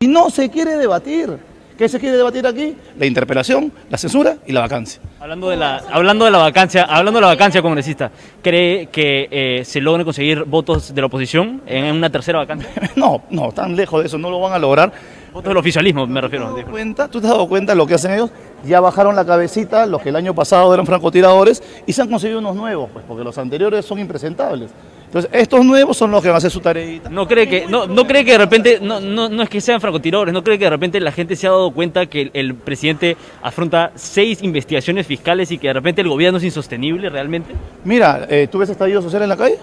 Y 0.00 0.06
no 0.06 0.30
se 0.30 0.48
quiere 0.48 0.78
debatir. 0.78 1.36
¿Qué 1.76 1.90
se 1.90 2.00
quiere 2.00 2.16
debatir 2.16 2.46
aquí? 2.46 2.74
La 2.98 3.04
interpelación, 3.04 3.70
la 3.90 3.98
censura 3.98 4.38
y 4.46 4.52
la 4.52 4.60
vacancia. 4.60 5.02
Hablando 5.20 5.50
de 5.50 5.58
la, 5.58 5.76
hablando 5.92 6.24
de 6.24 6.30
la 6.30 6.38
vacancia, 6.38 6.84
hablando 6.84 7.18
de 7.18 7.22
la 7.22 7.26
vacancia, 7.26 7.60
congresista, 7.60 8.10
¿cree 8.42 8.86
que 8.86 9.28
eh, 9.30 9.62
se 9.66 9.82
logre 9.82 10.04
conseguir 10.04 10.44
votos 10.44 10.94
de 10.94 11.00
la 11.00 11.08
oposición 11.08 11.60
en 11.66 11.94
una 11.94 12.08
tercera 12.08 12.38
vacancia? 12.38 12.70
No, 12.96 13.24
no, 13.28 13.52
tan 13.52 13.76
lejos 13.76 14.00
de 14.00 14.06
eso, 14.06 14.16
no 14.16 14.30
lo 14.30 14.40
van 14.40 14.54
a 14.54 14.58
lograr. 14.58 14.90
Votos 15.32 15.48
del 15.48 15.56
oficialismo, 15.56 16.06
me 16.06 16.20
refiero. 16.20 16.48
¿Tú 16.48 16.56
te, 16.56 16.64
cuenta, 16.64 17.08
¿Tú 17.08 17.20
te 17.20 17.26
has 17.26 17.32
dado 17.32 17.48
cuenta 17.48 17.72
de 17.72 17.76
lo 17.76 17.86
que 17.86 17.94
hacen 17.94 18.12
ellos? 18.12 18.30
Ya 18.64 18.80
bajaron 18.80 19.16
la 19.16 19.24
cabecita, 19.24 19.86
los 19.86 20.02
que 20.02 20.10
el 20.10 20.16
año 20.16 20.34
pasado 20.34 20.72
eran 20.74 20.84
francotiradores, 20.84 21.62
y 21.86 21.92
se 21.94 22.02
han 22.02 22.10
conseguido 22.10 22.38
unos 22.40 22.54
nuevos, 22.54 22.90
pues, 22.92 23.04
porque 23.08 23.24
los 23.24 23.38
anteriores 23.38 23.84
son 23.84 23.98
impresentables. 23.98 24.70
Entonces, 25.06 25.30
estos 25.34 25.64
nuevos 25.64 25.96
son 25.96 26.10
los 26.10 26.22
que 26.22 26.28
van 26.28 26.36
a 26.36 26.38
hacer 26.38 26.50
su 26.50 26.60
tarea. 26.60 27.00
¿No 27.10 27.26
cree 27.28 27.48
que, 27.48 27.66
no, 27.66 27.86
no 27.86 28.06
cree 28.06 28.24
que 28.24 28.32
de 28.32 28.38
repente, 28.38 28.78
no, 28.80 29.00
no, 29.00 29.28
no 29.28 29.42
es 29.42 29.48
que 29.48 29.60
sean 29.60 29.80
francotiradores, 29.80 30.32
no 30.32 30.42
cree 30.42 30.58
que 30.58 30.64
de 30.64 30.70
repente 30.70 31.00
la 31.00 31.12
gente 31.12 31.36
se 31.36 31.46
ha 31.46 31.50
dado 31.50 31.70
cuenta 31.70 32.06
que 32.06 32.30
el, 32.32 32.54
presidente 32.54 33.16
afronta 33.42 33.92
seis 33.94 34.42
investigaciones 34.42 35.06
fiscales 35.06 35.50
y 35.50 35.58
que 35.58 35.66
de 35.66 35.74
repente 35.74 36.00
el 36.02 36.08
gobierno 36.08 36.38
es 36.38 36.44
insostenible 36.44 37.08
realmente? 37.10 37.52
Mira, 37.84 38.26
eh, 38.28 38.48
¿tú 38.50 38.58
ves 38.58 38.70
estallido 38.70 39.02
social 39.02 39.22
en 39.22 39.28
la 39.28 39.36
calle? 39.36 39.58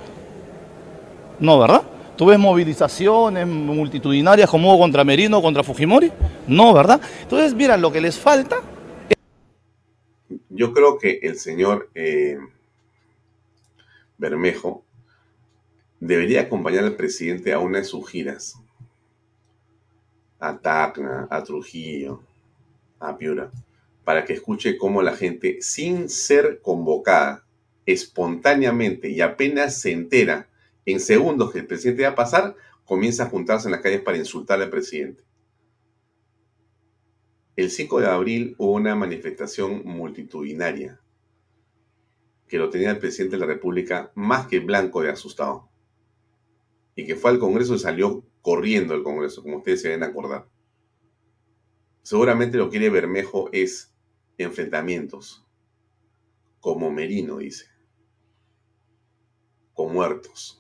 No, 1.40 1.58
¿verdad? 1.58 1.82
¿Tú 2.20 2.26
ves 2.26 2.38
movilizaciones 2.38 3.48
multitudinarias 3.48 4.50
como 4.50 4.68
hubo 4.74 4.80
contra 4.80 5.06
Merino, 5.06 5.42
contra 5.42 5.64
Fujimori? 5.64 6.12
No, 6.50 6.74
¿verdad? 6.74 7.00
Entonces, 7.22 7.54
mira, 7.54 7.78
lo 7.78 7.94
que 7.94 8.02
les 8.02 8.20
falta... 8.20 8.58
Yo 10.50 10.74
creo 10.74 10.98
que 10.98 11.20
el 11.22 11.40
señor 11.40 11.90
eh, 11.96 12.38
Bermejo 14.18 14.84
debería 16.02 16.42
acompañar 16.42 16.84
al 16.84 16.98
presidente 16.98 17.54
a 17.54 17.60
una 17.60 17.78
de 17.78 17.86
sus 17.86 18.10
giras. 18.10 18.56
A 20.42 20.58
Tacna, 20.58 21.26
a 21.30 21.42
Trujillo, 21.42 22.22
a 23.00 23.18
Piura, 23.18 23.50
para 24.04 24.26
que 24.26 24.34
escuche 24.34 24.78
cómo 24.78 25.02
la 25.02 25.16
gente, 25.16 25.60
sin 25.62 26.10
ser 26.10 26.60
convocada, 26.62 27.46
espontáneamente 27.86 29.08
y 29.08 29.22
apenas 29.22 29.80
se 29.80 29.94
entera 29.94 30.50
en 30.86 31.00
segundos 31.00 31.52
que 31.52 31.60
el 31.60 31.68
presidente 31.68 32.04
va 32.04 32.10
a 32.10 32.16
pasar, 32.16 32.56
comienza 32.86 33.24
a 33.24 33.30
juntarse 33.30 33.68
en 33.68 33.74
las 33.74 33.82
calles 33.82 34.02
para 34.02 34.18
insultar 34.18 34.62
al 34.62 34.70
presidente. 34.70 35.24
El 37.56 37.70
5 37.70 38.00
de 38.00 38.08
abril 38.08 38.56
hubo 38.58 38.72
una 38.74 38.96
manifestación 38.96 39.84
multitudinaria 39.86 41.00
que 42.48 42.58
lo 42.58 42.70
tenía 42.70 42.92
el 42.92 43.00
presidente 43.00 43.36
de 43.36 43.42
la 43.42 43.46
República 43.46 44.12
más 44.16 44.48
que 44.48 44.60
blanco 44.60 45.02
de 45.02 45.10
asustado. 45.10 45.70
Y 46.96 47.06
que 47.06 47.16
fue 47.16 47.32
al 47.32 47.40
Congreso 47.40 47.76
y 47.76 47.80
salió 47.80 48.26
corriendo 48.42 48.94
al 48.94 49.04
Congreso, 49.04 49.44
como 49.44 49.58
ustedes 49.58 49.82
se 49.82 49.90
deben 49.90 50.04
acordar. 50.04 50.50
Seguramente 52.02 52.58
lo 52.58 52.66
que 52.66 52.80
quiere 52.80 52.90
Bermejo 52.90 53.50
es 53.52 53.94
enfrentamientos, 54.38 55.46
como 56.60 56.92
Merino 56.92 57.38
dice, 57.38 57.68
con 59.74 59.94
muertos. 59.94 60.59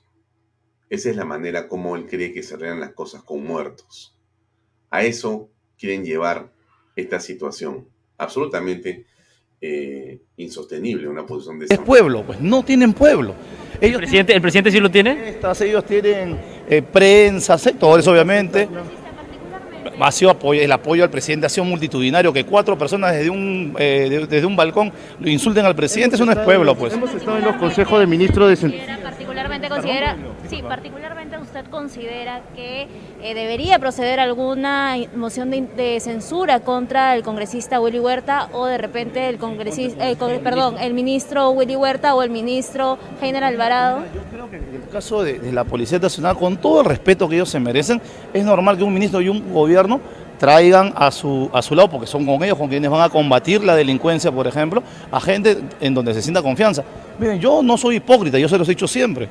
Esa 0.90 1.10
es 1.10 1.16
la 1.16 1.26
manera 1.26 1.68
como 1.68 1.96
él 1.96 2.06
cree 2.06 2.34
que 2.34 2.44
se 2.44 2.56
arreglan 2.56 2.80
las 2.80 2.94
cosas 2.94 3.24
con 3.24 3.44
muertos. 3.44 4.16
A 4.90 5.04
eso 5.04 5.50
quieren 5.78 6.04
llevar 6.04 6.52
esta 6.96 7.20
situación. 7.20 7.88
Absolutamente 8.18 9.06
eh, 9.62 10.22
insostenible 10.38 11.08
una 11.08 11.26
posición 11.26 11.60
de 11.60 11.68
Es 11.70 11.80
pueblo, 11.80 12.24
pues 12.26 12.40
no 12.40 12.64
tienen 12.64 12.94
pueblo. 12.94 13.36
¿El, 13.80 13.96
presidente, 13.96 14.34
¿El 14.34 14.42
presidente 14.42 14.72
sí 14.72 14.80
lo 14.80 14.90
tiene? 14.90 15.30
Estas, 15.30 15.62
ellos 15.62 15.86
tienen 15.86 16.40
eh, 16.70 16.82
prensa, 16.82 17.58
sectores 17.58 18.08
obviamente. 18.08 18.68
Ha 20.02 20.12
sido 20.14 20.32
apoyo, 20.32 20.62
el 20.62 20.72
apoyo 20.72 21.04
al 21.04 21.10
presidente 21.10 21.46
ha 21.46 21.50
sido 21.50 21.66
multitudinario, 21.66 22.32
que 22.32 22.46
cuatro 22.46 22.78
personas 22.78 23.14
desde 23.14 23.30
un, 23.30 23.76
eh, 23.78 24.26
desde 24.30 24.46
un 24.46 24.56
balcón 24.56 24.94
lo 25.20 25.30
insulten 25.30 25.66
al 25.66 25.76
presidente, 25.76 26.16
eso 26.16 26.26
no 26.26 26.32
es 26.32 26.38
pueblo, 26.40 26.74
pues. 26.76 26.94
Hemos 26.94 27.14
estado 27.14 27.38
en 27.38 27.44
los 27.44 27.58
consejos 27.58 28.00
de 28.00 28.08
ministros 28.08 28.62
de... 28.62 28.98
Particularmente 29.04 29.68
considera, 29.68 30.16
sí, 30.50 30.62
particularmente 30.62 31.38
usted 31.38 31.66
considera 31.66 32.42
que 32.56 32.88
eh, 33.22 33.34
debería 33.34 33.80
proceder 33.80 34.20
alguna 34.20 34.96
moción 35.16 35.50
de, 35.52 36.00
censura 36.00 36.62
contra 36.62 37.16
el 37.16 37.24
congresista 37.24 37.80
Willy 37.80 38.00
Huerta 38.00 38.50
o 38.54 38.66
de 38.66 38.78
repente 38.78 39.28
el 39.30 39.38
congresista, 39.38 40.06
perdón, 40.44 40.78
el 40.80 40.94
ministro 40.94 41.52
Willy 41.52 41.76
Huerta 41.76 42.16
o 42.16 42.24
el 42.24 42.30
ministro 42.30 42.98
Heiner 43.22 43.44
Alvarado. 43.44 44.04
Yo 44.14 44.22
creo 44.32 44.50
que 44.50 44.58
en 44.58 44.76
el 44.76 44.90
caso 44.90 45.24
de, 45.24 45.40
de 45.40 45.52
la 45.52 45.64
Policía 45.64 46.00
Nacional, 46.00 46.38
con 46.38 46.58
todo 46.58 46.82
el 46.82 46.86
respeto 46.86 47.28
que 47.28 47.36
ellos 47.36 47.50
se 47.50 47.60
merecen, 47.60 48.02
es 48.34 48.44
normal 48.44 48.78
que 48.78 48.84
un 48.84 48.94
ministro 48.94 49.22
y 49.22 49.30
un 49.30 49.54
gobierno 49.54 50.00
traigan 50.40 50.94
a 50.96 51.12
su, 51.12 51.50
a 51.54 51.62
su 51.62 51.76
lado, 51.76 51.90
porque 51.90 52.08
son 52.08 52.26
con 52.26 52.42
ellos 52.44 52.58
con 52.58 52.70
quienes 52.70 52.90
van 52.90 53.02
a 53.02 53.10
combatir 53.10 53.64
la 53.64 53.76
delincuencia, 53.76 54.32
por 54.32 54.48
ejemplo, 54.48 54.82
a 55.12 55.20
gente 55.20 55.58
en 55.82 55.94
donde 55.94 56.14
se 56.14 56.22
sienta 56.22 56.42
confianza. 56.42 56.84
Miren, 57.20 57.40
yo 57.40 57.62
no 57.62 57.78
soy 57.78 57.98
hipócrita, 57.98 58.40
yo 58.40 58.48
se 58.48 58.58
los 58.58 58.68
he 58.68 58.72
dicho 58.72 58.88
siempre. 58.88 59.28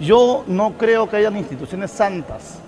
Yo 0.00 0.44
no 0.46 0.72
creo 0.78 1.08
que 1.08 1.16
hayan 1.16 1.36
instituciones 1.36 1.90
santas, 1.90 2.58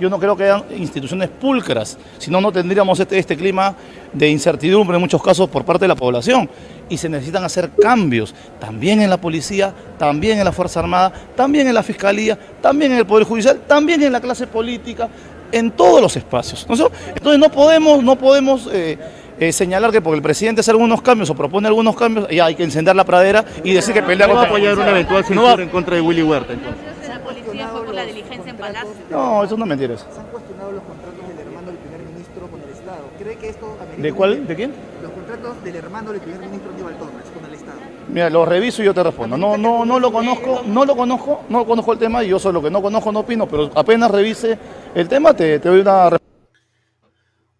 yo 0.00 0.08
no 0.08 0.18
creo 0.18 0.36
que 0.36 0.44
hayan 0.44 0.64
instituciones 0.76 1.28
pulcras, 1.28 1.98
si 2.18 2.30
no, 2.30 2.40
no 2.40 2.52
tendríamos 2.52 3.00
este, 3.00 3.18
este 3.18 3.36
clima 3.36 3.74
de 4.12 4.28
incertidumbre 4.28 4.96
en 4.96 5.00
muchos 5.00 5.22
casos 5.22 5.48
por 5.48 5.64
parte 5.64 5.84
de 5.84 5.88
la 5.88 5.96
población. 5.96 6.48
Y 6.88 6.96
se 6.96 7.08
necesitan 7.08 7.44
hacer 7.44 7.70
cambios, 7.70 8.34
también 8.58 9.02
en 9.02 9.10
la 9.10 9.20
policía, 9.20 9.74
también 9.98 10.38
en 10.38 10.44
la 10.44 10.52
Fuerza 10.52 10.80
Armada, 10.80 11.12
también 11.36 11.66
en 11.66 11.74
la 11.74 11.82
Fiscalía, 11.82 12.38
también 12.62 12.92
en 12.92 12.98
el 12.98 13.06
Poder 13.06 13.26
Judicial, 13.26 13.60
también 13.66 14.02
en 14.02 14.12
la 14.12 14.20
clase 14.20 14.46
política, 14.46 15.08
en 15.52 15.70
todos 15.70 16.00
los 16.00 16.16
espacios. 16.16 16.66
Entonces 16.68 17.38
no 17.38 17.50
podemos, 17.50 18.02
no 18.02 18.16
podemos 18.16 18.68
eh, 18.72 18.98
eh, 19.40 19.52
señalar 19.52 19.90
que 19.90 20.00
porque 20.00 20.16
el 20.16 20.22
presidente 20.22 20.60
hace 20.60 20.70
algunos 20.70 21.02
cambios 21.02 21.30
o 21.30 21.34
propone 21.34 21.68
algunos 21.68 21.96
cambios, 21.96 22.28
ya 22.28 22.46
hay 22.46 22.54
que 22.54 22.64
encender 22.64 22.96
la 22.96 23.04
pradera 23.04 23.44
y 23.62 23.72
decir 23.72 23.94
que 23.94 24.02
pelea 24.02 24.26
contra... 24.26 24.34
¿No 24.34 24.34
va 24.34 24.42
a 24.42 24.46
apoyar 24.46 24.78
una 24.78 24.90
eventual 24.90 25.24
censura 25.24 25.62
en 25.62 25.68
contra 25.68 25.94
de 25.96 26.00
Willy 26.00 26.22
Huerta 26.22 26.52
entonces? 26.52 27.08
¿La 27.08 27.20
policía 27.20 27.68
fue 27.68 27.84
por 27.84 27.94
la 27.94 28.04
diligencia 28.04 28.50
en 28.50 28.56
Palacio? 28.56 28.90
No, 29.10 29.44
eso 29.44 29.56
no 29.56 29.64
es 29.64 29.68
mentira. 29.68 29.96
Se 29.96 30.04
han 30.04 30.26
cuestionado 30.26 30.72
los 30.72 30.82
contratos 30.82 31.28
del 31.28 31.38
hermano 31.38 31.66
del 31.68 31.76
primer 31.76 32.00
ministro 32.00 32.46
con 32.48 32.62
el 32.62 32.68
Estado. 32.70 33.04
¿Cree 33.18 33.36
que 33.36 33.48
esto... 33.48 33.76
¿De 33.96 34.12
cuál? 34.12 34.46
¿De 34.46 34.56
quién? 34.56 34.72
Los 35.02 35.12
contratos 35.12 35.64
del 35.64 35.76
hermano 35.76 36.12
del 36.12 36.20
primer 36.20 36.40
ministro 36.40 36.72
Aníbal 36.72 36.96
Torres 36.96 37.24
con 37.34 37.44
el 37.44 37.54
Estado. 37.54 37.78
Mira, 38.08 38.30
lo 38.30 38.44
reviso 38.44 38.82
y 38.82 38.86
yo 38.86 38.94
te 38.94 39.02
respondo. 39.02 39.36
No, 39.36 39.56
no, 39.56 39.84
no 39.84 40.00
lo 40.00 40.10
conozco, 40.10 40.62
no 40.66 40.84
lo 40.84 40.96
conozco, 40.96 41.42
no 41.48 41.66
conozco 41.66 41.92
el 41.92 41.98
tema 41.98 42.24
y 42.24 42.28
yo 42.28 42.38
solo 42.38 42.62
que 42.62 42.70
no 42.70 42.80
conozco 42.80 43.12
no 43.12 43.20
opino, 43.20 43.46
pero 43.46 43.70
apenas 43.74 44.10
revise 44.10 44.58
el 44.94 45.08
tema 45.08 45.34
te, 45.34 45.58
te 45.58 45.68
doy 45.68 45.80
una 45.80 46.16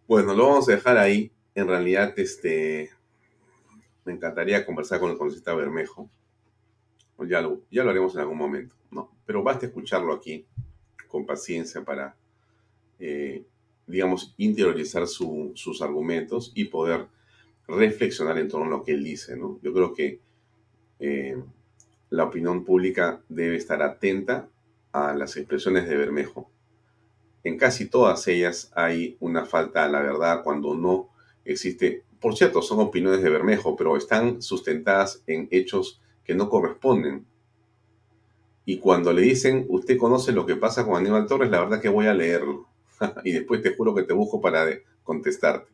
Bueno, 0.06 0.34
lo 0.34 0.48
vamos 0.48 0.68
a 0.68 0.72
dejar 0.72 0.96
ahí. 0.96 1.30
En 1.58 1.66
realidad, 1.66 2.16
este 2.20 2.92
me 4.04 4.12
encantaría 4.12 4.64
conversar 4.64 5.00
con 5.00 5.10
el 5.10 5.18
congresista 5.18 5.56
Bermejo. 5.56 6.08
Ya 7.26 7.40
lo, 7.40 7.62
ya 7.68 7.82
lo 7.82 7.90
haremos 7.90 8.14
en 8.14 8.20
algún 8.20 8.38
momento, 8.38 8.76
¿no? 8.92 9.10
Pero 9.26 9.42
basta 9.42 9.66
escucharlo 9.66 10.14
aquí 10.14 10.46
con 11.08 11.26
paciencia 11.26 11.84
para, 11.84 12.14
eh, 13.00 13.44
digamos, 13.88 14.36
interiorizar 14.36 15.08
sus 15.08 15.82
argumentos 15.82 16.52
y 16.54 16.66
poder 16.66 17.08
reflexionar 17.66 18.38
en 18.38 18.46
torno 18.46 18.66
a 18.66 18.78
lo 18.78 18.84
que 18.84 18.92
él 18.92 19.02
dice, 19.02 19.36
¿no? 19.36 19.58
Yo 19.60 19.72
creo 19.72 19.92
que 19.94 20.20
eh, 21.00 21.42
la 22.10 22.22
opinión 22.22 22.64
pública 22.64 23.20
debe 23.28 23.56
estar 23.56 23.82
atenta 23.82 24.48
a 24.92 25.12
las 25.12 25.36
expresiones 25.36 25.88
de 25.88 25.96
Bermejo. 25.96 26.48
En 27.42 27.58
casi 27.58 27.86
todas 27.86 28.28
ellas 28.28 28.70
hay 28.76 29.16
una 29.18 29.44
falta 29.44 29.84
a 29.84 29.88
la 29.88 30.00
verdad 30.00 30.44
cuando 30.44 30.76
no 30.76 31.17
existe, 31.52 32.04
por 32.20 32.36
cierto, 32.36 32.62
son 32.62 32.80
opiniones 32.80 33.22
de 33.22 33.30
Bermejo, 33.30 33.76
pero 33.76 33.96
están 33.96 34.42
sustentadas 34.42 35.22
en 35.26 35.48
hechos 35.50 36.00
que 36.24 36.34
no 36.34 36.48
corresponden. 36.48 37.26
Y 38.64 38.78
cuando 38.78 39.12
le 39.12 39.22
dicen, 39.22 39.64
usted 39.68 39.96
conoce 39.96 40.32
lo 40.32 40.44
que 40.44 40.56
pasa 40.56 40.84
con 40.84 40.96
Aníbal 40.96 41.26
Torres, 41.26 41.50
la 41.50 41.60
verdad 41.60 41.80
que 41.80 41.88
voy 41.88 42.06
a 42.06 42.14
leerlo. 42.14 42.68
y 43.24 43.32
después 43.32 43.62
te 43.62 43.74
juro 43.74 43.94
que 43.94 44.02
te 44.02 44.12
busco 44.12 44.40
para 44.40 44.66
contestarte. 45.02 45.72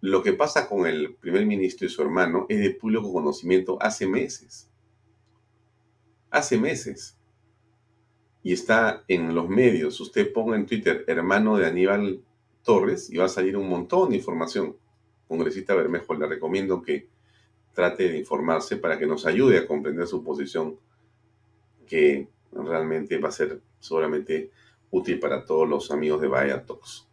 Lo 0.00 0.22
que 0.22 0.32
pasa 0.32 0.68
con 0.68 0.86
el 0.86 1.14
primer 1.14 1.46
ministro 1.46 1.86
y 1.86 1.90
su 1.90 2.02
hermano 2.02 2.46
es 2.48 2.58
de 2.58 2.70
público 2.70 3.12
conocimiento 3.12 3.78
hace 3.80 4.06
meses. 4.06 4.68
Hace 6.30 6.58
meses. 6.58 7.16
Y 8.42 8.52
está 8.52 9.04
en 9.08 9.34
los 9.34 9.48
medios. 9.48 10.00
Usted 10.00 10.32
ponga 10.32 10.56
en 10.56 10.66
Twitter 10.66 11.04
hermano 11.06 11.56
de 11.56 11.66
Aníbal 11.66 12.22
Torres 12.62 13.08
y 13.10 13.16
va 13.16 13.26
a 13.26 13.28
salir 13.28 13.56
un 13.56 13.68
montón 13.68 14.10
de 14.10 14.16
información. 14.16 14.76
Congresista 15.28 15.74
Bermejo, 15.74 16.14
le 16.14 16.26
recomiendo 16.26 16.82
que 16.82 17.08
trate 17.72 18.08
de 18.08 18.18
informarse 18.18 18.76
para 18.76 18.98
que 18.98 19.06
nos 19.06 19.26
ayude 19.26 19.58
a 19.58 19.66
comprender 19.66 20.06
su 20.06 20.24
posición, 20.24 20.76
que 21.86 22.28
realmente 22.52 23.18
va 23.18 23.28
a 23.28 23.32
ser 23.32 23.60
seguramente 23.80 24.50
útil 24.90 25.18
para 25.18 25.44
todos 25.44 25.68
los 25.68 25.90
amigos 25.90 26.20
de 26.20 26.28
Vaya 26.28 26.64
Talks. 26.64 27.06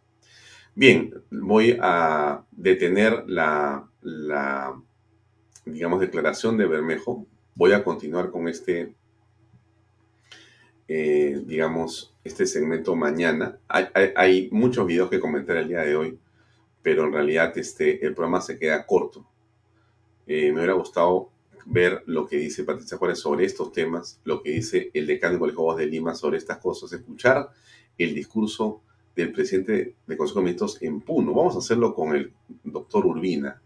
Bien, 0.76 1.14
voy 1.30 1.78
a 1.80 2.44
detener 2.50 3.24
la, 3.28 3.86
digamos, 5.64 6.00
declaración 6.00 6.56
de 6.56 6.66
Bermejo. 6.66 7.26
Voy 7.54 7.72
a 7.72 7.84
continuar 7.84 8.30
con 8.30 8.48
este, 8.48 8.92
eh, 10.88 11.40
digamos, 11.46 12.12
este 12.24 12.46
segmento 12.46 12.96
mañana. 12.96 13.58
Hay, 13.68 14.48
muchos 14.50 14.84
videos 14.84 15.10
que 15.10 15.20
comentar 15.20 15.56
el 15.58 15.68
día 15.68 15.82
de 15.82 15.94
hoy, 15.94 16.18
pero 16.84 17.06
en 17.06 17.14
realidad 17.14 17.56
este, 17.56 18.04
el 18.04 18.14
programa 18.14 18.42
se 18.42 18.58
queda 18.58 18.84
corto. 18.86 19.26
Eh, 20.26 20.52
me 20.52 20.58
hubiera 20.58 20.74
gustado 20.74 21.30
ver 21.64 22.02
lo 22.04 22.26
que 22.26 22.36
dice 22.36 22.62
Patricia 22.62 22.98
Juárez 22.98 23.20
sobre 23.20 23.46
estos 23.46 23.72
temas, 23.72 24.20
lo 24.24 24.42
que 24.42 24.50
dice 24.50 24.90
el 24.92 25.06
decano 25.06 25.32
de 25.32 25.38
Colegio 25.40 25.74
de 25.76 25.86
Lima 25.86 26.14
sobre 26.14 26.36
estas 26.36 26.58
cosas, 26.58 26.92
escuchar 26.92 27.48
el 27.96 28.14
discurso 28.14 28.82
del 29.16 29.32
presidente 29.32 29.94
del 30.06 30.16
Consejo 30.18 30.40
de 30.40 30.44
Ministros 30.44 30.82
en 30.82 31.00
Puno. 31.00 31.32
Vamos 31.32 31.54
a 31.54 31.60
hacerlo 31.60 31.94
con 31.94 32.14
el 32.14 32.34
doctor 32.62 33.06
Urbina, 33.06 33.62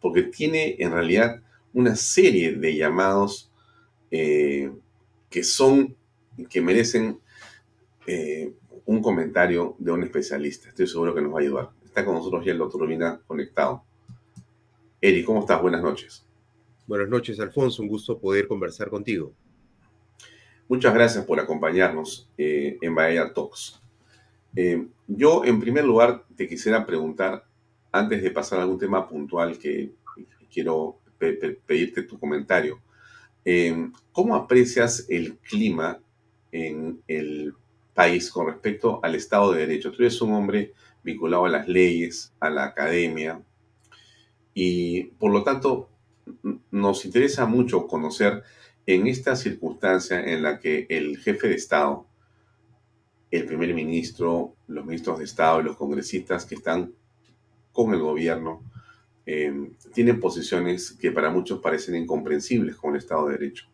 porque 0.00 0.22
tiene 0.22 0.76
en 0.78 0.92
realidad 0.92 1.42
una 1.72 1.96
serie 1.96 2.52
de 2.52 2.76
llamados 2.76 3.50
eh, 4.12 4.70
que 5.28 5.42
son, 5.42 5.96
que 6.48 6.60
merecen 6.60 7.18
eh, 8.06 8.52
un 8.86 9.02
comentario 9.02 9.76
de 9.78 9.92
un 9.92 10.02
especialista. 10.02 10.68
Estoy 10.68 10.86
seguro 10.86 11.14
que 11.14 11.22
nos 11.22 11.32
va 11.32 11.38
a 11.38 11.42
ayudar. 11.42 11.70
Está 11.84 12.04
con 12.04 12.14
nosotros 12.14 12.44
ya 12.44 12.52
el 12.52 12.58
doctor 12.58 12.82
Urbina 12.82 13.20
conectado. 13.26 13.84
Eri, 15.00 15.24
¿cómo 15.24 15.40
estás? 15.40 15.60
Buenas 15.60 15.82
noches. 15.82 16.26
Buenas 16.86 17.08
noches, 17.08 17.40
Alfonso. 17.40 17.82
Un 17.82 17.88
gusto 17.88 18.18
poder 18.18 18.46
conversar 18.46 18.90
contigo. 18.90 19.32
Muchas 20.68 20.94
gracias 20.94 21.24
por 21.24 21.38
acompañarnos 21.40 22.28
eh, 22.38 22.78
en 22.80 22.94
Bahía 22.94 23.32
Talks. 23.32 23.80
Eh, 24.56 24.86
yo, 25.06 25.44
en 25.44 25.60
primer 25.60 25.84
lugar, 25.84 26.24
te 26.36 26.48
quisiera 26.48 26.86
preguntar, 26.86 27.44
antes 27.92 28.22
de 28.22 28.30
pasar 28.30 28.58
a 28.58 28.62
algún 28.62 28.78
tema 28.78 29.08
puntual 29.08 29.58
que 29.58 29.92
quiero 30.52 30.98
pedirte 31.66 32.02
tu 32.02 32.18
comentario, 32.18 32.80
eh, 33.44 33.90
¿cómo 34.12 34.34
aprecias 34.34 35.06
el 35.08 35.36
clima 35.38 36.00
en 36.50 37.02
el 37.08 37.54
país 37.94 38.30
con 38.30 38.46
respecto 38.46 39.00
al 39.02 39.14
Estado 39.14 39.52
de 39.52 39.60
Derecho? 39.60 39.92
Tú 39.92 40.02
eres 40.02 40.20
un 40.20 40.32
hombre 40.34 40.72
vinculado 41.02 41.46
a 41.46 41.50
las 41.50 41.68
leyes, 41.68 42.32
a 42.40 42.50
la 42.50 42.64
academia, 42.64 43.42
y 44.52 45.04
por 45.04 45.32
lo 45.32 45.42
tanto 45.42 45.88
nos 46.70 47.04
interesa 47.04 47.46
mucho 47.46 47.86
conocer 47.86 48.42
en 48.86 49.06
esta 49.06 49.36
circunstancia 49.36 50.22
en 50.22 50.42
la 50.42 50.58
que 50.58 50.86
el 50.88 51.18
jefe 51.18 51.48
de 51.48 51.54
Estado 51.54 52.06
el 53.36 53.46
primer 53.46 53.74
ministro, 53.74 54.54
los 54.68 54.84
ministros 54.84 55.18
de 55.18 55.24
Estado 55.24 55.60
y 55.60 55.64
los 55.64 55.76
congresistas 55.76 56.46
que 56.46 56.54
están 56.54 56.92
con 57.72 57.92
el 57.92 58.00
gobierno 58.00 58.62
eh, 59.26 59.72
tienen 59.92 60.20
posiciones 60.20 60.92
que 60.92 61.10
para 61.10 61.30
muchos 61.30 61.60
parecen 61.60 61.96
incomprensibles 61.96 62.76
con 62.76 62.92
el 62.92 62.98
Estado 62.98 63.26
de 63.26 63.38
Derecho. 63.38 63.66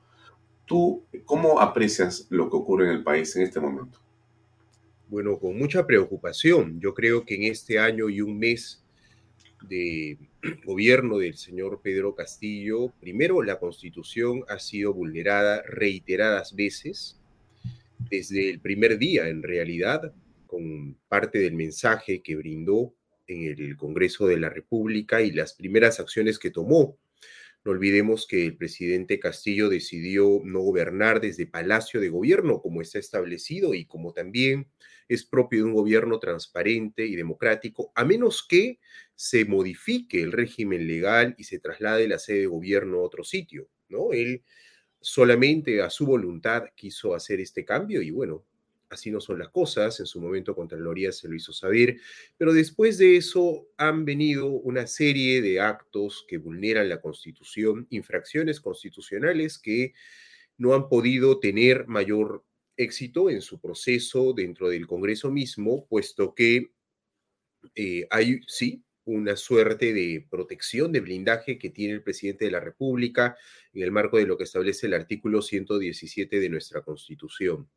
¿Tú 0.65 1.03
cómo 1.27 1.61
aprecias 1.61 2.27
lo 2.31 2.49
que 2.49 2.57
ocurre 2.57 2.87
en 2.87 2.93
el 2.93 3.03
país 3.03 3.35
en 3.37 3.43
este 3.43 3.61
momento? 3.61 3.99
Bueno, 5.11 5.41
con 5.41 5.59
mucha 5.59 5.89
preocupación. 5.89 6.81
Yo 6.81 6.95
creo 6.95 7.27
que 7.27 7.35
en 7.35 7.43
este 7.43 7.81
año 7.81 8.09
y 8.09 8.21
un 8.21 8.39
mes 8.39 8.85
de 9.69 10.17
gobierno 10.65 11.19
del 11.19 11.37
señor 11.37 11.81
Pedro 11.83 12.15
Castillo, 12.15 12.93
primero 13.01 13.43
la 13.43 13.59
constitución 13.59 14.45
ha 14.49 14.61
sido 14.61 14.95
vulnerada 14.95 15.65
reiteradas 15.67 16.55
veces 16.55 17.19
desde 18.09 18.51
el 18.51 18.61
primer 18.61 18.99
día, 18.99 19.29
en 19.29 19.43
realidad, 19.43 20.15
con 20.47 20.97
parte 21.09 21.41
del 21.41 21.55
mensaje 21.55 22.23
que 22.23 22.37
brindó 22.37 22.95
en 23.27 23.43
el 23.43 23.77
Congreso 23.77 24.29
de 24.29 24.39
la 24.39 24.49
República 24.49 25.23
y 25.23 25.33
las 25.33 25.55
primeras 25.55 25.99
acciones 25.99 26.39
que 26.39 26.53
tomó 26.53 26.97
No 27.65 27.73
olvidemos 27.73 28.29
que 28.29 28.47
el 28.47 28.57
presidente 28.57 29.19
Castillo 29.19 29.69
decidió 29.69 30.41
no 30.45 30.61
gobernar 30.61 31.21
desde 31.21 31.49
Palacio 31.49 32.01
de 32.01 32.11
Gobierno, 32.11 32.63
como 32.63 32.81
está 32.81 33.01
establecido 33.01 33.75
y 33.75 33.87
como 33.87 34.13
también 34.13 34.69
es 35.11 35.25
propio 35.25 35.59
de 35.59 35.65
un 35.65 35.75
gobierno 35.75 36.21
transparente 36.21 37.05
y 37.05 37.17
democrático, 37.17 37.91
a 37.97 38.05
menos 38.05 38.47
que 38.49 38.79
se 39.17 39.45
modifique 39.45 40.23
el 40.23 40.31
régimen 40.31 40.87
legal 40.87 41.35
y 41.37 41.45
se 41.45 41.59
traslade 41.59 42.07
la 42.07 42.21
sede 42.21 42.43
de 42.43 42.47
gobierno 42.47 42.99
a 42.99 43.03
otro 43.03 43.25
sitio, 43.25 43.69
¿no? 43.89 44.13
Él 44.13 44.45
solamente 45.01 45.83
a 45.83 45.91
su 45.91 46.07
voluntad 46.07 46.67
quiso 46.77 47.13
hacer 47.13 47.41
este 47.41 47.65
cambio 47.65 48.03
y 48.03 48.13
bueno, 48.13 48.45
así 48.89 49.11
no 49.11 49.21
son 49.21 49.41
las 49.41 49.49
cosas. 49.49 49.99
En 49.99 50.07
su 50.07 50.21
momento 50.21 50.55
Contraloría 50.55 51.11
se 51.11 51.27
lo 51.27 51.35
hizo 51.35 51.53
saber, 51.53 51.97
pero 52.39 52.53
después 52.53 52.97
de 52.97 53.17
eso 53.17 53.67
han 53.77 54.05
venido 54.05 54.47
una 54.47 54.87
serie 54.87 55.43
de 55.43 55.59
actos 55.59 56.25
que 56.29 56.39
vulneran 56.39 56.89
la 56.89 57.01
Constitución, 57.01 57.89
infracciones 57.91 58.61
constitucionales 58.61 59.59
que 59.59 59.93
no 60.57 60.75
han 60.75 60.89
podido 60.89 61.41
tener 61.41 61.89
mayor 61.89 62.45
éxito 62.83 63.31
en 63.31 63.43
su 63.43 63.61
proceso 63.61 64.33
dentro 64.33 64.69
del 64.69 64.87
Congreso 64.87 65.31
mismo, 65.31 65.87
puesto 65.87 66.35
que 66.35 66.73
eh, 67.75 68.07
hay, 68.11 68.41
sí, 68.47 68.83
una 69.05 69.37
suerte 69.37 69.93
de 69.93 70.27
protección, 70.31 70.93
de 70.93 71.01
blindaje 71.01 71.59
que 71.59 71.71
tiene 71.71 71.95
el 71.95 72.03
presidente 72.03 72.45
de 72.45 72.51
la 72.51 72.61
República 72.61 73.37
en 73.73 73.83
el 73.83 73.91
marco 73.91 74.19
de 74.19 74.27
lo 74.27 74.37
que 74.37 74.45
establece 74.45 74.87
el 74.87 74.95
artículo 74.95 75.43
117 75.43 76.39
de 76.39 76.49
nuestra 76.49 76.83
Constitución. 76.83 77.69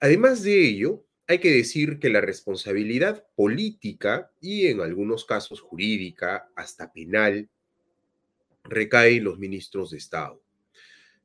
Además 0.00 0.42
de 0.42 0.66
ello, 0.66 1.06
hay 1.26 1.38
que 1.38 1.52
decir 1.52 1.98
que 1.98 2.10
la 2.10 2.20
responsabilidad 2.20 3.26
política 3.34 4.32
y 4.40 4.66
en 4.66 4.80
algunos 4.80 5.24
casos 5.24 5.60
jurídica, 5.60 6.50
hasta 6.56 6.92
penal, 6.92 7.48
recae 8.64 9.16
en 9.16 9.24
los 9.24 9.38
ministros 9.38 9.90
de 9.90 9.98
Estado. 9.98 10.41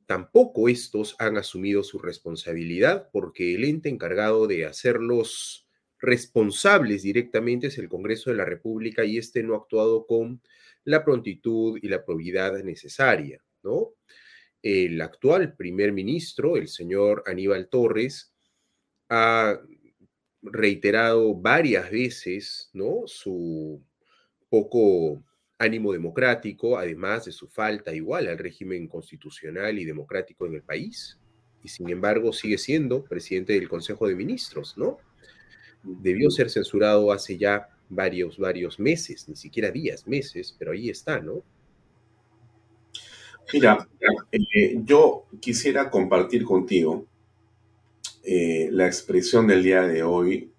Tampoco 0.08 0.70
estos 0.70 1.16
han 1.18 1.36
asumido 1.36 1.82
su 1.82 1.98
responsabilidad 1.98 3.10
porque 3.12 3.54
el 3.54 3.64
ente 3.64 3.90
encargado 3.90 4.46
de 4.46 4.64
hacerlos 4.64 5.68
responsables 6.00 7.02
directamente 7.02 7.66
es 7.66 7.76
el 7.76 7.90
Congreso 7.90 8.30
de 8.30 8.36
la 8.36 8.46
República 8.46 9.04
y 9.04 9.18
este 9.18 9.42
no 9.42 9.52
ha 9.52 9.58
actuado 9.58 10.06
con 10.06 10.40
la 10.84 11.04
prontitud 11.04 11.78
y 11.82 11.88
la 11.88 12.06
probidad 12.06 12.64
necesaria, 12.64 13.44
¿no? 13.62 13.90
El 14.62 14.98
actual 15.02 15.54
primer 15.54 15.92
ministro, 15.92 16.56
el 16.56 16.68
señor 16.68 17.22
Aníbal 17.26 17.68
Torres, 17.68 18.32
ha 19.10 19.60
reiterado 20.40 21.34
varias 21.34 21.90
veces 21.90 22.70
¿no? 22.72 23.02
su 23.04 23.84
poco 24.48 25.22
ánimo 25.58 25.92
democrático, 25.92 26.78
además 26.78 27.24
de 27.24 27.32
su 27.32 27.48
falta 27.48 27.92
igual 27.92 28.28
al 28.28 28.38
régimen 28.38 28.86
constitucional 28.86 29.78
y 29.78 29.84
democrático 29.84 30.46
en 30.46 30.54
el 30.54 30.62
país. 30.62 31.18
Y 31.62 31.68
sin 31.68 31.90
embargo 31.90 32.32
sigue 32.32 32.58
siendo 32.58 33.04
presidente 33.04 33.52
del 33.54 33.68
Consejo 33.68 34.06
de 34.06 34.14
Ministros, 34.14 34.78
¿no? 34.78 34.98
Debió 35.82 36.30
ser 36.30 36.50
censurado 36.50 37.12
hace 37.12 37.36
ya 37.36 37.68
varios, 37.88 38.38
varios 38.38 38.78
meses, 38.78 39.28
ni 39.28 39.36
siquiera 39.36 39.70
días, 39.70 40.06
meses, 40.06 40.54
pero 40.56 40.72
ahí 40.72 40.88
está, 40.88 41.20
¿no? 41.20 41.42
Mira, 43.52 43.88
eh, 44.30 44.78
yo 44.84 45.24
quisiera 45.40 45.90
compartir 45.90 46.44
contigo 46.44 47.06
eh, 48.22 48.68
la 48.70 48.86
expresión 48.86 49.46
del 49.46 49.62
día 49.62 49.82
de 49.82 50.02
hoy. 50.02 50.52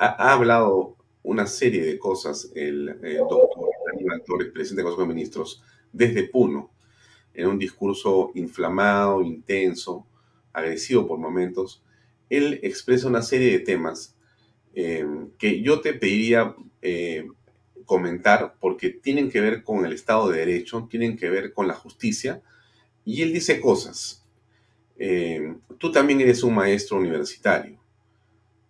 Ha, 0.00 0.32
hablado 0.32 0.96
una 1.22 1.46
serie 1.46 1.84
de 1.84 1.98
cosas 1.98 2.50
el, 2.54 2.86
doctor 3.28 3.73
Torres, 4.24 4.52
presidente 4.52 4.82
del 4.82 4.84
Consejo 4.84 5.08
de 5.08 5.14
Ministros, 5.14 5.62
desde 5.92 6.24
Puno, 6.24 6.70
en 7.34 7.48
un 7.48 7.58
discurso 7.58 8.30
inflamado, 8.34 9.22
intenso, 9.22 10.06
agresivo 10.52 11.06
por 11.06 11.18
momentos. 11.18 11.82
Él 12.30 12.60
expresa 12.62 13.08
una 13.08 13.22
serie 13.22 13.50
de 13.50 13.58
temas 13.60 14.16
eh, 14.74 15.06
que 15.38 15.62
yo 15.62 15.80
te 15.80 15.94
pediría 15.94 16.54
comentar 17.86 18.56
porque 18.60 18.90
tienen 18.90 19.30
que 19.30 19.40
ver 19.40 19.62
con 19.62 19.86
el 19.86 19.92
Estado 19.94 20.28
de 20.28 20.38
Derecho, 20.38 20.86
tienen 20.90 21.16
que 21.16 21.30
ver 21.30 21.52
con 21.54 21.66
la 21.66 21.74
justicia, 21.74 22.42
y 23.06 23.22
él 23.22 23.32
dice 23.32 23.60
cosas 23.60 24.24
eh, 24.96 25.56
tú 25.78 25.90
también 25.90 26.20
eres 26.20 26.42
un 26.42 26.54
maestro 26.54 26.98
universitario, 26.98 27.78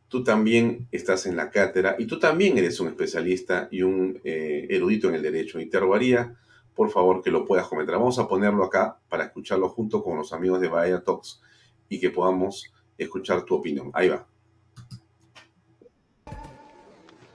tú 0.09 0.23
también 0.23 0.89
estás 0.93 1.27
en 1.27 1.37
la 1.37 1.51
cátedra 1.51 1.97
y 1.99 2.07
tú 2.07 2.19
también 2.19 2.57
eres 2.59 2.81
un 2.81 2.89
especialista 2.89 3.69
y 3.71 3.83
un 3.83 4.21
eh, 4.25 4.67
erudito 4.71 5.09
en 5.09 5.17
el 5.17 5.23
derecho. 5.23 5.61
Y 5.61 5.67
te 5.67 5.81
rogaría, 5.81 6.37
por 6.75 6.91
favor, 6.91 7.23
que 7.23 7.31
lo 7.31 7.45
puedas 7.45 7.67
comentar. 7.67 7.97
Vamos 7.97 8.19
a 8.19 8.29
ponerlo 8.29 8.65
acá 8.65 8.99
para 9.09 9.25
escucharlo 9.25 9.69
junto 9.69 10.03
con 10.03 10.17
los 10.17 10.33
amigos 10.33 10.61
de 10.61 10.69
Bahía 10.69 11.03
Talks 11.03 11.41
y 11.89 11.99
que 11.99 12.11
podamos 12.11 12.73
escuchar 12.99 13.43
tu 13.45 13.57
opinión. 13.57 13.91
Ahí 13.93 14.09
va. 14.09 14.27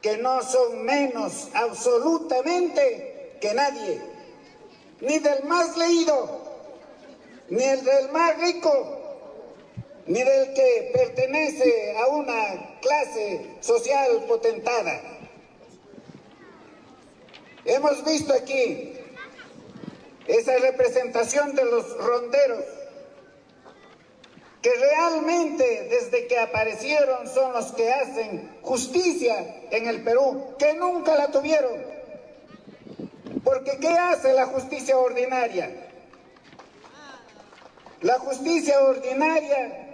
Que 0.02 0.18
no 0.18 0.42
son 0.42 0.86
menos 0.86 1.50
absolutamente 1.54 3.38
que 3.42 3.54
nadie, 3.54 4.02
ni 5.02 5.20
del 5.20 5.44
más 5.46 5.78
leído, 5.78 6.42
ni 7.50 7.64
el 7.64 7.84
del 7.84 8.12
más 8.12 8.40
rico, 8.40 8.99
ni 10.10 10.24
del 10.24 10.54
que 10.56 10.90
pertenece 10.92 11.96
a 11.98 12.08
una 12.08 12.80
clase 12.82 13.58
social 13.62 14.24
potentada. 14.28 15.00
Hemos 17.64 18.04
visto 18.04 18.34
aquí 18.34 18.94
esa 20.26 20.58
representación 20.58 21.56
de 21.56 21.64
los 21.64 21.96
ronderos 21.98 22.64
que 24.64 24.72
realmente 24.74 25.88
desde 25.92 26.26
que 26.26 26.40
aparecieron 26.40 27.28
son 27.28 27.54
los 27.54 27.72
que 27.74 27.92
hacen 27.94 28.58
justicia 28.64 29.62
en 29.70 29.88
el 29.88 30.04
Perú, 30.04 30.56
que 30.58 30.74
nunca 30.74 31.16
la 31.16 31.28
tuvieron. 31.28 31.84
Porque 33.44 33.78
¿qué 33.78 33.90
hace 33.90 34.34
la 34.34 34.48
justicia 34.48 34.98
ordinaria? 34.98 35.70
La 38.02 38.18
justicia 38.18 38.82
ordinaria 38.82 39.86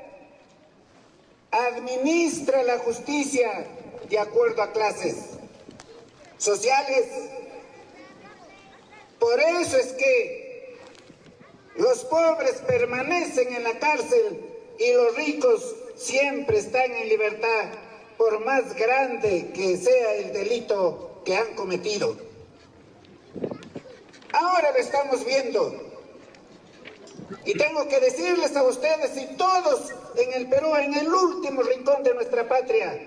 administra 1.56 2.64
la 2.64 2.80
justicia 2.80 3.68
de 4.10 4.20
acuerdo 4.20 4.62
a 4.62 4.72
clases 4.72 5.38
sociales. 6.38 7.08
Por 9.20 9.40
eso 9.40 9.78
es 9.78 9.94
que 9.94 10.78
los 11.78 12.04
pobres 12.06 12.62
permanecen 12.68 13.54
en 13.54 13.64
la 13.64 13.80
cárcel 13.80 14.42
y 14.78 14.94
los 14.94 15.16
ricos 15.16 15.76
siempre 15.96 16.58
están 16.58 16.92
en 16.92 17.10
libertad, 17.10 17.72
por 18.18 18.44
más 18.46 18.76
grande 18.76 19.52
que 19.54 19.78
sea 19.78 20.16
el 20.16 20.34
delito 20.34 21.22
que 21.26 21.36
han 21.36 21.56
cometido. 21.56 22.16
Ahora 24.32 24.72
lo 24.72 24.78
estamos 24.78 25.26
viendo. 25.26 25.85
Y 27.46 27.54
tengo 27.58 27.88
que 27.88 28.00
decirles 28.00 28.56
a 28.56 28.64
ustedes 28.64 29.18
y 29.18 29.36
todos 29.36 29.94
en 30.16 30.34
el 30.34 30.50
Perú, 30.50 30.76
en 30.76 30.94
el 30.94 31.08
último 31.08 31.62
rincón 31.62 32.04
de 32.04 32.14
nuestra 32.14 32.48
patria, 32.48 33.00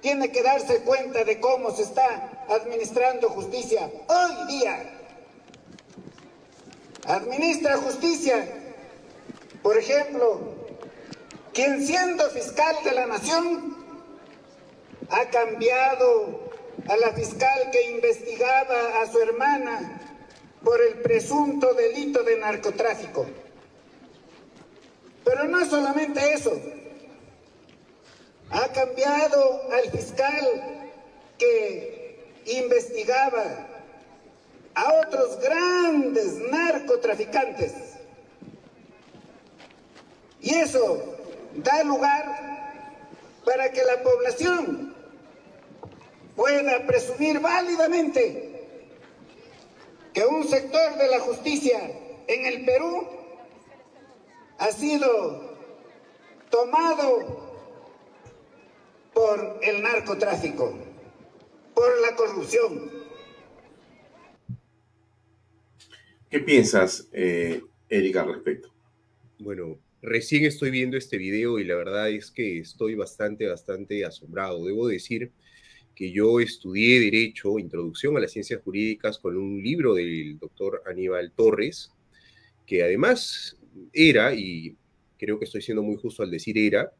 tiene 0.00 0.30
que 0.30 0.42
darse 0.42 0.82
cuenta 0.82 1.24
de 1.24 1.40
cómo 1.40 1.70
se 1.70 1.82
está 1.82 2.44
administrando 2.48 3.28
justicia 3.30 3.90
hoy 4.08 4.58
día. 4.58 4.92
Administra 7.06 7.76
justicia, 7.78 8.48
por 9.62 9.76
ejemplo, 9.78 10.40
quien 11.52 11.86
siendo 11.86 12.28
fiscal 12.30 12.76
de 12.84 12.92
la 12.92 13.06
nación 13.06 13.76
ha 15.10 15.24
cambiado 15.30 16.50
a 16.88 16.96
la 16.96 17.12
fiscal 17.12 17.70
que 17.70 17.90
investigaba 17.90 19.00
a 19.00 19.10
su 19.10 19.20
hermana 19.20 19.95
por 20.62 20.80
el 20.80 20.94
presunto 21.00 21.74
delito 21.74 22.22
de 22.22 22.38
narcotráfico. 22.38 23.26
Pero 25.24 25.44
no 25.44 25.60
es 25.60 25.68
solamente 25.68 26.34
eso. 26.34 26.52
Ha 28.50 28.68
cambiado 28.68 29.62
al 29.72 29.90
fiscal 29.90 30.92
que 31.38 32.32
investigaba 32.46 33.66
a 34.74 34.92
otros 35.06 35.40
grandes 35.40 36.34
narcotraficantes. 36.50 37.72
Y 40.40 40.54
eso 40.54 41.02
da 41.54 41.82
lugar 41.82 42.46
para 43.44 43.72
que 43.72 43.82
la 43.82 44.02
población 44.02 44.94
pueda 46.36 46.86
presumir 46.86 47.40
válidamente 47.40 48.45
que 50.16 50.24
un 50.24 50.48
sector 50.48 50.96
de 50.96 51.08
la 51.08 51.20
justicia 51.20 51.78
en 52.26 52.46
el 52.46 52.64
Perú 52.64 53.06
ha 54.56 54.72
sido 54.72 55.54
tomado 56.50 57.68
por 59.12 59.58
el 59.62 59.82
narcotráfico, 59.82 60.74
por 61.74 62.00
la 62.00 62.16
corrupción. 62.16 62.90
¿Qué 66.30 66.40
piensas, 66.40 67.10
eh, 67.12 67.60
Erika, 67.90 68.22
al 68.22 68.32
respecto? 68.32 68.72
Bueno, 69.38 69.78
recién 70.00 70.46
estoy 70.46 70.70
viendo 70.70 70.96
este 70.96 71.18
video 71.18 71.58
y 71.58 71.64
la 71.64 71.76
verdad 71.76 72.08
es 72.08 72.30
que 72.30 72.60
estoy 72.60 72.94
bastante, 72.94 73.46
bastante 73.46 74.02
asombrado. 74.06 74.64
Debo 74.64 74.88
decir 74.88 75.30
que 75.96 76.12
yo 76.12 76.40
estudié 76.40 77.00
Derecho, 77.00 77.58
Introducción 77.58 78.16
a 78.16 78.20
las 78.20 78.30
Ciencias 78.30 78.60
Jurídicas, 78.62 79.18
con 79.18 79.34
un 79.34 79.62
libro 79.62 79.94
del 79.94 80.38
doctor 80.38 80.82
Aníbal 80.86 81.32
Torres, 81.32 81.90
que 82.66 82.84
además 82.84 83.58
era, 83.94 84.34
y 84.34 84.76
creo 85.18 85.38
que 85.38 85.46
estoy 85.46 85.62
siendo 85.62 85.82
muy 85.82 85.96
justo 85.96 86.22
al 86.22 86.30
decir 86.30 86.58
era, 86.58 86.92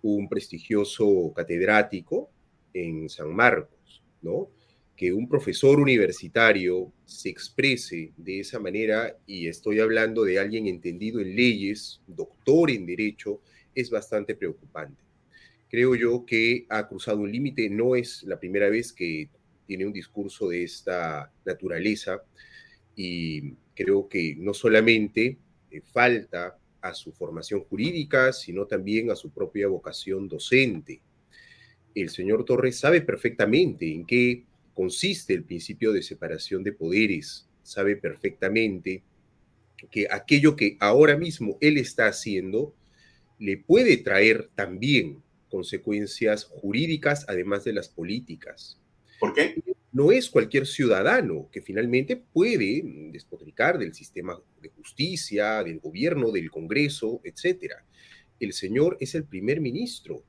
un 0.00 0.26
prestigioso 0.26 1.34
catedrático 1.36 2.30
en 2.72 3.10
San 3.10 3.34
Marcos, 3.34 4.02
¿no? 4.22 4.48
Que 4.96 5.12
un 5.12 5.28
profesor 5.28 5.78
universitario 5.78 6.90
se 7.04 7.28
exprese 7.28 8.12
de 8.16 8.40
esa 8.40 8.58
manera, 8.58 9.18
y 9.26 9.48
estoy 9.48 9.80
hablando 9.80 10.24
de 10.24 10.38
alguien 10.38 10.66
entendido 10.66 11.20
en 11.20 11.36
leyes, 11.36 12.00
doctor 12.06 12.70
en 12.70 12.86
derecho, 12.86 13.42
es 13.74 13.90
bastante 13.90 14.34
preocupante 14.34 15.09
creo 15.70 15.94
yo 15.94 16.26
que 16.26 16.66
ha 16.68 16.88
cruzado 16.88 17.20
un 17.20 17.30
límite. 17.30 17.70
No 17.70 17.94
es 17.94 18.24
la 18.24 18.38
primera 18.38 18.68
vez 18.68 18.92
que 18.92 19.30
tiene 19.66 19.86
un 19.86 19.92
discurso 19.92 20.48
de 20.48 20.64
esta 20.64 21.32
naturaleza 21.44 22.22
y 22.96 23.52
creo 23.74 24.08
que 24.08 24.34
no 24.36 24.52
solamente 24.52 25.38
eh, 25.70 25.80
falta 25.80 26.58
a 26.82 26.92
su 26.92 27.12
formación 27.12 27.60
jurídica, 27.60 28.32
sino 28.32 28.66
también 28.66 29.10
a 29.10 29.16
su 29.16 29.30
propia 29.30 29.68
vocación 29.68 30.28
docente. 30.28 31.00
El 31.94 32.10
señor 32.10 32.44
Torres 32.44 32.78
sabe 32.78 33.00
perfectamente 33.00 33.92
en 33.92 34.06
qué 34.06 34.44
consiste 34.74 35.34
el 35.34 35.44
principio 35.44 35.92
de 35.92 36.02
separación 36.02 36.64
de 36.64 36.72
poderes, 36.72 37.48
sabe 37.62 37.96
perfectamente 37.96 39.02
que 39.90 40.06
aquello 40.10 40.56
que 40.56 40.76
ahora 40.80 41.16
mismo 41.16 41.58
él 41.60 41.78
está 41.78 42.08
haciendo 42.08 42.74
le 43.38 43.56
puede 43.56 43.96
traer 43.98 44.50
también 44.54 45.22
consecuencias 45.50 46.44
jurídicas, 46.44 47.26
además 47.28 47.64
de 47.64 47.74
las 47.74 47.88
políticas. 47.88 48.80
¿Por 49.18 49.34
qué? 49.34 49.62
No 49.92 50.12
es 50.12 50.30
cualquier 50.30 50.66
ciudadano 50.66 51.48
que 51.52 51.60
finalmente 51.60 52.16
puede 52.16 52.82
despotricar 53.12 53.78
del 53.78 53.92
sistema 53.92 54.40
de 54.62 54.68
justicia, 54.70 55.62
del 55.64 55.80
gobierno, 55.80 56.30
del 56.30 56.50
Congreso, 56.50 57.20
etc. 57.24 57.74
El 58.38 58.52
señor 58.52 58.96
es 59.00 59.14
el 59.14 59.24
primer 59.24 59.60
ministro. 59.60 60.22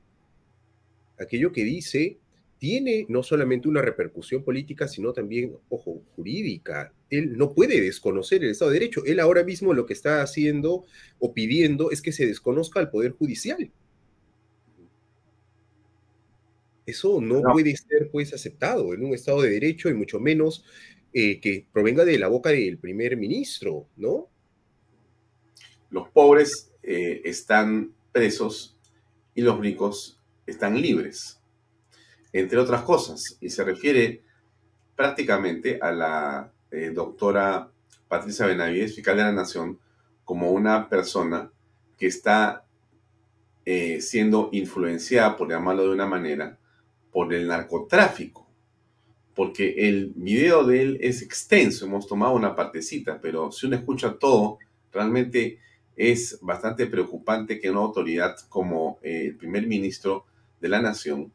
Aquello 1.18 1.52
que 1.52 1.64
dice 1.64 2.18
tiene 2.58 3.06
no 3.08 3.24
solamente 3.24 3.66
una 3.66 3.82
repercusión 3.82 4.44
política, 4.44 4.86
sino 4.86 5.12
también, 5.12 5.56
ojo, 5.68 6.00
jurídica. 6.14 6.94
Él 7.10 7.36
no 7.36 7.54
puede 7.54 7.80
desconocer 7.80 8.44
el 8.44 8.50
Estado 8.50 8.70
de 8.70 8.78
Derecho. 8.78 9.04
Él 9.04 9.18
ahora 9.18 9.42
mismo 9.42 9.74
lo 9.74 9.84
que 9.84 9.94
está 9.94 10.22
haciendo 10.22 10.84
o 11.18 11.34
pidiendo 11.34 11.90
es 11.90 12.02
que 12.02 12.12
se 12.12 12.24
desconozca 12.24 12.78
al 12.78 12.88
Poder 12.88 13.10
Judicial. 13.12 13.72
Eso 16.84 17.20
no, 17.20 17.42
puede 17.42 17.76
ser 17.76 18.10
pues 18.10 18.32
aceptado 18.32 18.92
en 18.92 19.04
un 19.04 19.14
Estado 19.14 19.42
de 19.42 19.50
Derecho 19.50 19.88
y 19.88 19.94
mucho 19.94 20.18
menos 20.18 20.64
eh, 21.12 21.40
que 21.40 21.66
provenga 21.72 22.04
de 22.04 22.18
la 22.18 22.28
boca 22.28 22.50
del 22.50 22.78
primer 22.78 23.16
ministro, 23.16 23.86
¿no? 23.96 24.28
Los 25.90 26.08
pobres 26.08 26.72
eh, 26.82 27.20
están 27.24 27.92
presos 28.10 28.76
y 29.34 29.42
los 29.42 29.60
ricos 29.60 30.18
están 30.46 30.80
libres, 30.80 31.38
entre 32.32 32.58
otras 32.58 32.82
cosas, 32.82 33.36
y 33.40 33.50
se 33.50 33.62
refiere 33.62 34.22
prácticamente 34.96 35.78
a 35.80 35.92
la 35.92 36.52
eh, 36.70 36.90
doctora 36.92 37.70
Patricia 38.08 38.46
Benavides, 38.46 38.94
fiscal 38.94 39.16
de 39.16 39.22
la 39.22 39.32
Nación, 39.32 39.78
como 40.24 40.50
una 40.50 40.88
persona 40.88 41.50
que 41.98 42.06
está 42.06 42.64
siendo 43.64 44.48
influenciada, 44.50 45.36
por 45.36 45.48
llamarlo 45.48 45.84
de 45.84 45.90
una 45.90 46.06
manera, 46.06 46.58
por 47.12 47.32
el 47.34 47.46
narcotráfico, 47.46 48.46
porque 49.34 49.88
el 49.88 50.12
video 50.16 50.64
de 50.64 50.82
él 50.82 50.98
es 51.00 51.22
extenso, 51.22 51.86
hemos 51.86 52.06
tomado 52.06 52.34
una 52.34 52.56
partecita, 52.56 53.20
pero 53.20 53.52
si 53.52 53.66
uno 53.66 53.76
escucha 53.76 54.18
todo, 54.18 54.58
realmente 54.92 55.58
es 55.96 56.38
bastante 56.40 56.86
preocupante 56.86 57.60
que 57.60 57.70
una 57.70 57.80
autoridad 57.80 58.36
como 58.48 58.98
eh, 59.02 59.26
el 59.26 59.36
primer 59.36 59.66
ministro 59.66 60.24
de 60.60 60.68
la 60.68 60.80
nación 60.80 61.32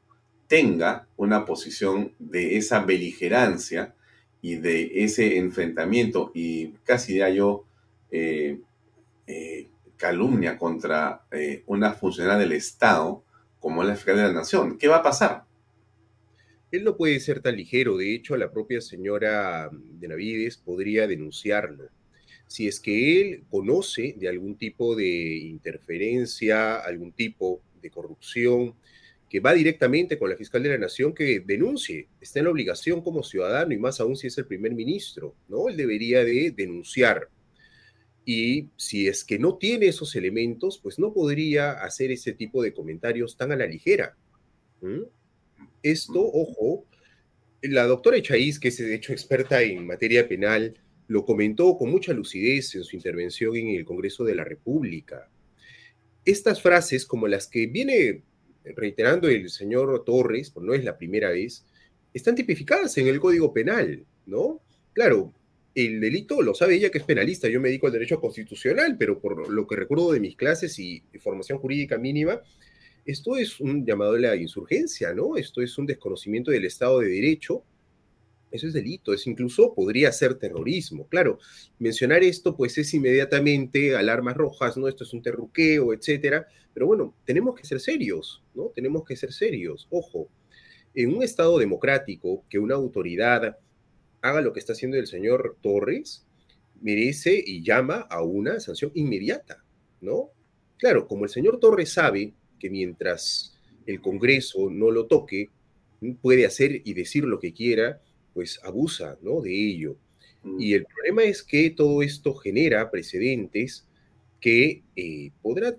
tenga 0.47 1.07
una 1.17 1.45
posición 1.45 2.13
de 2.17 2.57
esa 2.57 2.80
beligerancia 2.80 3.93
y 4.41 4.55
de 4.55 5.03
ese 5.03 5.38
enfrentamiento 5.38 6.32
y 6.34 6.69
casi 6.84 7.17
ya 7.17 7.30
yo 7.30 7.65
eh, 8.11 8.59
eh, 9.28 9.67
calumnia 9.97 10.57
contra 10.57 11.23
una 11.65 11.91
funcionaria 11.93 12.39
del 12.39 12.53
Estado 12.53 13.23
como 13.59 13.84
la 13.84 13.95
fiscal 13.95 14.15
de 14.15 14.23
la 14.23 14.34
nación. 14.34 14.78
¿Qué 14.78 14.88
va 14.88 14.97
a 14.97 15.03
pasar? 15.03 15.46
Él 16.72 16.84
no 16.84 16.97
puede 16.97 17.20
ser 17.20 17.41
tan 17.41 17.55
ligero, 17.55 17.97
de 17.97 18.13
hecho 18.13 18.36
la 18.36 18.51
propia 18.51 18.82
señora 18.82 19.70
de 19.72 20.07
Navides 20.07 20.57
podría 20.57 21.07
denunciarlo. 21.07 21.89
Si 22.47 22.68
es 22.68 22.80
que 22.80 23.22
él 23.22 23.43
conoce 23.49 24.15
de 24.18 24.28
algún 24.28 24.57
tipo 24.57 24.95
de 24.95 25.38
interferencia, 25.38 26.76
algún 26.78 27.11
tipo 27.11 27.61
de 27.82 27.89
corrupción, 27.89 28.76
que 29.30 29.39
va 29.39 29.53
directamente 29.53 30.18
con 30.18 30.30
la 30.30 30.38
fiscal 30.38 30.63
de 30.63 30.70
la 30.70 30.78
nación 30.78 31.13
que 31.13 31.41
denuncie, 31.41 32.07
está 32.22 32.39
en 32.39 32.45
la 32.45 32.51
obligación 32.51 33.01
como 33.01 33.24
ciudadano 33.24 33.74
y 33.74 33.78
más 33.78 33.99
aún 33.99 34.15
si 34.15 34.28
es 34.28 34.38
el 34.38 34.45
primer 34.45 34.74
ministro, 34.74 35.36
¿no? 35.49 35.68
Él 35.68 35.76
debería 35.76 36.24
de 36.24 36.51
denunciar. 36.51 37.30
Y 38.24 38.70
si 38.78 39.07
es 39.07 39.24
que 39.24 39.39
no 39.39 39.57
tiene 39.57 39.88
esos 39.88 40.15
elementos, 40.15 40.80
pues 40.82 40.99
no 40.99 41.13
podría 41.13 41.72
hacer 41.72 42.11
ese 42.11 42.34
tipo 42.34 42.61
de 42.61 42.74
comentarios 42.74 43.38
tan 43.38 43.51
a 43.51 43.55
la 43.55 43.65
ligera. 43.65 44.15
Esto, 45.84 46.21
ojo, 46.21 46.86
la 47.61 47.86
doctora 47.86 48.17
Echaíz, 48.17 48.59
que 48.59 48.69
es 48.69 48.78
de 48.78 48.95
hecho 48.95 49.13
experta 49.13 49.61
en 49.61 49.86
materia 49.86 50.28
penal, 50.28 50.75
lo 51.07 51.25
comentó 51.25 51.78
con 51.78 51.89
mucha 51.89 52.13
lucidez 52.13 52.75
en 52.75 52.84
su 52.84 52.95
intervención 52.95 53.55
en 53.55 53.69
el 53.69 53.86
Congreso 53.86 54.23
de 54.23 54.36
la 54.36 54.43
República. 54.43 55.30
Estas 56.25 56.61
frases, 56.61 57.05
como 57.05 57.28
las 57.28 57.47
que 57.47 57.67
viene 57.67 58.23
reiterando 58.75 59.30
el 59.30 59.49
señor 59.49 60.03
Torres, 60.03 60.51
pues 60.51 60.65
no 60.65 60.73
es 60.73 60.84
la 60.84 60.97
primera 60.97 61.30
vez, 61.30 61.65
están 62.13 62.36
tipificadas 62.36 62.97
en 62.97 63.07
el 63.07 63.19
Código 63.19 63.53
Penal, 63.53 64.05
¿no? 64.25 64.61
Claro, 64.91 65.34
el 65.73 66.01
delito 66.01 66.41
lo 66.41 66.53
sabe 66.53 66.75
ella 66.75 66.89
que 66.89 66.97
es 66.97 67.03
penalista, 67.03 67.47
yo 67.47 67.61
me 67.61 67.69
dedico 67.69 67.88
al 67.88 67.93
derecho 67.93 68.19
constitucional, 68.19 68.97
pero 68.97 69.19
por 69.21 69.49
lo 69.49 69.67
que 69.67 69.75
recuerdo 69.75 70.11
de 70.11 70.19
mis 70.19 70.36
clases 70.36 70.78
y 70.80 71.03
formación 71.19 71.59
jurídica 71.59 71.97
mínima, 71.97 72.41
esto 73.07 73.37
es 73.37 73.61
un 73.61 73.85
llamado 73.85 74.15
a 74.15 74.19
la 74.19 74.35
insurgencia, 74.35 75.13
¿no? 75.13 75.37
Esto 75.37 75.61
es 75.61 75.77
un 75.77 75.85
desconocimiento 75.85 76.51
del 76.51 76.65
Estado 76.65 76.99
de 76.99 77.07
Derecho. 77.07 77.63
Eso 78.51 78.67
es 78.67 78.73
delito, 78.73 79.13
es 79.13 79.25
incluso 79.27 79.73
podría 79.73 80.11
ser 80.11 80.35
terrorismo. 80.35 81.07
Claro, 81.07 81.39
mencionar 81.79 82.21
esto 82.23 82.55
pues 82.55 82.77
es 82.77 82.93
inmediatamente 82.93 83.95
alarmas 83.95 84.35
rojas, 84.35 84.75
¿no? 84.75 84.89
Esto 84.89 85.05
es 85.05 85.13
un 85.13 85.21
terruqueo, 85.21 85.93
etcétera. 85.93 86.47
Pero 86.73 86.85
bueno, 86.85 87.15
tenemos 87.23 87.55
que 87.55 87.65
ser 87.65 87.79
serios, 87.79 88.43
¿no? 88.53 88.71
Tenemos 88.75 89.05
que 89.05 89.15
ser 89.15 89.31
serios. 89.31 89.87
Ojo, 89.89 90.27
en 90.93 91.15
un 91.15 91.23
Estado 91.23 91.57
democrático, 91.59 92.43
que 92.49 92.59
una 92.59 92.75
autoridad 92.75 93.57
haga 94.21 94.41
lo 94.41 94.51
que 94.51 94.59
está 94.59 94.73
haciendo 94.73 94.97
el 94.97 95.07
señor 95.07 95.57
Torres, 95.61 96.27
merece 96.81 97.41
y 97.45 97.63
llama 97.63 98.05
a 98.09 98.21
una 98.21 98.59
sanción 98.59 98.91
inmediata, 98.95 99.63
¿no? 100.01 100.31
Claro, 100.77 101.07
como 101.07 101.23
el 101.23 101.29
señor 101.29 101.59
Torres 101.59 101.93
sabe 101.93 102.33
que 102.59 102.69
mientras 102.69 103.57
el 103.85 104.01
Congreso 104.01 104.69
no 104.69 104.91
lo 104.91 105.05
toque, 105.05 105.49
puede 106.21 106.45
hacer 106.45 106.81
y 106.83 106.93
decir 106.93 107.23
lo 107.23 107.39
que 107.39 107.53
quiera, 107.53 108.01
pues 108.33 108.59
abusa 108.63 109.17
¿no? 109.21 109.41
de 109.41 109.51
ello. 109.53 109.97
Mm. 110.43 110.61
Y 110.61 110.73
el 110.73 110.85
problema 110.85 111.23
es 111.23 111.43
que 111.43 111.69
todo 111.71 112.01
esto 112.01 112.35
genera 112.35 112.91
precedentes 112.91 113.87
que 114.39 114.83
eh, 114.95 115.31
podrán 115.41 115.77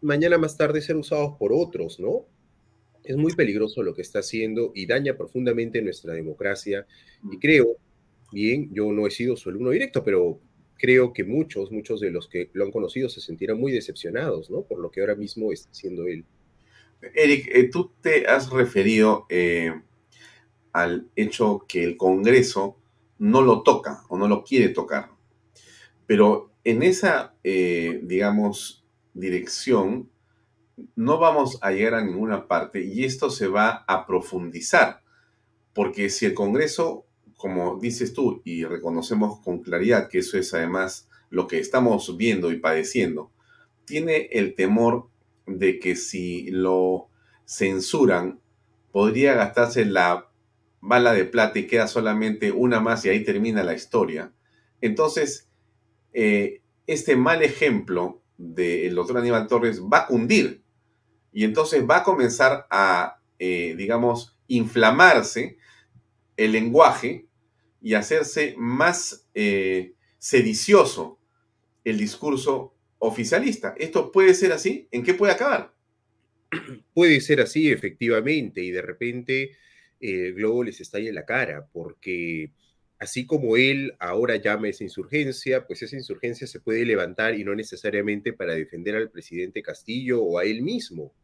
mañana 0.00 0.38
más 0.38 0.56
tarde 0.56 0.80
ser 0.80 0.96
usados 0.96 1.36
por 1.38 1.52
otros, 1.52 2.00
¿no? 2.00 2.26
Es 3.04 3.16
muy 3.16 3.34
peligroso 3.34 3.82
lo 3.82 3.94
que 3.94 4.02
está 4.02 4.20
haciendo 4.20 4.72
y 4.74 4.86
daña 4.86 5.16
profundamente 5.16 5.80
nuestra 5.82 6.14
democracia. 6.14 6.86
Y 7.22 7.36
mm. 7.36 7.40
creo, 7.40 7.76
bien, 8.32 8.70
yo 8.72 8.92
no 8.92 9.06
he 9.06 9.10
sido 9.10 9.36
su 9.36 9.48
alumno 9.50 9.70
directo, 9.70 10.02
pero 10.02 10.40
creo 10.80 11.12
que 11.12 11.24
muchos, 11.24 11.70
muchos 11.70 12.00
de 12.00 12.10
los 12.10 12.26
que 12.26 12.50
lo 12.54 12.64
han 12.64 12.70
conocido 12.70 13.10
se 13.10 13.20
sentirán 13.20 13.60
muy 13.60 13.70
decepcionados, 13.70 14.50
¿no? 14.50 14.62
Por 14.62 14.78
lo 14.78 14.90
que 14.90 15.00
ahora 15.00 15.14
mismo 15.14 15.52
está 15.52 15.70
haciendo 15.70 16.06
él. 16.06 16.24
Eric, 17.14 17.48
eh, 17.52 17.68
tú 17.70 17.92
te 18.00 18.26
has 18.26 18.50
referido 18.50 19.26
eh, 19.28 19.72
al 20.72 21.10
hecho 21.16 21.66
que 21.68 21.84
el 21.84 21.98
Congreso 21.98 22.78
no 23.18 23.42
lo 23.42 23.62
toca 23.62 24.04
o 24.08 24.16
no 24.16 24.26
lo 24.26 24.42
quiere 24.42 24.70
tocar. 24.70 25.10
Pero 26.06 26.50
en 26.64 26.82
esa, 26.82 27.34
eh, 27.44 28.00
digamos, 28.02 28.84
dirección, 29.12 30.08
no 30.96 31.18
vamos 31.18 31.58
a 31.60 31.72
llegar 31.72 31.94
a 31.94 32.04
ninguna 32.04 32.48
parte 32.48 32.82
y 32.82 33.04
esto 33.04 33.28
se 33.28 33.48
va 33.48 33.84
a 33.86 34.06
profundizar. 34.06 35.02
Porque 35.74 36.08
si 36.08 36.24
el 36.24 36.34
Congreso 36.34 37.06
como 37.40 37.78
dices 37.80 38.12
tú, 38.12 38.42
y 38.44 38.64
reconocemos 38.66 39.40
con 39.40 39.62
claridad 39.62 40.08
que 40.08 40.18
eso 40.18 40.36
es 40.36 40.52
además 40.52 41.08
lo 41.30 41.46
que 41.46 41.58
estamos 41.58 42.18
viendo 42.18 42.52
y 42.52 42.58
padeciendo, 42.58 43.32
tiene 43.86 44.28
el 44.32 44.54
temor 44.54 45.08
de 45.46 45.78
que 45.78 45.96
si 45.96 46.50
lo 46.50 47.08
censuran, 47.46 48.40
podría 48.92 49.32
gastarse 49.32 49.86
la 49.86 50.28
bala 50.82 51.14
de 51.14 51.24
plata 51.24 51.58
y 51.58 51.66
queda 51.66 51.88
solamente 51.88 52.52
una 52.52 52.78
más 52.78 53.06
y 53.06 53.08
ahí 53.08 53.24
termina 53.24 53.64
la 53.64 53.72
historia. 53.72 54.32
Entonces, 54.82 55.48
eh, 56.12 56.60
este 56.86 57.16
mal 57.16 57.42
ejemplo 57.42 58.20
del 58.36 58.94
doctor 58.94 59.16
Aníbal 59.16 59.46
Torres 59.46 59.80
va 59.82 60.00
a 60.00 60.06
cundir 60.06 60.62
y 61.32 61.44
entonces 61.44 61.88
va 61.88 61.98
a 61.98 62.04
comenzar 62.04 62.66
a, 62.68 63.18
eh, 63.38 63.74
digamos, 63.78 64.36
inflamarse 64.46 65.56
el 66.36 66.52
lenguaje 66.52 67.29
y 67.80 67.94
hacerse 67.94 68.54
más 68.56 69.28
eh, 69.34 69.94
sedicioso 70.18 71.18
el 71.84 71.98
discurso 71.98 72.74
oficialista. 72.98 73.74
¿Esto 73.78 74.12
puede 74.12 74.34
ser 74.34 74.52
así? 74.52 74.88
¿En 74.90 75.02
qué 75.02 75.14
puede 75.14 75.32
acabar? 75.32 75.74
Puede 76.94 77.20
ser 77.20 77.40
así, 77.40 77.70
efectivamente, 77.70 78.60
y 78.60 78.70
de 78.70 78.82
repente 78.82 79.56
el 80.00 80.26
eh, 80.26 80.32
globo 80.32 80.64
les 80.64 80.80
estalla 80.80 81.08
en 81.08 81.14
la 81.14 81.24
cara, 81.24 81.68
porque 81.72 82.52
así 82.98 83.24
como 83.26 83.56
él 83.56 83.94
ahora 83.98 84.36
llama 84.36 84.68
esa 84.68 84.84
insurgencia, 84.84 85.66
pues 85.66 85.82
esa 85.82 85.96
insurgencia 85.96 86.46
se 86.46 86.60
puede 86.60 86.84
levantar 86.84 87.34
y 87.34 87.44
no 87.44 87.54
necesariamente 87.54 88.32
para 88.32 88.54
defender 88.54 88.96
al 88.96 89.10
presidente 89.10 89.62
Castillo 89.62 90.22
o 90.22 90.38
a 90.38 90.44
él 90.44 90.62
mismo. 90.62 91.14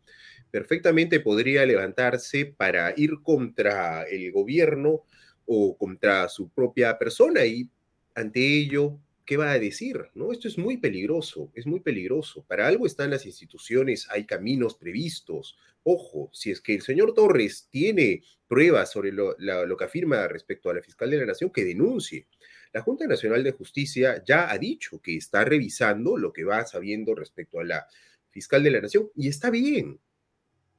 Perfectamente 0.50 1.20
podría 1.20 1.66
levantarse 1.66 2.46
para 2.46 2.94
ir 2.96 3.20
contra 3.22 4.04
el 4.04 4.30
gobierno 4.32 5.04
o 5.47 5.76
contra 5.76 6.28
su 6.28 6.49
propia 6.49 6.99
persona 6.99 7.44
y 7.44 7.68
ante 8.14 8.40
ello 8.40 8.99
¿qué 9.26 9.36
va 9.36 9.51
a 9.51 9.59
decir? 9.59 10.07
¿No? 10.14 10.32
Esto 10.32 10.49
es 10.49 10.57
muy 10.57 10.78
peligroso, 10.78 11.51
es 11.55 11.66
muy 11.66 11.80
peligroso. 11.80 12.44
Para 12.47 12.66
algo 12.68 12.86
están 12.86 13.11
las 13.11 13.26
instituciones, 13.26 14.07
hay 14.09 14.24
caminos 14.24 14.76
previstos. 14.76 15.59
Ojo, 15.82 16.30
si 16.32 16.53
es 16.53 16.61
que 16.61 16.74
el 16.76 16.82
señor 16.82 17.12
Torres 17.12 17.68
tiene 17.68 18.22
pruebas 18.47 18.92
sobre 18.92 19.12
lo, 19.12 19.36
que 19.36 19.84
afirma 19.84 20.28
respecto 20.28 20.70
a 20.70 20.74
la 20.74 20.82
fiscal 20.82 21.11
de 21.11 21.18
la 21.18 21.26
Nación, 21.26 21.51
que 21.51 21.64
denuncie. 21.64 22.28
La 22.72 22.82
Junta 22.82 23.07
Nacional 23.07 23.42
de 23.42 23.53
Justicia 23.53 24.22
ya 24.24 24.51
ha 24.51 24.59
dicho 24.59 25.01
que 25.03 25.16
está 25.16 25.44
revisando 25.44 26.16
lo 26.16 26.32
que 26.32 26.44
va 26.44 26.64
sabiendo 26.64 27.14
respecto 27.14 27.59
a 27.59 27.64
la 27.64 27.86
fiscal 28.30 28.62
de 28.62 28.70
la 28.70 28.80
Nación 28.80 29.11
y 29.16 29.28
está 29.28 29.51
bien, 29.51 29.99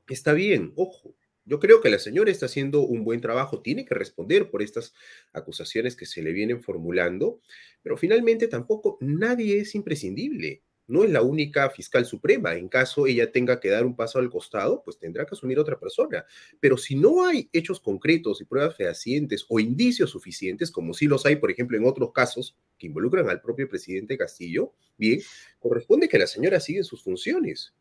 está 0.07 0.33
bien, 0.33 0.73
ojo, 0.75 1.15
yo 1.47 1.59
creo 1.59 1.79
que 1.81 1.89
la 1.89 1.97
señora 1.97 2.29
está 2.29 2.45
haciendo 2.45 2.81
un 2.81 3.05
buen 3.05 3.21
trabajo, 3.21 3.61
tiene 3.61 3.85
que 3.85 3.95
responder 3.95 4.51
por 4.51 4.61
estas 4.61 4.93
acusaciones 5.31 5.95
que 5.95 6.05
se 6.05 6.21
le 6.21 6.33
vienen 6.33 6.61
formulando, 6.61 7.39
pero 7.81 7.95
finalmente 7.95 8.49
tampoco 8.49 8.97
nadie 8.99 9.59
es 9.59 9.73
imprescindible. 9.73 10.61
No 10.87 11.03
es 11.03 11.09
la 11.09 11.21
única 11.21 11.69
fiscal 11.69 12.05
suprema. 12.05 12.55
En 12.55 12.69
caso 12.69 13.07
ella 13.07 13.31
tenga 13.31 13.59
que 13.59 13.69
dar 13.69 13.85
un 13.85 13.95
paso 13.95 14.19
al 14.19 14.29
costado, 14.29 14.83
pues 14.83 14.97
tendrá 14.97 15.25
que 15.25 15.35
asumir 15.35 15.59
otra 15.59 15.77
persona. 15.77 16.25
Pero 16.61 16.77
si 16.77 16.95
no 16.95 17.25
hay 17.25 17.49
hechos 17.51 17.79
concretos 17.81 18.39
y 18.39 18.45
pruebas 18.45 18.75
fehacientes 18.75 19.45
o 19.49 19.59
indicios 19.59 20.09
suficientes, 20.09 20.71
como 20.71 20.93
sí 20.93 21.07
los 21.07 21.25
hay, 21.25 21.37
por 21.37 21.51
ejemplo, 21.51 21.77
en 21.77 21.85
otros 21.85 22.11
casos 22.13 22.57
que 22.77 22.87
involucran 22.87 23.29
al 23.29 23.41
propio 23.41 23.67
presidente 23.67 24.17
Castillo, 24.17 24.73
bien, 24.97 25.21
corresponde 25.59 26.07
que 26.07 26.19
la 26.19 26.27
señora 26.27 26.59
siga 26.61 26.83
sus 26.83 27.03
funciones. 27.03 27.73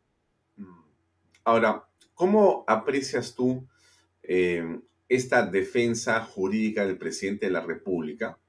Ahora, 1.45 1.86
¿Cómo 2.17 2.65
aprecias 2.65 3.35
tú 3.35 3.67
eh, 4.23 4.79
esta 5.07 5.45
defensa 5.45 6.19
jurídica 6.25 6.83
del 6.83 6.97
presidente 6.97 7.45
de 7.45 7.51
la 7.51 7.61
República? 7.61 8.39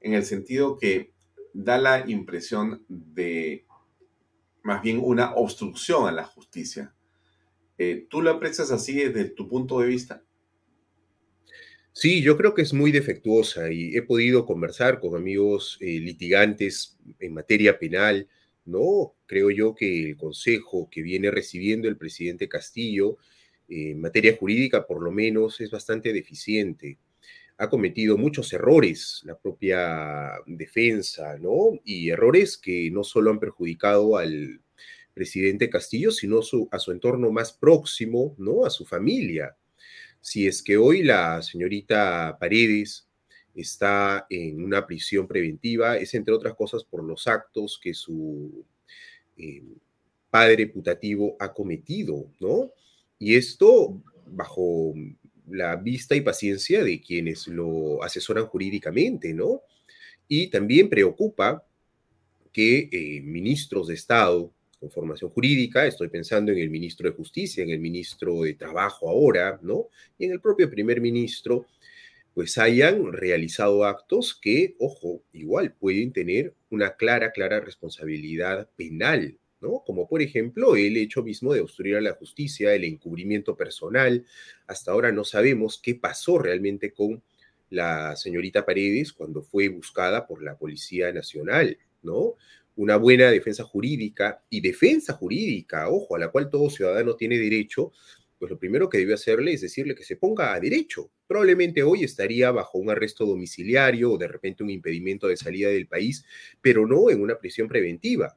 En 0.00 0.14
el 0.14 0.24
sentido 0.24 0.76
que 0.76 1.12
da 1.54 1.78
la 1.78 2.02
impresión 2.10 2.84
de 2.88 3.64
más 4.64 4.82
bien 4.82 4.98
una 5.00 5.34
obstrucción 5.34 6.08
a 6.08 6.10
la 6.10 6.24
justicia. 6.24 6.92
Eh, 7.78 8.08
¿Tú 8.10 8.22
lo 8.22 8.32
aprecias 8.32 8.72
así 8.72 8.94
desde 8.94 9.26
tu 9.26 9.48
punto 9.48 9.78
de 9.78 9.86
vista? 9.86 10.24
Sí, 11.92 12.22
yo 12.22 12.36
creo 12.36 12.54
que 12.54 12.62
es 12.62 12.72
muy 12.72 12.90
defectuosa 12.90 13.70
y 13.70 13.96
he 13.96 14.02
podido 14.02 14.46
conversar 14.46 14.98
con 14.98 15.14
amigos 15.14 15.78
eh, 15.80 16.00
litigantes 16.00 16.98
en 17.20 17.34
materia 17.34 17.78
penal 17.78 18.28
¿no? 18.64 19.14
Creo 19.26 19.50
yo 19.50 19.74
que 19.74 20.10
el 20.10 20.16
consejo 20.16 20.88
que 20.90 21.02
viene 21.02 21.30
recibiendo 21.30 21.88
el 21.88 21.96
presidente 21.96 22.48
Castillo 22.48 23.18
en 23.68 24.00
materia 24.00 24.36
jurídica, 24.36 24.86
por 24.86 25.02
lo 25.02 25.10
menos, 25.10 25.60
es 25.60 25.70
bastante 25.70 26.12
deficiente. 26.12 26.98
Ha 27.58 27.68
cometido 27.70 28.16
muchos 28.16 28.52
errores 28.52 29.22
la 29.24 29.38
propia 29.38 30.32
defensa, 30.46 31.38
¿no? 31.38 31.78
Y 31.84 32.10
errores 32.10 32.58
que 32.58 32.90
no 32.90 33.04
solo 33.04 33.30
han 33.30 33.38
perjudicado 33.38 34.16
al 34.16 34.60
presidente 35.14 35.70
Castillo, 35.70 36.10
sino 36.10 36.40
a 36.70 36.78
su 36.78 36.92
entorno 36.92 37.30
más 37.30 37.52
próximo, 37.52 38.34
¿no? 38.38 38.64
A 38.64 38.70
su 38.70 38.84
familia. 38.84 39.56
Si 40.20 40.46
es 40.46 40.62
que 40.62 40.76
hoy 40.76 41.02
la 41.02 41.42
señorita 41.42 42.36
Paredes 42.38 43.08
está 43.54 44.26
en 44.30 44.62
una 44.62 44.86
prisión 44.86 45.26
preventiva, 45.26 45.96
es 45.96 46.14
entre 46.14 46.34
otras 46.34 46.54
cosas 46.54 46.84
por 46.84 47.04
los 47.04 47.26
actos 47.26 47.78
que 47.82 47.94
su 47.94 48.64
eh, 49.36 49.62
padre 50.30 50.66
putativo 50.66 51.36
ha 51.38 51.52
cometido, 51.52 52.30
¿no? 52.40 52.72
Y 53.18 53.34
esto 53.34 54.02
bajo 54.26 54.94
la 55.48 55.76
vista 55.76 56.14
y 56.14 56.22
paciencia 56.22 56.82
de 56.82 57.00
quienes 57.00 57.46
lo 57.46 58.02
asesoran 58.02 58.46
jurídicamente, 58.46 59.34
¿no? 59.34 59.62
Y 60.28 60.48
también 60.48 60.88
preocupa 60.88 61.64
que 62.52 62.88
eh, 62.90 63.20
ministros 63.22 63.88
de 63.88 63.94
Estado 63.94 64.52
con 64.82 64.90
formación 64.90 65.30
jurídica, 65.30 65.86
estoy 65.86 66.08
pensando 66.08 66.50
en 66.50 66.58
el 66.58 66.68
ministro 66.68 67.08
de 67.08 67.14
Justicia, 67.14 67.62
en 67.62 67.70
el 67.70 67.78
ministro 67.78 68.42
de 68.42 68.54
Trabajo 68.54 69.08
ahora, 69.08 69.60
¿no? 69.62 69.88
Y 70.18 70.24
en 70.24 70.32
el 70.32 70.40
propio 70.40 70.68
primer 70.68 71.00
ministro, 71.00 71.66
pues 72.34 72.56
hayan 72.58 73.12
realizado 73.12 73.84
actos 73.84 74.38
que, 74.40 74.74
ojo, 74.78 75.22
igual 75.32 75.74
pueden 75.74 76.12
tener 76.12 76.54
una 76.70 76.96
clara, 76.96 77.32
clara 77.32 77.60
responsabilidad 77.60 78.68
penal, 78.76 79.38
¿no? 79.60 79.82
Como 79.86 80.08
por 80.08 80.22
ejemplo 80.22 80.76
el 80.76 80.96
hecho 80.96 81.22
mismo 81.22 81.52
de 81.52 81.60
obstruir 81.60 81.96
a 81.96 82.00
la 82.00 82.14
justicia, 82.14 82.74
el 82.74 82.84
encubrimiento 82.84 83.56
personal. 83.56 84.24
Hasta 84.66 84.92
ahora 84.92 85.12
no 85.12 85.24
sabemos 85.24 85.80
qué 85.82 85.94
pasó 85.94 86.38
realmente 86.38 86.92
con 86.92 87.22
la 87.70 88.16
señorita 88.16 88.66
Paredes 88.66 89.12
cuando 89.12 89.42
fue 89.42 89.68
buscada 89.68 90.26
por 90.26 90.42
la 90.42 90.58
Policía 90.58 91.12
Nacional, 91.12 91.78
¿no? 92.02 92.34
Una 92.76 92.96
buena 92.96 93.30
defensa 93.30 93.64
jurídica 93.64 94.42
y 94.48 94.60
defensa 94.60 95.12
jurídica, 95.12 95.88
ojo, 95.90 96.16
a 96.16 96.18
la 96.18 96.28
cual 96.28 96.48
todo 96.48 96.70
ciudadano 96.70 97.16
tiene 97.16 97.38
derecho, 97.38 97.92
pues 98.38 98.50
lo 98.50 98.58
primero 98.58 98.88
que 98.88 98.98
debe 98.98 99.14
hacerle 99.14 99.52
es 99.52 99.60
decirle 99.60 99.94
que 99.94 100.04
se 100.04 100.16
ponga 100.16 100.52
a 100.52 100.60
derecho. 100.60 101.10
Probablemente 101.32 101.82
hoy 101.82 102.04
estaría 102.04 102.50
bajo 102.50 102.76
un 102.76 102.90
arresto 102.90 103.24
domiciliario 103.24 104.12
o 104.12 104.18
de 104.18 104.28
repente 104.28 104.62
un 104.62 104.68
impedimento 104.68 105.28
de 105.28 105.38
salida 105.38 105.70
del 105.70 105.88
país, 105.88 106.26
pero 106.60 106.86
no 106.86 107.08
en 107.08 107.22
una 107.22 107.38
prisión 107.38 107.68
preventiva, 107.68 108.36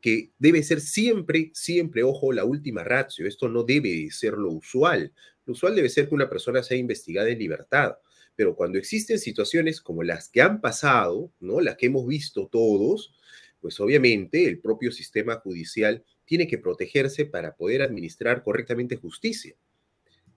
que 0.00 0.30
debe 0.38 0.62
ser 0.62 0.80
siempre, 0.80 1.50
siempre, 1.52 2.02
ojo, 2.02 2.32
la 2.32 2.46
última 2.46 2.82
ratio. 2.84 3.26
Esto 3.28 3.50
no 3.50 3.64
debe 3.64 4.10
ser 4.10 4.32
lo 4.32 4.50
usual. 4.50 5.12
Lo 5.44 5.52
usual 5.52 5.76
debe 5.76 5.90
ser 5.90 6.08
que 6.08 6.14
una 6.14 6.30
persona 6.30 6.62
sea 6.62 6.78
investigada 6.78 7.28
en 7.28 7.38
libertad. 7.38 7.96
Pero 8.34 8.56
cuando 8.56 8.78
existen 8.78 9.18
situaciones 9.18 9.82
como 9.82 10.02
las 10.02 10.30
que 10.30 10.40
han 10.40 10.62
pasado, 10.62 11.30
¿no? 11.38 11.60
Las 11.60 11.76
que 11.76 11.84
hemos 11.84 12.06
visto 12.06 12.48
todos, 12.50 13.14
pues 13.60 13.78
obviamente 13.78 14.46
el 14.46 14.58
propio 14.60 14.90
sistema 14.90 15.34
judicial 15.40 16.02
tiene 16.24 16.46
que 16.46 16.56
protegerse 16.56 17.26
para 17.26 17.54
poder 17.56 17.82
administrar 17.82 18.42
correctamente 18.42 18.96
justicia. 18.96 19.54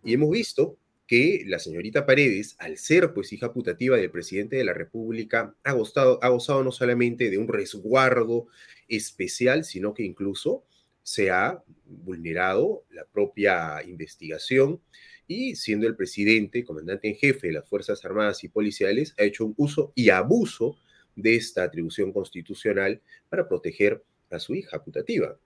Y 0.04 0.14
hemos 0.14 0.30
visto 0.32 0.78
que 1.10 1.44
la 1.48 1.58
señorita 1.58 2.06
Paredes, 2.06 2.56
al 2.60 2.78
ser 2.78 3.16
pues 3.16 3.34
hija 3.34 3.52
putativa 3.52 3.98
del 3.98 4.12
presidente 4.12 4.58
de 4.58 4.64
la 4.64 4.76
República, 4.76 5.56
ha 5.64 5.72
gozado, 5.72 6.20
ha 6.22 6.30
gozado 6.30 6.64
no 6.64 6.72
solamente 6.72 7.32
de 7.32 7.40
un 7.40 7.48
resguardo 7.48 8.46
especial, 8.88 9.64
sino 9.66 9.96
que 9.96 10.04
incluso 10.04 10.66
se 11.02 11.32
ha 11.32 11.64
vulnerado 11.88 12.84
la 12.92 13.06
propia 13.06 13.82
investigación 13.88 14.82
y 15.26 15.56
siendo 15.56 15.88
el 15.88 15.96
presidente, 15.96 16.64
comandante 16.64 17.08
en 17.08 17.16
jefe 17.16 17.48
de 17.48 17.54
las 17.54 17.68
Fuerzas 17.68 18.06
Armadas 18.06 18.44
y 18.44 18.50
Policiales, 18.50 19.16
ha 19.18 19.24
hecho 19.24 19.46
un 19.46 19.56
uso 19.58 19.92
y 19.96 20.12
abuso 20.12 20.78
de 21.16 21.36
esta 21.36 21.64
atribución 21.64 22.14
constitucional 22.14 23.02
para 23.30 23.48
proteger 23.48 24.04
a 24.30 24.38
su 24.38 24.54
hija 24.54 24.84
putativa. 24.84 25.40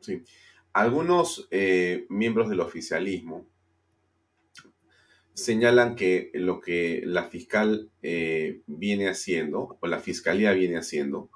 Sí. 0.00 0.22
Algunos 0.72 1.46
eh, 1.50 2.06
miembros 2.08 2.48
del 2.48 2.60
oficialismo 2.60 3.51
señalan 5.34 5.96
que 5.96 6.30
lo 6.34 6.60
que 6.60 7.02
la 7.04 7.24
fiscal 7.24 7.90
eh, 8.02 8.62
viene 8.66 9.08
haciendo, 9.08 9.78
o 9.80 9.86
la 9.86 9.98
fiscalía 9.98 10.52
viene 10.52 10.78
haciendo, 10.78 11.30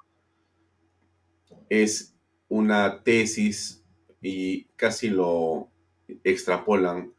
es 1.69 2.15
una 2.47 3.03
tesis 3.03 3.83
y 4.21 4.65
casi 4.75 5.09
lo 5.09 5.69
extrapolan 6.23 7.13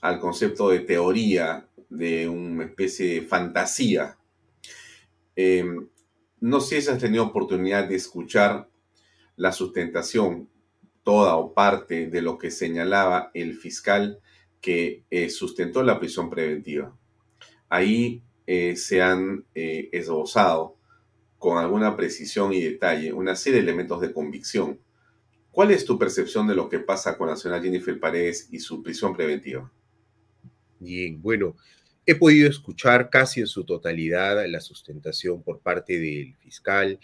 al 0.00 0.20
concepto 0.20 0.70
de 0.70 0.80
teoría 0.80 1.68
de 1.88 2.28
una 2.28 2.64
especie 2.64 3.14
de 3.14 3.22
fantasía. 3.22 4.18
Em, 5.36 5.88
no 6.40 6.60
sé 6.60 6.80
si 6.80 6.90
has 6.90 6.98
tenido 6.98 7.24
oportunidad 7.24 7.88
de 7.88 7.96
escuchar 7.96 8.68
la 9.36 9.52
sustentación, 9.52 10.48
toda 11.02 11.36
o 11.36 11.54
parte 11.54 12.08
de 12.08 12.22
lo 12.22 12.38
que 12.38 12.50
señalaba 12.50 13.30
el 13.34 13.54
fiscal 13.54 14.20
que 14.64 15.04
eh, 15.10 15.28
sustentó 15.28 15.82
la 15.82 16.00
prisión 16.00 16.30
preventiva. 16.30 16.96
Ahí 17.68 18.22
eh, 18.46 18.76
se 18.76 19.02
han 19.02 19.44
eh, 19.54 19.90
esbozado 19.92 20.78
con 21.38 21.58
alguna 21.58 21.94
precisión 21.94 22.54
y 22.54 22.62
detalle 22.62 23.12
una 23.12 23.36
serie 23.36 23.58
de 23.58 23.64
elementos 23.64 24.00
de 24.00 24.14
convicción. 24.14 24.80
¿Cuál 25.50 25.70
es 25.70 25.84
tu 25.84 25.98
percepción 25.98 26.48
de 26.48 26.54
lo 26.54 26.70
que 26.70 26.78
pasa 26.78 27.18
con 27.18 27.28
la 27.28 27.36
señora 27.36 27.60
Jennifer 27.60 28.00
Paredes 28.00 28.48
y 28.52 28.58
su 28.58 28.82
prisión 28.82 29.14
preventiva? 29.14 29.70
Bien, 30.78 31.20
bueno, 31.20 31.58
he 32.06 32.14
podido 32.14 32.48
escuchar 32.48 33.10
casi 33.10 33.40
en 33.40 33.46
su 33.46 33.64
totalidad 33.64 34.46
la 34.48 34.62
sustentación 34.62 35.42
por 35.42 35.60
parte 35.60 35.98
del 35.98 36.36
fiscal 36.36 36.98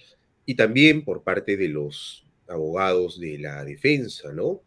y 0.47 0.55
también 0.55 1.05
por 1.05 1.23
parte 1.23 1.59
de 1.59 1.69
los 1.69 2.27
abogados 2.49 3.21
de 3.21 3.37
la 3.37 3.63
defensa, 3.67 4.33
¿no? 4.33 4.63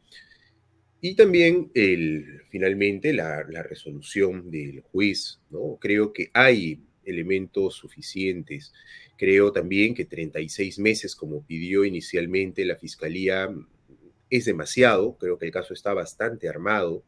Y 1.05 1.15
también 1.15 1.69
el, 1.73 2.43
finalmente 2.49 3.11
la, 3.11 3.43
resolución 3.43 4.49
del 4.49 4.79
juez, 4.79 5.41
¿no? 5.49 5.77
Creo 5.81 6.13
que 6.13 6.31
hay 6.33 6.79
elementos 7.03 7.75
suficientes. 7.75 8.71
Creo 9.17 9.51
también 9.51 9.95
que 9.95 10.05
36 10.05 10.79
meses, 10.79 11.13
como 11.13 11.45
pidió 11.45 11.83
inicialmente 11.83 12.63
la 12.63 12.77
Fiscalía, 12.77 13.53
es 14.29 14.45
demasiado. 14.45 15.17
Creo 15.17 15.37
que 15.37 15.47
el 15.47 15.51
caso 15.51 15.73
está 15.73 15.93
bastante 15.93 16.47
armado, 16.47 17.03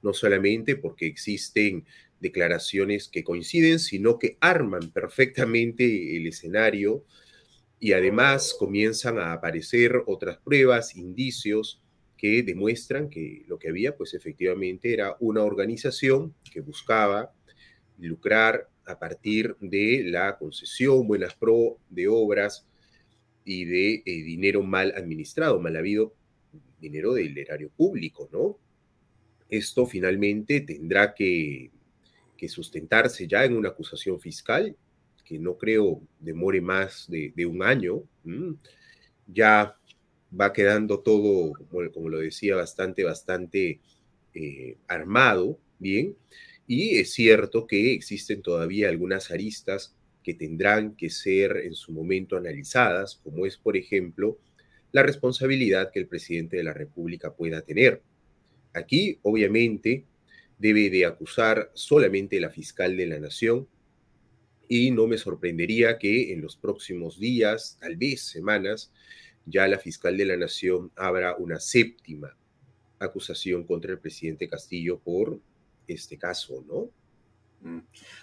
no 0.00 0.14
solamente 0.14 0.76
porque 0.76 1.08
existen 1.08 1.84
declaraciones 2.20 3.08
que 3.08 3.24
coinciden, 3.24 3.80
sino 3.80 4.20
que 4.20 4.36
arman 4.40 4.92
perfectamente 4.92 6.16
el 6.16 6.28
escenario 6.28 7.04
y 7.80 7.94
además 7.94 8.54
comienzan 8.56 9.18
a 9.18 9.32
aparecer 9.32 10.04
otras 10.06 10.38
pruebas, 10.38 10.94
indicios 10.94 11.82
que 12.20 12.42
demuestran 12.42 13.08
que 13.08 13.44
lo 13.46 13.58
que 13.58 13.68
había 13.68 13.96
pues 13.96 14.12
efectivamente 14.12 14.92
era 14.92 15.16
una 15.20 15.42
organización 15.42 16.34
que 16.52 16.60
buscaba 16.60 17.32
lucrar 17.98 18.68
a 18.84 18.98
partir 18.98 19.56
de 19.60 20.02
la 20.04 20.36
concesión, 20.36 21.06
buenas 21.06 21.34
pro 21.34 21.78
de 21.88 22.08
obras 22.08 22.66
y 23.44 23.64
de 23.64 24.02
eh, 24.04 24.22
dinero 24.22 24.62
mal 24.62 24.92
administrado, 24.96 25.60
mal 25.60 25.76
habido 25.76 26.14
dinero 26.80 27.14
del 27.14 27.36
erario 27.38 27.70
público, 27.70 28.28
¿no? 28.32 28.58
Esto 29.48 29.86
finalmente 29.86 30.60
tendrá 30.60 31.14
que 31.14 31.70
que 32.40 32.48
sustentarse 32.48 33.28
ya 33.28 33.44
en 33.44 33.54
una 33.54 33.68
acusación 33.68 34.18
fiscal, 34.18 34.74
que 35.26 35.38
no 35.38 35.58
creo 35.58 36.00
demore 36.18 36.62
más 36.62 37.06
de, 37.06 37.44
un 37.44 37.62
año, 37.62 38.02
ya 39.26 39.76
va 40.38 40.52
quedando 40.52 41.00
todo, 41.00 41.52
como, 41.92 42.08
lo 42.08 42.18
decía, 42.18 42.56
bastante, 42.56 43.04
bastante 43.04 43.80
eh, 44.34 44.76
armado, 44.88 45.58
bien, 45.78 46.16
y 46.66 46.98
es 46.98 47.12
cierto 47.12 47.66
que 47.66 47.92
existen 47.92 48.42
todavía 48.42 48.88
algunas 48.88 49.30
aristas 49.30 49.96
que 50.22 50.34
tendrán 50.34 50.94
que 50.94 51.10
ser 51.10 51.56
en 51.56 51.74
su 51.74 51.92
momento 51.92 52.36
analizadas, 52.36 53.20
como 53.24 53.46
es, 53.46 53.56
por 53.56 53.76
ejemplo, 53.76 54.38
la 54.92 55.02
responsabilidad 55.02 55.90
que 55.92 56.00
el 56.00 56.06
presidente 56.06 56.56
de 56.56 56.64
la 56.64 56.72
República 56.72 57.34
pueda 57.34 57.62
tener. 57.62 58.02
Aquí, 58.72 59.18
obviamente, 59.22 60.04
debe 60.58 60.90
de 60.90 61.06
acusar 61.06 61.70
solamente 61.74 62.38
la 62.38 62.50
fiscal 62.50 62.96
de 62.96 63.06
la 63.06 63.18
nación 63.18 63.66
y 64.68 64.92
no 64.92 65.08
me 65.08 65.18
sorprendería 65.18 65.98
que 65.98 66.32
en 66.32 66.40
los 66.40 66.56
próximos 66.56 67.18
días, 67.18 67.76
tal 67.80 67.96
vez 67.96 68.22
semanas, 68.22 68.92
ya 69.46 69.66
la 69.68 69.78
fiscal 69.78 70.16
de 70.16 70.24
la 70.24 70.36
nación 70.36 70.90
abra 70.96 71.36
una 71.36 71.58
séptima 71.58 72.36
acusación 72.98 73.64
contra 73.64 73.92
el 73.92 73.98
presidente 73.98 74.48
Castillo 74.48 74.98
por 74.98 75.38
este 75.86 76.18
caso, 76.18 76.64
¿no? 76.68 76.90
Mm. 77.68 77.80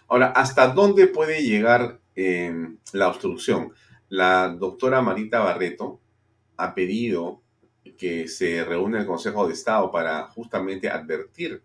Ahora, 0.07 0.27
¿hasta 0.27 0.67
dónde 0.67 1.07
puede 1.07 1.43
llegar 1.43 1.99
em, 2.15 2.77
la 2.93 3.09
obstrucción? 3.09 3.71
La 4.09 4.49
doctora 4.49 5.01
Marita 5.01 5.39
Barreto 5.39 5.99
ha 6.55 6.73
pedido 6.73 7.41
que 7.97 8.27
se 8.27 8.63
reúne 8.63 8.99
el 8.99 9.05
Consejo 9.05 9.47
de 9.47 9.53
Estado 9.53 9.91
para 9.91 10.23
justamente 10.27 10.89
advertir 10.89 11.63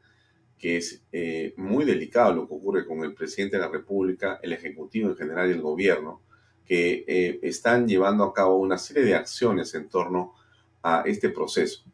que 0.63 0.77
es 0.77 1.03
eh, 1.11 1.55
muy 1.57 1.85
delicado 1.85 2.33
lo 2.33 2.47
que 2.47 2.55
ocurre 2.55 2.87
con 2.87 3.03
el 3.03 3.15
presidente 3.15 3.57
de 3.57 3.63
la 3.63 3.69
República, 3.69 4.39
el 4.43 4.53
Ejecutivo 4.53 5.11
en 5.11 5.17
general 5.17 5.49
y 5.51 5.55
el 5.55 5.61
gobierno, 5.61 6.23
que 6.67 7.05
eh, 7.07 7.41
están 7.43 7.87
llevando 7.89 8.25
a 8.25 8.33
cabo 8.33 8.57
una 8.57 8.79
serie 8.79 9.05
de 9.05 9.15
acciones 9.15 9.75
en 9.75 9.89
torno 9.89 10.35
a 10.83 11.03
este 11.07 11.29
proceso. 11.29 11.85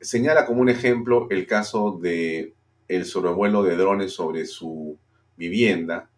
Señala 0.00 0.46
como 0.46 0.60
un 0.60 0.68
ejemplo 0.68 1.26
el 1.30 1.46
caso 1.46 1.98
de 2.00 2.54
el 2.88 3.04
sobrevuelo 3.04 3.62
de 3.62 3.76
drones 3.76 4.12
sobre 4.12 4.46
su 4.46 4.96
vivienda, 5.36 6.08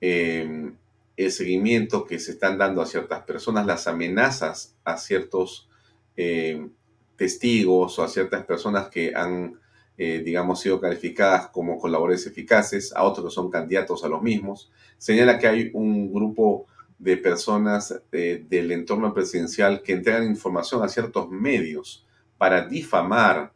em, 0.00 0.76
el 1.16 1.32
seguimiento 1.32 2.04
que 2.04 2.18
se 2.18 2.32
están 2.32 2.58
dando 2.58 2.80
a 2.80 2.86
ciertas 2.86 3.22
personas, 3.22 3.66
las 3.66 3.86
amenazas 3.88 4.76
a 4.84 4.96
ciertos 4.96 5.68
em, 6.16 6.70
testigos 7.16 7.98
o 7.98 8.02
a 8.04 8.08
ciertas 8.08 8.44
personas 8.44 8.88
que 8.88 9.12
han 9.14 9.58
eh, 10.00 10.22
digamos, 10.24 10.60
sido 10.60 10.80
calificadas 10.80 11.48
como 11.48 11.76
colaboradores 11.76 12.24
eficaces, 12.24 12.94
a 12.94 13.02
otros 13.02 13.26
que 13.26 13.34
son 13.34 13.50
candidatos 13.50 14.04
a 14.04 14.08
los 14.08 14.22
mismos. 14.22 14.70
Señala 14.96 15.40
que 15.40 15.48
hay 15.48 15.70
un 15.74 16.12
grupo 16.12 16.68
de 16.98 17.16
personas 17.16 18.02
eh, 18.12 18.44
del 18.48 18.72
entorno 18.72 19.14
presidencial 19.14 19.82
que 19.82 19.92
entregan 19.92 20.24
información 20.24 20.82
a 20.82 20.88
ciertos 20.88 21.30
medios 21.30 22.06
para 22.36 22.66
difamar 22.66 23.52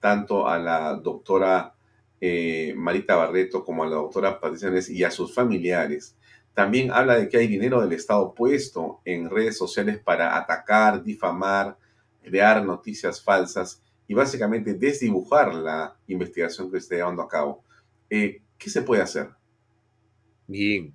tanto 0.00 0.48
a 0.48 0.58
la 0.58 0.94
doctora 0.94 1.74
eh, 2.20 2.74
Marita 2.76 3.16
Barreto 3.16 3.64
como 3.64 3.84
a 3.84 3.86
la 3.86 3.96
doctora 3.96 4.40
Patricia 4.40 4.70
y 4.94 5.04
a 5.04 5.10
sus 5.10 5.34
familiares. 5.34 6.16
También 6.54 6.90
habla 6.90 7.16
de 7.16 7.28
que 7.28 7.36
hay 7.36 7.46
dinero 7.46 7.80
del 7.80 7.92
Estado 7.92 8.34
puesto 8.34 9.00
en 9.04 9.30
redes 9.30 9.56
sociales 9.56 9.98
para 9.98 10.36
atacar, 10.36 11.02
difamar, 11.02 11.76
crear 12.22 12.64
noticias 12.64 13.22
falsas 13.22 13.82
y 14.08 14.14
básicamente 14.14 14.74
desdibujar 14.74 15.54
la 15.54 15.96
investigación 16.08 16.70
que 16.70 16.78
se 16.78 16.84
está 16.84 16.94
llevando 16.96 17.22
a 17.22 17.28
cabo. 17.28 17.62
Eh, 18.08 18.42
¿Qué 18.58 18.68
se 18.68 18.82
puede 18.82 19.02
hacer? 19.02 19.30
Bien. 20.46 20.92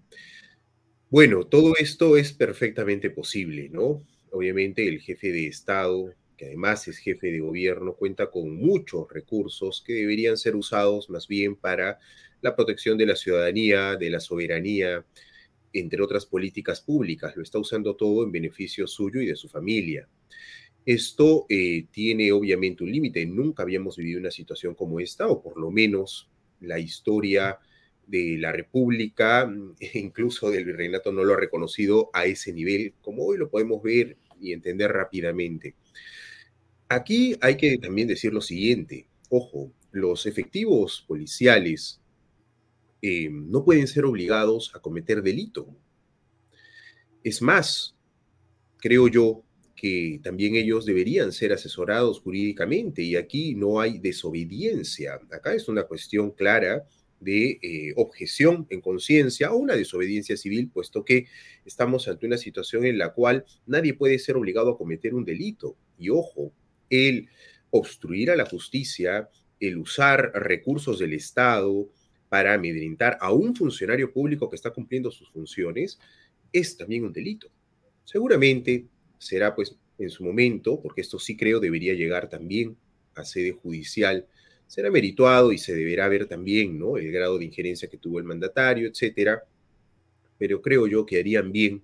Bueno, 1.10 1.46
todo 1.46 1.76
esto 1.78 2.18
es 2.18 2.34
perfectamente 2.34 3.10
posible, 3.10 3.70
¿no? 3.70 4.04
Obviamente 4.32 4.88
el 4.88 5.00
jefe 5.02 5.32
de 5.32 5.48
Estado, 5.48 6.14
que 6.38 6.48
además 6.48 6.88
es 6.88 6.98
jefe 6.98 7.28
de 7.32 7.40
gobierno, 7.40 7.94
cuenta 7.96 8.30
con 8.30 8.56
muchos 8.56 9.08
recursos 9.12 9.84
que 9.86 9.94
deberían 9.94 10.38
ser 10.38 10.56
usados 10.56 11.10
más 11.10 11.28
bien 11.28 11.56
para 11.56 12.00
la 12.42 12.56
protección 12.56 12.98
de 12.98 13.06
la 13.06 13.16
ciudadanía, 13.16 13.96
de 13.96 14.10
la 14.10 14.20
soberanía, 14.20 15.06
entre 15.74 16.02
otras 16.02 16.26
políticas 16.26 16.82
públicas. 16.82 17.36
Lo 17.36 17.44
está 17.44 17.60
usando 17.60 17.96
todo 17.96 18.24
en 18.24 18.32
beneficio 18.32 18.88
suyo 18.88 19.22
y 19.22 19.28
de 19.28 19.36
su 19.36 19.48
familia. 19.50 20.08
Esto 20.86 21.46
eh, 21.50 21.88
tiene 21.92 22.32
obviamente 22.32 22.84
un 22.84 22.92
límite. 22.92 23.26
Nunca 23.26 23.64
habíamos 23.64 23.98
vivido 23.98 24.20
una 24.20 24.32
situación 24.32 24.76
como 24.76 25.00
esta, 25.00 25.28
o 25.28 25.42
por 25.42 25.60
lo 25.60 25.72
menos 25.72 26.30
la 26.62 26.80
historia 26.80 27.60
de 28.08 28.38
la 28.40 28.52
República, 28.52 29.52
incluso 29.94 30.50
del 30.50 30.66
virreinato, 30.66 31.12
no 31.12 31.24
lo 31.24 31.34
ha 31.34 31.38
reconocido 31.40 32.10
a 32.14 32.26
ese 32.26 32.54
nivel, 32.54 32.94
como 33.02 33.26
hoy 33.26 33.38
lo 33.38 33.50
podemos 33.50 33.82
ver 33.82 34.18
y 34.40 34.52
entender 34.54 34.92
rápidamente. 34.92 35.76
Aquí 36.88 37.36
hay 37.42 37.58
que 37.58 37.78
también 37.78 38.08
decir 38.08 38.34
lo 38.34 38.42
siguiente, 38.42 39.08
ojo, 39.30 39.72
los 39.92 40.26
efectivos 40.26 41.04
policiales 41.08 42.00
eh, 43.02 43.30
no 43.32 43.64
pueden 43.64 43.88
ser 43.88 44.06
obligados 44.06 44.72
a 44.76 44.80
cometer 44.80 45.22
delito. 45.22 45.68
Es 47.24 47.42
más, 47.42 47.96
creo 48.78 49.08
yo 49.08 49.44
que 49.76 50.20
también 50.24 50.56
ellos 50.56 50.86
deberían 50.86 51.32
ser 51.32 51.54
asesorados 51.54 52.20
jurídicamente 52.22 53.02
y 53.02 53.16
aquí 53.16 53.56
no 53.56 53.80
hay 53.80 54.00
desobediencia. 54.00 55.20
Acá 55.32 55.54
es 55.54 55.68
una 55.68 55.84
cuestión 55.84 56.32
clara 56.32 56.86
de 57.20 57.60
eh, 57.62 57.94
objeción 57.96 58.68
en 58.70 58.82
conciencia 58.82 59.52
o 59.52 59.58
una 59.58 59.76
desobediencia 59.76 60.38
civil, 60.38 60.70
puesto 60.70 61.04
que 61.04 61.28
estamos 61.66 62.08
ante 62.08 62.26
una 62.26 62.38
situación 62.38 62.86
en 62.86 62.98
la 62.98 63.14
cual 63.14 63.46
nadie 63.66 63.94
puede 63.94 64.20
ser 64.20 64.38
obligado 64.38 64.72
a 64.72 64.78
cometer 64.78 65.14
un 65.14 65.26
delito. 65.26 65.76
Y 65.98 66.10
ojo, 66.10 66.52
el 66.90 67.30
obstruir 67.72 68.32
a 68.32 68.36
la 68.36 68.46
justicia, 68.46 69.30
el 69.60 69.78
usar 69.78 70.32
recursos 70.36 71.00
del 71.00 71.14
Estado 71.14 71.90
para 72.30 72.54
amedrentar 72.54 73.18
a 73.22 73.32
un 73.32 73.56
funcionario 73.56 74.12
público 74.12 74.50
que 74.50 74.56
está 74.56 74.72
cumpliendo 74.72 75.12
sus 75.12 75.30
funciones, 75.30 76.00
es 76.52 76.78
también 76.78 77.06
un 77.06 77.14
delito. 77.14 77.50
Seguramente 78.04 78.86
será 79.18 79.56
pues 79.56 79.76
en 79.98 80.10
su 80.10 80.24
momento, 80.24 80.80
porque 80.82 81.02
esto 81.02 81.20
sí 81.20 81.38
creo 81.38 81.60
debería 81.60 81.94
llegar 81.94 82.30
también 82.30 82.78
a 83.16 83.24
sede 83.24 83.52
judicial, 83.52 84.28
será 84.68 84.92
merituado 84.92 85.52
y 85.52 85.58
se 85.58 85.74
deberá 85.74 86.08
ver 86.08 86.28
también, 86.28 86.78
¿no? 86.78 86.98
El 86.98 87.12
grado 87.12 87.38
de 87.38 87.46
injerencia 87.46 87.90
que 87.90 87.98
tuvo 87.98 88.20
el 88.20 88.26
mandatario, 88.26 88.88
etcétera. 88.88 89.44
Pero 90.38 90.62
creo 90.62 90.88
yo 90.88 91.06
que 91.06 91.20
harían 91.20 91.52
bien 91.52 91.84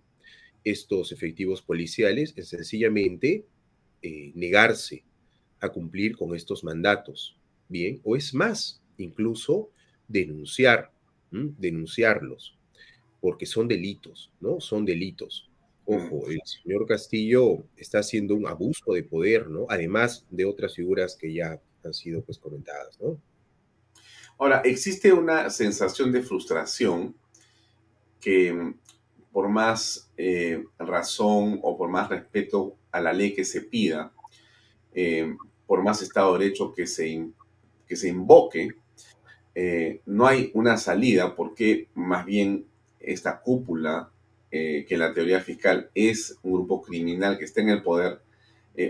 estos 0.63 1.11
efectivos 1.11 1.61
policiales 1.61 2.33
en 2.35 2.45
sencillamente 2.45 3.45
eh, 4.01 4.31
negarse 4.35 5.03
a 5.59 5.69
cumplir 5.69 6.17
con 6.17 6.35
estos 6.35 6.63
mandatos, 6.63 7.37
¿bien? 7.69 8.01
O 8.03 8.15
es 8.15 8.33
más, 8.33 8.81
incluso 8.97 9.69
denunciar, 10.07 10.91
denunciarlos, 11.31 12.57
porque 13.19 13.45
son 13.45 13.67
delitos, 13.67 14.31
¿no? 14.39 14.59
Son 14.59 14.85
delitos. 14.85 15.49
Ojo, 15.85 16.29
el 16.29 16.39
señor 16.45 16.85
Castillo 16.87 17.63
está 17.75 17.99
haciendo 17.99 18.35
un 18.35 18.47
abuso 18.47 18.93
de 18.93 19.03
poder, 19.03 19.49
¿no? 19.49 19.65
Además 19.69 20.25
de 20.29 20.45
otras 20.45 20.75
figuras 20.75 21.15
que 21.15 21.33
ya 21.33 21.59
han 21.87 21.93
sido 21.93 22.21
pues 22.23 22.37
comentadas, 22.37 22.99
¿no? 22.99 23.17
Ahora, 24.41 24.61
existe 24.65 25.13
una 25.13 25.51
sensación 25.51 26.11
de 26.11 26.23
frustración 26.23 27.15
que 28.19 28.73
por 29.31 29.49
más 29.49 30.09
eh, 30.17 30.65
razón 30.79 31.59
o 31.61 31.77
por 31.77 31.89
más 31.89 32.09
respeto 32.09 32.75
a 32.91 33.01
la 33.01 33.13
ley 33.13 33.35
que 33.35 33.45
se 33.45 33.61
pida, 33.61 34.11
eh, 34.93 35.35
por 35.67 35.83
más 35.83 36.01
Estado 36.01 36.33
de 36.33 36.45
Derecho 36.45 36.73
que 36.73 36.87
se, 36.87 37.29
que 37.87 37.95
se 37.95 38.09
invoque, 38.09 38.69
eh, 39.53 40.01
no 40.07 40.25
hay 40.25 40.49
una 40.55 40.77
salida 40.77 41.35
porque 41.35 41.89
más 41.93 42.25
bien 42.25 42.65
esta 42.99 43.41
cúpula, 43.41 44.09
que 44.49 44.97
la 44.97 45.13
teoría 45.13 45.39
fiscal 45.39 45.89
es 45.95 46.37
un 46.43 46.51
grupo 46.51 46.81
criminal 46.81 47.37
que 47.37 47.45
está 47.45 47.61
en 47.61 47.69
el 47.69 47.81
poder, 47.81 48.21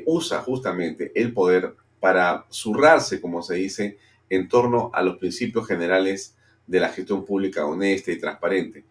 usa 0.08 0.42
justamente 0.42 1.12
el 1.14 1.34
poder 1.34 1.76
para 2.02 2.45
zurrarse, 2.52 3.22
como 3.22 3.41
se 3.41 3.56
dice, 3.56 3.98
en 4.30 4.49
torno 4.49 4.91
a 4.94 5.02
los 5.02 5.18
principios 5.18 5.65
generales 5.65 6.36
de 6.68 6.80
la 6.82 6.90
gestión 6.90 7.23
pública 7.23 7.65
honesta 7.65 8.11
y 8.11 8.19
transparente. 8.19 8.84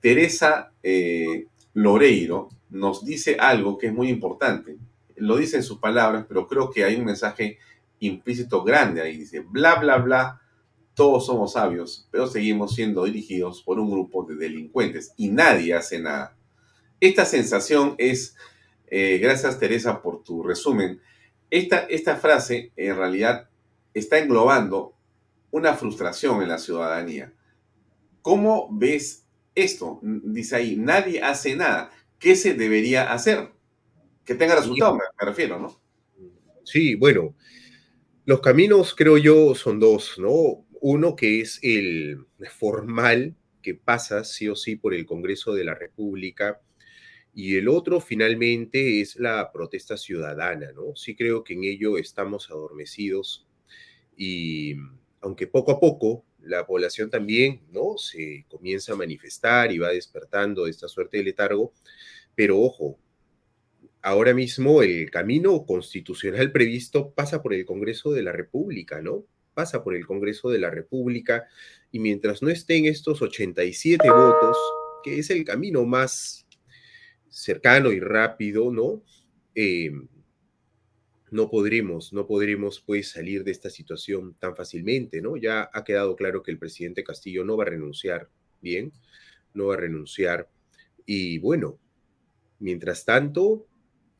Teresa 0.00 0.72
eh, 0.82 1.46
Loreiro 1.74 2.50
nos 2.70 3.04
dice 3.04 3.36
algo 3.40 3.78
que 3.78 3.88
es 3.88 3.92
muy 3.92 4.08
importante. 4.08 4.76
Lo 5.16 5.36
dice 5.36 5.56
en 5.56 5.62
sus 5.62 5.78
palabras, 5.78 6.24
pero 6.28 6.46
creo 6.46 6.70
que 6.70 6.84
hay 6.84 6.96
un 6.96 7.04
mensaje 7.04 7.58
implícito 7.98 8.62
grande 8.62 9.02
ahí. 9.02 9.16
Dice, 9.16 9.40
bla, 9.40 9.76
bla, 9.76 9.98
bla, 9.98 10.40
todos 10.94 11.26
somos 11.26 11.54
sabios, 11.54 12.08
pero 12.10 12.26
seguimos 12.26 12.74
siendo 12.74 13.04
dirigidos 13.04 13.62
por 13.62 13.78
un 13.78 13.90
grupo 13.90 14.24
de 14.24 14.36
delincuentes 14.36 15.12
y 15.16 15.30
nadie 15.30 15.74
hace 15.74 15.98
nada. 15.98 16.36
Esta 17.00 17.24
sensación 17.24 17.94
es, 17.96 18.36
eh, 18.88 19.18
gracias 19.18 19.58
Teresa 19.58 20.02
por 20.02 20.22
tu 20.22 20.42
resumen, 20.42 21.00
esta, 21.50 21.80
esta 21.80 22.16
frase 22.16 22.72
en 22.76 22.96
realidad 22.96 23.48
está 23.92 24.18
englobando 24.18 24.94
una 25.50 25.74
frustración 25.74 26.42
en 26.42 26.48
la 26.48 26.58
ciudadanía. 26.58 27.32
¿Cómo 28.22 28.68
ves 28.70 29.26
esto? 29.54 29.98
Dice 30.02 30.56
ahí, 30.56 30.76
nadie 30.76 31.22
hace 31.22 31.56
nada. 31.56 31.90
¿Qué 32.18 32.36
se 32.36 32.54
debería 32.54 33.12
hacer? 33.12 33.50
Que 34.24 34.34
tenga 34.34 34.56
resultado, 34.56 34.94
me, 34.94 35.02
refiero, 35.18 35.58
¿no? 35.58 35.80
Sí, 36.64 36.94
bueno, 36.94 37.34
los 38.26 38.40
caminos 38.40 38.94
creo 38.94 39.18
yo 39.18 39.54
son 39.54 39.80
dos, 39.80 40.18
¿no? 40.18 40.64
Uno 40.80 41.16
que 41.16 41.40
es 41.40 41.58
el 41.62 42.26
formal, 42.58 43.34
que 43.62 43.74
pasa 43.74 44.24
sí 44.24 44.48
o 44.48 44.54
sí 44.54 44.76
por 44.76 44.94
el 44.94 45.06
Congreso 45.06 45.52
de 45.52 45.64
la 45.64 45.74
República, 45.74 46.60
y 47.34 47.56
el 47.56 47.68
otro 47.68 48.00
finalmente 48.00 49.00
es 49.00 49.16
la 49.16 49.52
protesta 49.52 49.96
ciudadana, 49.96 50.72
¿no? 50.72 50.96
Sí 50.96 51.14
creo 51.14 51.44
que 51.44 51.54
en 51.54 51.64
ello 51.64 51.96
estamos 51.96 52.50
adormecidos 52.50 53.46
y 54.16 54.74
aunque 55.20 55.46
poco 55.46 55.72
a 55.72 55.80
poco 55.80 56.24
la 56.42 56.66
población 56.66 57.10
también, 57.10 57.62
¿no? 57.70 57.96
Se 57.98 58.46
comienza 58.48 58.92
a 58.92 58.96
manifestar 58.96 59.70
y 59.72 59.78
va 59.78 59.90
despertando 59.90 60.66
esta 60.66 60.88
suerte 60.88 61.18
de 61.18 61.24
letargo, 61.24 61.72
pero 62.34 62.60
ojo, 62.60 62.98
ahora 64.02 64.34
mismo 64.34 64.82
el 64.82 65.10
camino 65.10 65.64
constitucional 65.64 66.50
previsto 66.52 67.10
pasa 67.10 67.42
por 67.42 67.54
el 67.54 67.64
Congreso 67.64 68.12
de 68.12 68.22
la 68.22 68.32
República, 68.32 69.00
¿no? 69.02 69.24
Pasa 69.54 69.84
por 69.84 69.94
el 69.94 70.06
Congreso 70.06 70.48
de 70.48 70.58
la 70.58 70.70
República 70.70 71.46
y 71.92 71.98
mientras 71.98 72.42
no 72.42 72.48
estén 72.48 72.86
estos 72.86 73.20
87 73.20 74.10
votos, 74.10 74.56
que 75.04 75.18
es 75.18 75.30
el 75.30 75.44
camino 75.44 75.84
más 75.84 76.46
cercano 77.30 77.92
y 77.92 78.00
rápido, 78.00 78.70
¿no? 78.70 79.02
Em, 79.54 80.08
no 81.30 81.48
podremos, 81.48 82.12
no 82.12 82.26
podremos 82.26 82.80
pues 82.80 83.10
salir 83.10 83.44
de 83.44 83.52
esta 83.52 83.70
situación 83.70 84.34
tan 84.34 84.56
fácilmente, 84.56 85.22
¿no? 85.22 85.36
Ya 85.36 85.70
ha 85.72 85.84
quedado 85.84 86.16
claro 86.16 86.42
que 86.42 86.50
el 86.50 86.58
presidente 86.58 87.04
Castillo 87.04 87.44
no 87.44 87.56
va 87.56 87.64
a 87.64 87.68
renunciar, 87.68 88.28
bien, 88.60 88.92
no 89.54 89.66
va 89.66 89.74
a 89.74 89.78
renunciar. 89.78 90.50
Y 91.06 91.38
bueno, 91.38 91.78
mientras 92.58 93.04
tanto, 93.04 93.66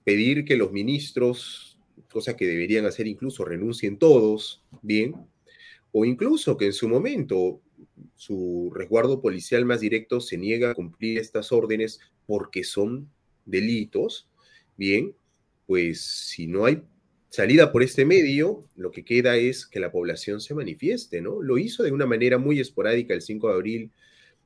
pedir 0.04 0.44
que 0.44 0.56
los 0.56 0.72
ministros, 0.72 1.78
cosa 2.10 2.36
que 2.36 2.46
deberían 2.46 2.86
hacer 2.86 3.06
incluso, 3.06 3.44
renuncien 3.44 3.98
todos, 3.98 4.64
bien, 4.82 5.14
o 5.92 6.04
incluso 6.04 6.56
que 6.56 6.66
en 6.66 6.72
su 6.72 6.88
momento 6.88 7.60
su 8.14 8.70
resguardo 8.74 9.20
policial 9.20 9.64
más 9.64 9.80
directo 9.80 10.20
se 10.20 10.36
niega 10.36 10.70
a 10.70 10.74
cumplir 10.74 11.18
estas 11.18 11.52
órdenes 11.52 12.00
porque 12.30 12.62
son 12.62 13.10
delitos, 13.44 14.28
bien, 14.76 15.16
pues 15.66 16.00
si 16.00 16.46
no 16.46 16.64
hay 16.64 16.80
salida 17.28 17.72
por 17.72 17.82
este 17.82 18.04
medio, 18.04 18.68
lo 18.76 18.92
que 18.92 19.04
queda 19.04 19.36
es 19.36 19.66
que 19.66 19.80
la 19.80 19.90
población 19.90 20.40
se 20.40 20.54
manifieste, 20.54 21.20
¿no? 21.20 21.42
Lo 21.42 21.58
hizo 21.58 21.82
de 21.82 21.90
una 21.90 22.06
manera 22.06 22.38
muy 22.38 22.60
esporádica 22.60 23.14
el 23.14 23.22
5 23.22 23.48
de 23.48 23.54
abril 23.54 23.90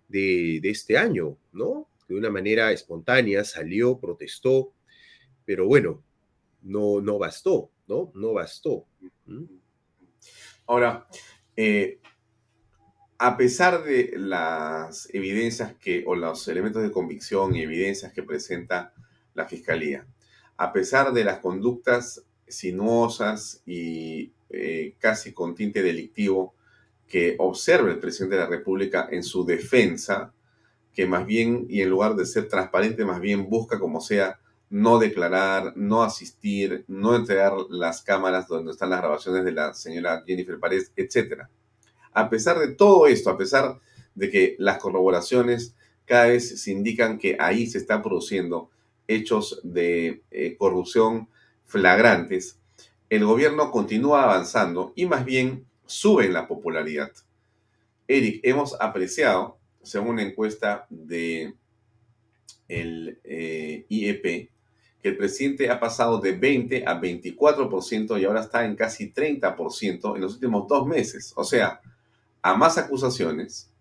de, 0.09 0.61
este 0.65 0.97
año, 0.97 1.37
¿no? 1.53 1.87
De 2.09 2.15
una 2.15 2.31
manera 2.31 2.73
espontánea, 2.73 3.45
salió, 3.45 3.99
protestó, 3.99 4.73
pero 5.45 5.67
bueno, 5.67 6.03
no, 6.63 7.03
no 7.03 7.19
bastó, 7.19 7.71
¿no? 7.87 8.11
No 8.15 8.33
bastó. 8.33 8.87
Ahora, 10.67 11.07
eh, 11.55 11.99
a 13.19 13.37
pesar 13.37 13.85
de 13.85 14.13
las 14.17 15.09
evidencias 15.15 15.75
que, 15.75 16.05
o 16.07 16.15
los 16.15 16.47
elementos 16.49 16.83
de 16.83 16.91
convicción 16.91 17.55
y 17.55 17.63
evidencias 17.63 18.13
que 18.13 18.23
presenta 18.23 18.93
la 19.35 19.47
Fiscalía, 19.47 20.07
a 20.57 20.73
pesar 20.73 21.13
de 21.13 21.25
las 21.25 21.39
conductas 21.39 22.23
sinuosas 22.47 23.63
y 23.67 24.33
eh, 24.51 24.95
casi 24.99 25.33
con 25.33 25.55
tinte 25.55 25.83
delictivo 25.83 26.55
que 27.07 27.37
observa 27.39 27.91
el 27.91 27.99
presidente 27.99 28.37
de 28.37 28.43
la 28.43 28.49
República 28.49 29.09
en 29.11 29.23
su 29.23 29.45
defensa, 29.45 30.33
que 30.93 31.07
más 31.07 31.27
bien, 31.27 31.67
y 31.69 31.83
en 31.83 31.91
lugar 31.91 32.15
de 32.15 32.27
ser 32.27 32.49
transparente, 32.49 33.05
más 33.05 33.21
bien 33.21 33.49
busca 33.49 33.79
como 33.79 34.01
sea 34.01 34.39
no 34.71 34.99
declarar, 34.99 35.73
no 35.77 36.03
asistir, 36.03 36.85
no 36.89 37.15
entregar 37.15 37.53
las 37.69 38.03
cámaras 38.03 38.49
donde 38.49 38.73
están 38.73 38.91
las 38.91 39.01
grabaciones 39.01 39.45
de 39.45 39.53
la 39.53 39.75
señora 39.75 40.23
Jennifer 40.27 40.59
Paredes, 40.59 40.93
etcétera 40.97 41.49
a 42.15 42.31
pesar 42.31 42.59
de 42.59 42.69
todo 42.69 43.07
esto, 43.07 43.29
a 43.29 43.37
pesar 43.37 43.79
de 44.15 44.31
que 44.31 44.57
las 44.59 44.79
corroboraciones 44.79 45.75
cada 46.07 46.27
vez 46.27 46.63
se 46.63 46.71
indican 46.71 47.19
que 47.19 47.37
ahí 47.39 47.67
se 47.67 47.79
están 47.79 48.03
produciendo 48.03 48.71
hechos 49.09 49.61
de 49.63 50.23
eh, 50.31 50.57
corrupción 50.57 51.29
flagrantes, 51.67 52.59
el 53.11 53.25
gobierno 53.25 53.71
continúa 53.71 54.23
avanzando 54.25 54.93
y 54.97 55.07
más 55.07 55.25
bien 55.25 55.67
sube 55.87 56.27
en 56.27 56.33
la 56.33 56.49
popularidad. 56.49 57.13
Eric, 58.07 58.41
hemos 58.43 58.81
apreciado, 58.81 59.59
según 59.83 60.11
una 60.11 60.23
encuesta 60.23 60.87
de 60.91 61.55
el 62.69 63.19
eh, 63.25 63.87
IEP, 63.89 64.51
que 65.03 65.09
el 65.09 65.17
presidente 65.17 65.71
ha 65.71 65.79
pasado 65.79 66.19
de 66.19 66.33
20 66.33 66.85
a 66.87 67.01
24% 67.01 68.19
y 68.19 68.25
ahora 68.25 68.41
está 68.41 68.65
en 68.65 68.75
casi 68.75 69.13
30% 69.13 70.15
en 70.15 70.21
los 70.21 70.35
últimos 70.35 70.67
dos 70.67 70.87
meses. 70.87 71.33
O 71.37 71.45
sea, 71.45 71.81
a 72.45 72.55
más 72.55 72.77
acusaciones, 72.77 73.73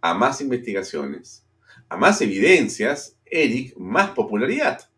a 0.00 0.14
más 0.14 0.40
investigaciones, 0.40 1.44
a 1.86 1.98
más 1.98 2.22
evidencias, 2.22 3.18
Eric, 3.26 3.76
más 3.76 4.12
popularidad. 4.12 4.88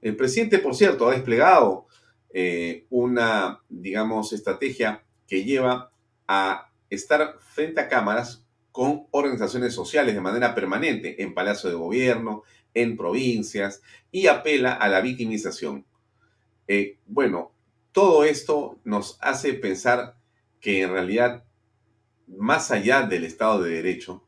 El 0.00 0.16
presidente, 0.16 0.58
por 0.58 0.74
cierto, 0.74 1.06
ha 1.06 1.12
desplegado 1.12 1.86
eh, 2.32 2.86
una, 2.88 3.60
digamos, 3.68 4.32
estrategia 4.32 5.04
que 5.28 5.44
lleva 5.44 5.92
a 6.26 6.70
estar 6.88 7.36
frente 7.40 7.82
a 7.82 7.88
cámaras 7.88 8.42
con 8.72 9.06
organizaciones 9.10 9.74
sociales 9.74 10.14
de 10.14 10.22
manera 10.22 10.54
permanente 10.54 11.22
en 11.22 11.34
Palacio 11.34 11.68
de 11.68 11.76
Gobierno, 11.76 12.42
en 12.72 12.96
provincias, 12.96 13.82
y 14.10 14.28
apela 14.28 14.72
a 14.72 14.88
la 14.88 15.02
victimización. 15.02 15.84
Eh, 16.68 16.96
bueno, 17.06 17.52
todo 17.92 18.24
esto 18.24 18.78
nos 18.82 19.18
hace 19.20 19.52
pensar 19.52 20.16
que 20.58 20.80
en 20.80 20.92
realidad 20.92 21.44
más 22.26 22.70
allá 22.70 23.02
del 23.02 23.24
Estado 23.24 23.62
de 23.62 23.70
Derecho, 23.70 24.24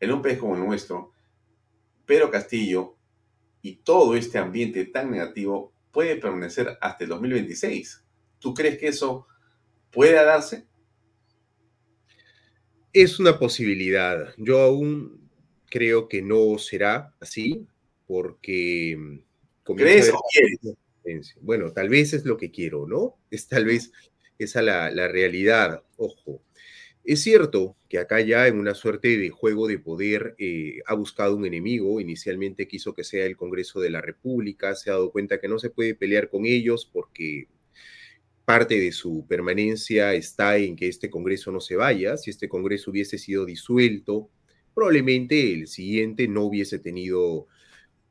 en 0.00 0.12
un 0.12 0.22
país 0.22 0.38
como 0.38 0.56
el 0.56 0.64
nuestro, 0.64 1.12
Pedro 2.06 2.30
Castillo 2.30 2.96
y 3.62 3.76
todo 3.76 4.16
este 4.16 4.38
ambiente 4.38 4.84
tan 4.86 5.10
negativo 5.10 5.72
puede 5.92 6.16
permanecer 6.16 6.76
hasta 6.80 7.04
el 7.04 7.10
2026. 7.10 8.04
¿Tú 8.38 8.54
crees 8.54 8.78
que 8.78 8.88
eso 8.88 9.26
puede 9.90 10.14
darse? 10.14 10.66
Es 12.92 13.20
una 13.20 13.38
posibilidad. 13.38 14.34
Yo 14.36 14.60
aún 14.60 15.30
creo 15.70 16.08
que 16.08 16.22
no 16.22 16.58
será 16.58 17.14
así, 17.20 17.66
porque... 18.06 18.96
Mm, 18.98 19.18
¿Crees 19.76 20.10
o 20.10 20.20
quieres? 20.30 21.36
Bueno, 21.40 21.72
tal 21.72 21.88
vez 21.88 22.12
es 22.12 22.24
lo 22.24 22.36
que 22.36 22.50
quiero, 22.50 22.86
¿no? 22.86 23.16
Es 23.30 23.46
tal 23.46 23.64
vez 23.64 23.92
esa 24.38 24.60
la, 24.60 24.90
la 24.90 25.06
realidad. 25.06 25.84
Ojo, 25.96 26.42
es 27.04 27.22
cierto 27.22 27.76
que 27.88 27.98
acá 27.98 28.20
ya 28.20 28.46
en 28.46 28.58
una 28.58 28.74
suerte 28.74 29.18
de 29.18 29.30
juego 29.30 29.66
de 29.66 29.78
poder 29.78 30.34
eh, 30.38 30.80
ha 30.86 30.94
buscado 30.94 31.36
un 31.36 31.44
enemigo, 31.46 32.00
inicialmente 32.00 32.68
quiso 32.68 32.94
que 32.94 33.04
sea 33.04 33.26
el 33.26 33.36
Congreso 33.36 33.80
de 33.80 33.90
la 33.90 34.00
República, 34.00 34.74
se 34.74 34.90
ha 34.90 34.94
dado 34.94 35.10
cuenta 35.10 35.40
que 35.40 35.48
no 35.48 35.58
se 35.58 35.70
puede 35.70 35.94
pelear 35.94 36.30
con 36.30 36.46
ellos 36.46 36.88
porque 36.92 37.48
parte 38.44 38.78
de 38.78 38.92
su 38.92 39.26
permanencia 39.28 40.14
está 40.14 40.56
en 40.58 40.76
que 40.76 40.88
este 40.88 41.10
Congreso 41.10 41.50
no 41.52 41.60
se 41.60 41.76
vaya, 41.76 42.16
si 42.16 42.30
este 42.30 42.48
Congreso 42.48 42.90
hubiese 42.90 43.18
sido 43.18 43.44
disuelto, 43.46 44.30
probablemente 44.74 45.52
el 45.52 45.66
siguiente 45.68 46.28
no 46.28 46.44
hubiese 46.44 46.78
tenido 46.78 47.46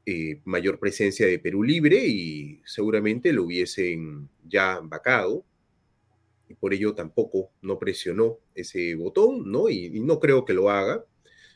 eh, 0.06 0.42
mayor 0.46 0.80
presencia 0.80 1.28
de 1.28 1.40
Perú 1.40 1.64
Libre 1.64 2.06
y 2.06 2.62
seguramente 2.66 3.34
lo 3.34 3.44
hubiesen 3.46 4.30
ya 4.44 4.80
vacado 4.84 5.46
y 6.52 6.54
por 6.56 6.74
ello 6.74 6.94
tampoco 6.94 7.52
no 7.62 7.80
presionó 7.80 8.40
ese 8.54 8.96
botón, 8.96 9.50
¿no? 9.52 9.70
Y, 9.70 9.90
no 10.02 10.20
creo 10.20 10.44
que 10.46 10.54
lo 10.54 10.70
haga, 10.70 11.06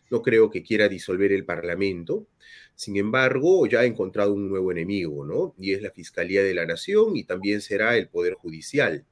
no 0.10 0.22
creo 0.22 0.50
que 0.50 0.64
quiera 0.64 0.88
disolver 0.88 1.32
el 1.34 1.46
Parlamento. 1.46 2.28
Sin 2.76 2.96
embargo, 2.98 3.68
ya 3.68 3.82
ha 3.82 3.86
encontrado 3.86 4.34
un 4.34 4.50
nuevo 4.50 4.72
enemigo, 4.72 5.26
¿no? 5.26 5.54
Y 5.58 5.74
es 5.74 5.82
la 5.82 5.92
Fiscalía 5.92 6.44
de 6.44 6.54
la 6.54 6.66
Nación 6.66 7.18
y 7.18 7.26
también 7.26 7.62
será 7.62 7.98
el 7.98 8.08
Poder 8.08 8.36
Judicial. 8.36 9.06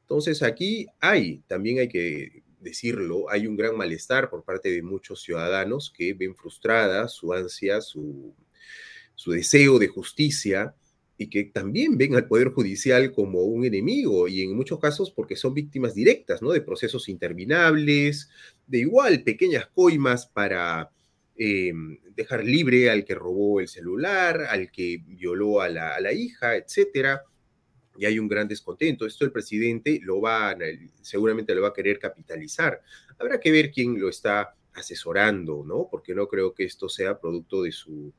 Entonces 0.00 0.42
aquí 0.42 0.86
hay, 1.00 1.42
también 1.46 1.78
hay 1.80 1.88
que 1.88 2.42
decirlo, 2.60 3.30
hay 3.30 3.46
un 3.46 3.56
gran 3.56 3.76
malestar 3.76 4.30
por 4.30 4.44
parte 4.44 4.70
de 4.70 4.82
muchos 4.82 5.22
ciudadanos 5.22 5.92
que 5.96 6.14
ven 6.14 6.34
frustrada 6.34 7.08
su 7.08 7.32
ansia, 7.32 7.80
su, 7.80 8.34
su 9.14 9.32
deseo 9.32 9.78
de 9.78 9.88
justicia 9.88 10.74
y 11.20 11.28
que 11.28 11.44
también 11.44 11.98
ven 11.98 12.14
al 12.14 12.26
Poder 12.26 12.48
Judicial 12.48 13.12
como 13.12 13.42
un 13.42 13.66
enemigo 13.66 14.26
y 14.26 14.40
en 14.40 14.56
muchos 14.56 14.80
casos 14.80 15.10
porque 15.10 15.36
son 15.36 15.52
víctimas 15.52 15.94
directas, 15.94 16.40
¿no? 16.40 16.50
De 16.50 16.62
procesos 16.62 17.10
interminables, 17.10 18.30
de 18.66 18.78
igual 18.78 19.22
pequeñas 19.22 19.66
coimas 19.66 20.26
para 20.26 20.90
eh, 21.36 21.74
dejar 22.16 22.42
libre 22.42 22.88
al 22.88 23.04
que 23.04 23.14
robó 23.14 23.60
el 23.60 23.68
celular, 23.68 24.46
al 24.48 24.70
que 24.70 25.02
violó 25.06 25.60
a 25.60 25.68
la, 25.68 25.94
a 25.94 26.00
la 26.00 26.10
hija, 26.14 26.56
etcétera. 26.56 27.22
Y 27.98 28.06
hay 28.06 28.18
un 28.18 28.26
gran 28.26 28.48
descontento. 28.48 29.04
Esto 29.04 29.26
el 29.26 29.30
presidente 29.30 30.00
lo 30.02 30.22
va, 30.22 30.56
seguramente 31.02 31.54
lo 31.54 31.60
va 31.60 31.68
a 31.68 31.74
querer 31.74 31.98
capitalizar. 31.98 32.80
Habrá 33.18 33.38
que 33.38 33.52
ver 33.52 33.70
quién 33.70 34.00
lo 34.00 34.08
está 34.08 34.54
asesorando, 34.72 35.64
¿no? 35.66 35.86
Porque 35.90 36.14
no 36.14 36.26
creo 36.28 36.54
que 36.54 36.64
esto 36.64 36.88
sea 36.88 37.20
producto 37.20 37.64
de 37.64 37.72
su, 37.72 38.10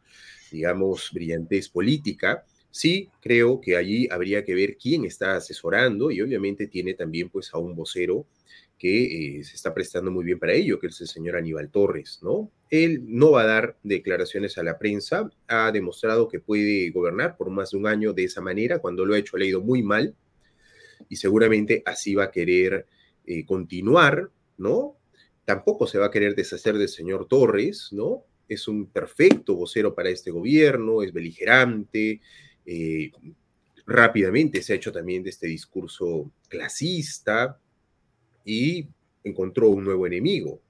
digamos, 0.52 1.10
brillantez 1.12 1.68
política 1.68 2.46
Sí, 2.72 3.10
creo 3.22 3.60
que 3.60 3.76
allí 3.76 4.08
habría 4.10 4.44
que 4.46 4.56
ver 4.56 4.78
quién 4.78 5.06
está 5.06 5.36
asesorando 5.36 6.10
y 6.10 6.22
obviamente 6.22 6.68
tiene 6.68 6.94
también 6.94 7.30
pues 7.30 7.54
a 7.54 7.58
un 7.58 7.76
vocero 7.76 8.26
que 8.82 9.38
eh, 9.38 9.44
se 9.44 9.56
está 9.56 9.76
prestando 9.76 10.10
muy 10.10 10.26
bien 10.26 10.40
para 10.40 10.54
ello, 10.54 10.80
que 10.80 10.88
es 10.88 11.00
el 11.02 11.08
señor 11.08 11.36
Aníbal 11.36 11.70
Torres, 11.70 12.18
¿no? 12.24 12.50
Él 12.72 13.04
no 13.06 13.30
va 13.30 13.44
a 13.44 13.46
dar 13.46 13.78
declaraciones 13.84 14.58
a 14.58 14.64
la 14.64 14.80
prensa, 14.80 15.30
ha 15.48 15.72
demostrado 15.72 16.28
que 16.28 16.40
puede 16.40 16.90
gobernar 16.90 17.38
por 17.38 17.52
más 17.52 17.70
de 17.72 17.78
un 17.78 17.86
año 17.86 18.12
de 18.14 18.24
esa 18.24 18.42
manera, 18.42 18.80
cuando 18.80 19.06
lo 19.06 19.14
ha 19.14 19.20
hecho 19.20 19.38
ha 19.38 19.46
ido 19.46 19.62
muy 19.62 19.84
mal 19.84 20.16
y 21.10 21.18
seguramente 21.18 21.84
así 21.86 22.16
va 22.16 22.24
a 22.24 22.32
querer 22.32 22.88
eh, 23.28 23.46
continuar, 23.46 24.32
¿no? 24.58 24.98
Tampoco 25.46 25.86
se 25.86 26.00
va 26.00 26.08
a 26.08 26.12
querer 26.12 26.34
deshacer 26.34 26.76
del 26.78 26.90
señor 26.90 27.28
Torres, 27.28 27.90
¿no? 27.92 28.24
Es 28.48 28.68
un 28.68 28.88
perfecto 28.88 29.54
vocero 29.56 29.94
para 29.94 30.10
este 30.10 30.32
gobierno, 30.32 31.04
es 31.04 31.14
beligerante, 31.14 32.22
eh, 32.74 33.12
rápidamente 33.86 34.62
se 34.62 34.72
ha 34.72 34.78
hecho 34.78 34.94
también 34.94 35.24
de 35.24 35.30
este 35.30 35.48
discurso 35.48 36.32
clasista 36.48 37.60
y 38.46 38.88
encontró 39.26 39.68
un 39.68 39.84
nuevo 39.84 40.08
enemigo. 40.08 40.62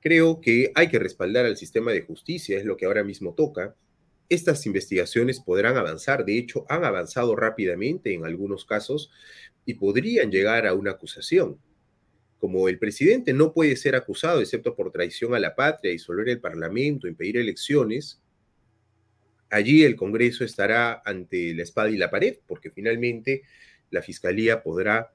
Creo 0.00 0.40
que 0.40 0.72
hay 0.74 0.88
que 0.88 0.98
respaldar 0.98 1.44
al 1.44 1.58
sistema 1.58 1.92
de 1.92 2.00
justicia, 2.00 2.56
es 2.56 2.64
lo 2.64 2.78
que 2.78 2.86
ahora 2.86 3.04
mismo 3.04 3.34
toca. 3.34 3.74
Estas 4.30 4.64
investigaciones 4.64 5.38
podrán 5.40 5.76
avanzar, 5.76 6.24
de 6.24 6.38
hecho 6.38 6.64
han 6.70 6.84
avanzado 6.84 7.36
rápidamente 7.36 8.14
en 8.14 8.24
algunos 8.24 8.64
casos 8.64 9.10
y 9.66 9.74
podrían 9.74 10.30
llegar 10.30 10.66
a 10.66 10.72
una 10.72 10.92
acusación. 10.92 11.58
Como 12.38 12.70
el 12.70 12.78
presidente 12.78 13.34
no 13.34 13.52
puede 13.52 13.76
ser 13.76 13.96
acusado 13.96 14.40
excepto 14.40 14.74
por 14.74 14.92
traición 14.92 15.34
a 15.34 15.40
la 15.40 15.54
patria, 15.54 15.92
disolver 15.92 16.30
el 16.30 16.40
parlamento, 16.40 17.06
impedir 17.06 17.36
elecciones, 17.36 18.22
allí 19.50 19.84
el 19.84 19.96
Congreso 19.96 20.44
estará 20.44 21.02
ante 21.04 21.54
la 21.54 21.62
espada 21.62 21.90
y 21.90 21.96
la 21.96 22.10
pared, 22.10 22.38
porque 22.46 22.70
finalmente 22.70 23.42
la 23.90 24.02
Fiscalía 24.02 24.62
podrá 24.62 25.12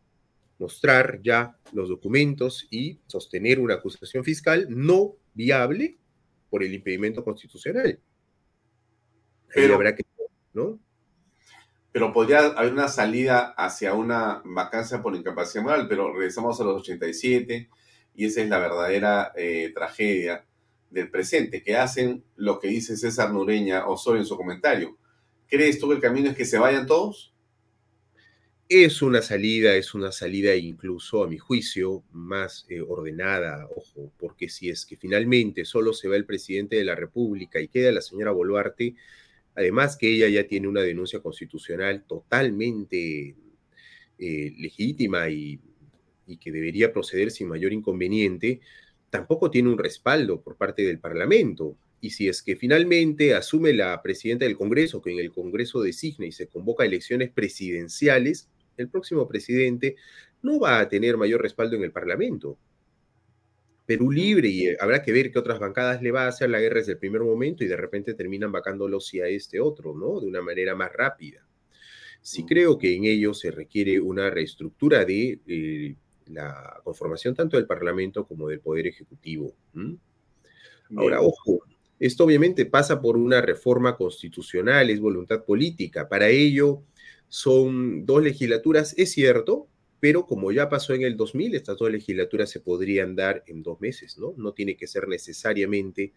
mostrar 0.59 1.19
ya 1.21 1.57
los 1.73 1.89
documentos 1.89 2.67
y 2.69 2.99
sostener 3.07 3.59
una 3.59 3.75
acusación 3.75 4.23
fiscal 4.23 4.67
no 4.69 5.15
viable 5.33 5.97
por 6.49 6.63
el 6.63 6.73
impedimento 6.73 7.23
constitucional. 7.23 7.99
Pero, 9.53 9.75
habrá 9.75 9.95
que, 9.95 10.03
¿no? 10.53 10.79
Pero 11.91 12.11
podría 12.11 12.39
haber 12.39 12.73
una 12.73 12.87
salida 12.87 13.53
hacia 13.55 13.93
una 13.93 14.41
vacancia 14.45 15.01
por 15.01 15.15
incapacidad 15.15 15.63
moral, 15.63 15.87
pero 15.87 16.13
regresamos 16.13 16.59
a 16.59 16.63
los 16.63 16.81
87 16.81 17.69
y 18.15 18.25
esa 18.25 18.41
es 18.41 18.49
la 18.49 18.59
verdadera 18.59 19.31
eh, 19.35 19.71
tragedia 19.73 20.45
del 20.93 21.09
presente, 21.09 21.63
que 21.63 21.75
hacen 21.75 22.23
lo 22.35 22.59
que 22.59 22.67
dice 22.67 22.95
César 22.95 23.33
Nureña 23.33 23.87
Osorio 23.87 24.21
en 24.21 24.27
su 24.27 24.37
comentario. 24.37 24.97
¿Crees 25.47 25.79
tú 25.79 25.89
que 25.89 25.95
el 25.95 26.01
camino 26.01 26.29
es 26.29 26.37
que 26.37 26.45
se 26.45 26.59
vayan 26.59 26.85
todos? 26.85 27.33
Es 28.69 29.01
una 29.01 29.21
salida, 29.21 29.75
es 29.75 29.93
una 29.93 30.11
salida 30.11 30.55
incluso, 30.55 31.23
a 31.23 31.27
mi 31.27 31.37
juicio, 31.37 32.03
más 32.11 32.65
eh, 32.69 32.81
ordenada, 32.81 33.67
ojo, 33.75 34.11
porque 34.17 34.49
si 34.49 34.69
es 34.69 34.85
que 34.85 34.95
finalmente 34.95 35.65
solo 35.65 35.93
se 35.93 36.07
va 36.07 36.15
el 36.15 36.25
presidente 36.25 36.77
de 36.77 36.85
la 36.85 36.95
República 36.95 37.59
y 37.59 37.67
queda 37.67 37.91
la 37.91 38.01
señora 38.01 38.31
Boluarte, 38.31 38.95
además 39.55 39.97
que 39.97 40.13
ella 40.13 40.29
ya 40.29 40.47
tiene 40.47 40.67
una 40.67 40.81
denuncia 40.81 41.19
constitucional 41.19 42.05
totalmente 42.07 43.35
eh, 44.17 44.53
legítima 44.57 45.29
y, 45.29 45.59
y 46.25 46.37
que 46.37 46.51
debería 46.51 46.93
proceder 46.93 47.31
sin 47.31 47.49
mayor 47.49 47.73
inconveniente, 47.73 48.61
tampoco 49.13 49.51
tiene 49.51 49.69
un 49.69 49.77
respaldo 49.77 50.41
por 50.41 50.57
parte 50.57 50.81
del 50.81 50.97
Parlamento. 50.97 51.77
Y 52.01 52.09
si 52.09 52.27
es 52.27 52.41
que 52.41 52.55
finalmente 52.55 53.35
asume 53.35 53.71
la 53.71 54.01
presidenta 54.01 54.45
del 54.45 54.57
Congreso, 54.57 55.03
que 55.03 55.11
en 55.11 55.19
el 55.19 55.31
Congreso 55.31 55.83
designa 55.83 56.25
y 56.25 56.31
se 56.31 56.47
convoca 56.47 56.83
elecciones 56.83 57.29
presidenciales, 57.29 58.49
el 58.75 58.89
próximo 58.89 59.27
presidente 59.27 59.97
no 60.41 60.59
va 60.59 60.79
a 60.79 60.89
tener 60.89 61.15
mayor 61.15 61.43
respaldo 61.43 61.75
en 61.75 61.83
el 61.83 61.91
Parlamento. 61.91 62.57
Perú 63.85 64.09
libre 64.09 64.47
y 64.47 64.65
eh, 64.65 64.77
habrá 64.79 65.03
que 65.03 65.11
ver 65.11 65.31
qué 65.31 65.37
otras 65.37 65.59
bancadas 65.59 66.01
le 66.01 66.09
va 66.09 66.23
a 66.23 66.29
hacer 66.29 66.49
la 66.49 66.59
guerra 66.59 66.79
desde 66.79 66.93
el 66.93 66.97
primer 66.97 67.21
momento 67.21 67.63
y 67.63 67.67
de 67.67 67.77
repente 67.77 68.15
terminan 68.15 68.51
vacándolo 68.51 68.99
si 68.99 69.21
a 69.21 69.27
este 69.27 69.59
otro, 69.59 69.93
¿no? 69.93 70.19
De 70.19 70.25
una 70.25 70.41
manera 70.41 70.73
más 70.73 70.91
rápida. 70.91 71.45
Sí 72.19 72.45
creo 72.47 72.79
que 72.79 72.95
en 72.95 73.03
ello 73.03 73.35
se 73.35 73.51
requiere 73.51 73.99
una 73.99 74.31
reestructura 74.31 75.05
de 75.05 75.39
eh, 75.45 75.95
la 76.27 76.79
conformación 76.83 77.35
tanto 77.35 77.57
del 77.57 77.67
Parlamento 77.67 78.25
como 78.25 78.47
del 78.47 78.59
Poder 78.59 78.87
Ejecutivo. 78.87 79.53
Ahora, 80.95 81.21
ojo, 81.21 81.63
esto 81.99 82.25
obviamente 82.25 82.65
pasa 82.65 83.01
por 83.01 83.17
una 83.17 83.41
reforma 83.41 83.95
constitucional, 83.95 84.89
es 84.89 84.99
voluntad 84.99 85.43
política. 85.43 86.09
Para 86.09 86.29
ello 86.29 86.83
son 87.27 88.05
dos 88.05 88.23
legislaturas, 88.23 88.93
es 88.97 89.11
cierto, 89.11 89.67
pero 89.99 90.25
como 90.25 90.51
ya 90.51 90.67
pasó 90.69 90.93
en 90.93 91.03
el 91.03 91.15
2000, 91.15 91.55
estas 91.55 91.77
dos 91.77 91.89
legislaturas 91.89 92.49
se 92.49 92.59
podrían 92.59 93.15
dar 93.15 93.43
en 93.47 93.63
dos 93.63 93.79
meses, 93.79 94.17
¿no? 94.17 94.33
No 94.37 94.53
tiene 94.53 94.75
que 94.75 94.85
ser 94.85 95.07
necesariamente 95.07 96.11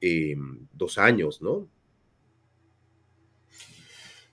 em, 0.00 0.66
dos 0.72 0.96
años, 0.96 1.42
¿no? 1.42 1.68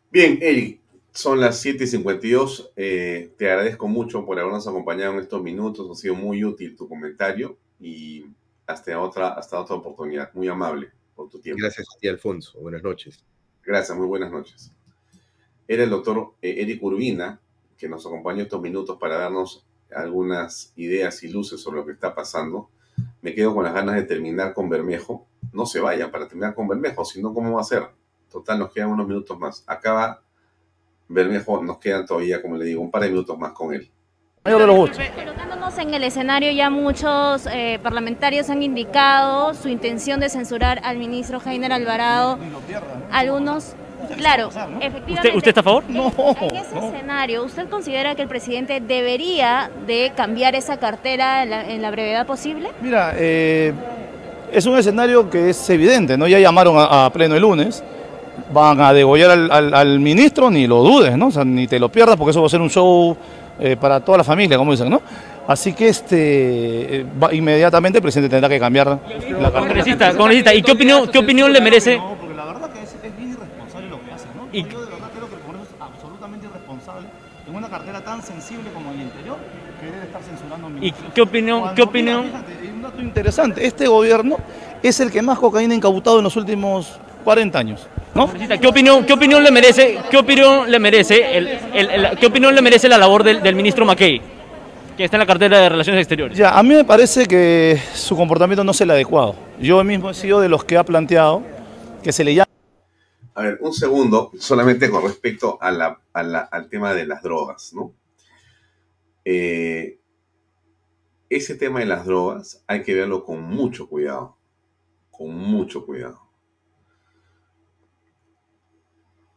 Bien, 0.09 0.39
Eric, 0.41 0.80
son 1.13 1.39
las 1.39 1.63
7:52. 1.63 2.71
Eh, 2.75 3.33
te 3.37 3.49
agradezco 3.49 3.87
mucho 3.87 4.25
por 4.25 4.39
habernos 4.39 4.67
acompañado 4.67 5.13
en 5.13 5.19
estos 5.19 5.41
minutos. 5.43 5.89
Ha 5.89 5.95
sido 6.01 6.15
muy 6.15 6.43
útil 6.43 6.75
tu 6.75 6.87
comentario 6.87 7.57
y 7.79 8.25
hasta 8.65 8.99
otra, 8.99 9.29
hasta 9.29 9.59
otra 9.59 9.75
oportunidad. 9.75 10.33
Muy 10.33 10.47
amable 10.47 10.91
por 11.15 11.29
tu 11.29 11.39
tiempo. 11.39 11.61
Gracias 11.61 11.87
a 11.95 11.99
ti, 11.99 12.07
Alfonso. 12.07 12.59
Buenas 12.59 12.83
noches. 12.83 13.23
Gracias, 13.63 13.97
muy 13.97 14.07
buenas 14.07 14.31
noches. 14.31 14.71
Era 15.67 15.83
el 15.83 15.89
doctor 15.89 16.33
eh, 16.41 16.55
Eric 16.59 16.81
Urbina 16.83 17.39
que 17.77 17.89
nos 17.89 18.05
acompañó 18.05 18.43
estos 18.43 18.61
minutos 18.61 18.97
para 18.99 19.17
darnos 19.17 19.65
algunas 19.93 20.71
ideas 20.75 21.23
y 21.23 21.29
luces 21.29 21.59
sobre 21.59 21.77
lo 21.77 21.85
que 21.85 21.93
está 21.93 22.13
pasando. 22.13 22.69
Me 23.21 23.33
quedo 23.33 23.55
con 23.55 23.63
las 23.63 23.73
ganas 23.73 23.95
de 23.95 24.03
terminar 24.03 24.53
con 24.53 24.69
Bermejo. 24.69 25.25
No 25.51 25.65
se 25.65 25.79
vaya 25.79 26.11
para 26.11 26.27
terminar 26.27 26.53
con 26.53 26.67
Bermejo, 26.67 27.03
sino 27.05 27.33
cómo 27.33 27.55
va 27.55 27.61
a 27.61 27.65
ser. 27.65 27.87
Total, 28.29 28.59
nos 28.59 28.71
quedan 28.71 28.89
unos 28.89 29.07
minutos 29.07 29.37
más. 29.37 29.63
Acaba 29.67 30.21
Bermejo, 31.13 31.63
nos 31.63 31.77
quedan 31.77 32.05
todavía, 32.05 32.41
como 32.41 32.57
le 32.57 32.65
digo, 32.65 32.81
un 32.81 32.91
par 32.91 33.03
de 33.03 33.09
minutos 33.09 33.37
más 33.37 33.51
con 33.51 33.73
él. 33.73 33.89
Mayor 34.43 34.61
de 34.61 34.67
los 34.67 34.75
gustos. 34.75 35.03
Poniéndonos 35.15 35.77
en 35.77 35.93
el 35.93 36.03
escenario, 36.03 36.51
ya 36.51 36.69
muchos 36.69 37.47
eh, 37.51 37.79
parlamentarios 37.83 38.49
han 38.49 38.63
indicado 38.63 39.53
su 39.53 39.69
intención 39.69 40.19
de 40.19 40.29
censurar 40.29 40.81
al 40.83 40.97
ministro 40.97 41.39
Jainer 41.39 41.71
Alvarado. 41.71 42.39
Algunos 43.11 43.75
Claro, 44.17 44.49
efectivamente. 44.79 45.37
¿Usted, 45.37 45.49
está 45.49 45.61
a 45.61 45.63
favor? 45.63 45.83
No. 45.87 46.11
En 46.41 46.55
ese 46.55 46.77
escenario, 46.77 47.43
¿usted 47.43 47.69
considera 47.69 48.15
que 48.15 48.23
el 48.23 48.27
presidente 48.27 48.81
debería 48.81 49.69
de 49.85 50.11
cambiar 50.15 50.55
esa 50.55 50.77
cartera 50.77 51.43
en 51.43 51.81
la, 51.81 51.91
brevedad 51.91 52.25
posible? 52.25 52.69
Mira, 52.81 53.13
eh, 53.15 53.73
es 54.51 54.65
un 54.65 54.77
escenario 54.77 55.29
que 55.29 55.49
es 55.49 55.69
evidente, 55.69 56.17
¿no? 56.17 56.27
Ya 56.27 56.39
llamaron 56.39 56.75
a, 56.77 57.09
pleno 57.13 57.35
el 57.35 57.41
lunes, 57.41 57.83
van 58.53 58.81
a 58.81 58.93
degollar 58.93 59.31
al, 59.51 59.99
ministro, 59.99 60.49
ni 60.49 60.67
lo 60.67 60.81
dudes, 60.83 61.17
¿no? 61.17 61.27
O 61.27 61.31
sea, 61.31 61.43
ni 61.43 61.67
te 61.67 61.79
lo 61.79 61.89
pierdas 61.89 62.17
porque 62.17 62.31
eso 62.31 62.41
va 62.41 62.47
a 62.47 62.49
ser 62.49 62.61
un 62.61 62.69
show 62.69 63.15
eh, 63.59 63.75
para 63.79 63.99
toda 63.99 64.19
la 64.19 64.23
familia, 64.23 64.57
como 64.57 64.71
dicen, 64.71 64.89
¿no? 64.89 65.01
Así 65.47 65.73
que 65.73 65.89
este 65.89 67.01
eh, 67.01 67.05
inmediatamente 67.31 67.97
el 67.97 68.01
presidente 68.01 68.29
tendrá 68.29 68.47
que 68.47 68.59
cambiar 68.59 68.99
la 69.39 69.51
cartera. 69.51 70.53
¿y 70.53 70.61
qué 70.61 70.71
opinión, 70.71 71.07
qué 71.07 71.19
opinión 71.19 71.51
le 71.51 71.61
merece? 71.61 71.99
Y... 74.53 74.63
Yo 74.63 74.81
de 74.81 74.91
verdad 74.91 75.09
creo 75.15 75.29
que 75.29 75.35
el 75.35 75.41
Congreso 75.41 75.69
es 75.75 75.81
absolutamente 75.81 76.47
irresponsable 76.47 77.07
en 77.47 77.55
una 77.55 77.69
cartera 77.69 78.01
tan 78.01 78.21
sensible 78.21 78.69
como 78.73 78.91
el 78.91 79.01
interior 79.01 79.37
querer 79.79 80.03
estar 80.03 80.21
censurando 80.21 80.69
¿Y 80.79 80.91
qué 80.91 81.21
opinión? 81.21 81.73
¿qué 81.75 81.81
opinión? 81.81 82.25
Fíjate, 82.25 82.71
un 82.73 82.81
dato 82.81 83.01
interesante, 83.01 83.65
este 83.65 83.87
gobierno 83.87 84.37
es 84.83 84.99
el 84.99 85.11
que 85.11 85.21
más 85.21 85.39
cocaína 85.39 85.73
ha 85.73 85.77
incautado 85.77 86.17
en 86.17 86.23
los 86.23 86.35
últimos 86.35 86.99
40 87.21 87.59
años. 87.59 87.87
¿No? 88.13 88.31
¿Qué 88.33 88.67
opinión, 88.67 89.05
qué 89.05 89.13
opinión 89.13 89.41
le 89.41 89.51
merece, 89.51 89.99
qué 90.09 90.17
opinión 90.17 90.69
le 90.69 90.79
merece, 90.79 91.37
el, 91.37 91.47
el, 91.47 92.17
qué 92.19 92.25
opinión 92.25 92.53
le 92.53 92.61
merece 92.61 92.89
la 92.89 92.97
labor 92.97 93.23
del, 93.23 93.41
del 93.41 93.55
ministro 93.55 93.85
McKay? 93.85 94.21
que 94.97 95.05
está 95.05 95.15
en 95.15 95.21
la 95.21 95.25
cartera 95.25 95.57
de 95.57 95.69
Relaciones 95.69 96.01
Exteriores. 96.01 96.37
Ya, 96.37 96.51
a 96.51 96.61
mí 96.61 96.75
me 96.75 96.83
parece 96.83 97.25
que 97.25 97.79
su 97.93 98.17
comportamiento 98.17 98.61
no 98.65 98.71
es 98.71 98.81
el 98.81 98.91
adecuado. 98.91 99.35
Yo 99.57 99.81
mismo 99.85 100.09
he 100.09 100.13
sido 100.13 100.41
de 100.41 100.49
los 100.49 100.65
que 100.65 100.75
ha 100.75 100.83
planteado 100.83 101.43
que 102.03 102.11
se 102.11 102.25
le 102.25 102.35
llama 102.35 102.51
a 103.33 103.43
ver, 103.43 103.59
un 103.61 103.73
segundo, 103.73 104.31
solamente 104.37 104.89
con 104.89 105.03
respecto 105.03 105.57
al 105.61 106.69
tema 106.69 106.93
de 106.93 107.05
las 107.05 107.23
drogas, 107.23 107.73
¿no? 107.73 107.93
Eh, 109.23 109.99
ese 111.29 111.55
tema 111.55 111.79
de 111.79 111.85
las 111.85 112.05
drogas 112.05 112.63
hay 112.67 112.83
que 112.83 112.93
verlo 112.93 113.23
con 113.23 113.41
mucho 113.41 113.87
cuidado, 113.87 114.37
con 115.09 115.33
mucho 115.33 115.85
cuidado. 115.85 116.19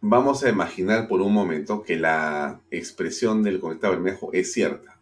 Vamos 0.06 0.44
a 0.44 0.50
imaginar 0.50 1.08
por 1.08 1.22
un 1.22 1.32
momento 1.32 1.82
que 1.82 1.96
la 1.96 2.60
expresión 2.70 3.42
del 3.42 3.58
cometa 3.58 3.88
Bermejo 3.88 4.34
es 4.34 4.52
cierta, 4.52 5.00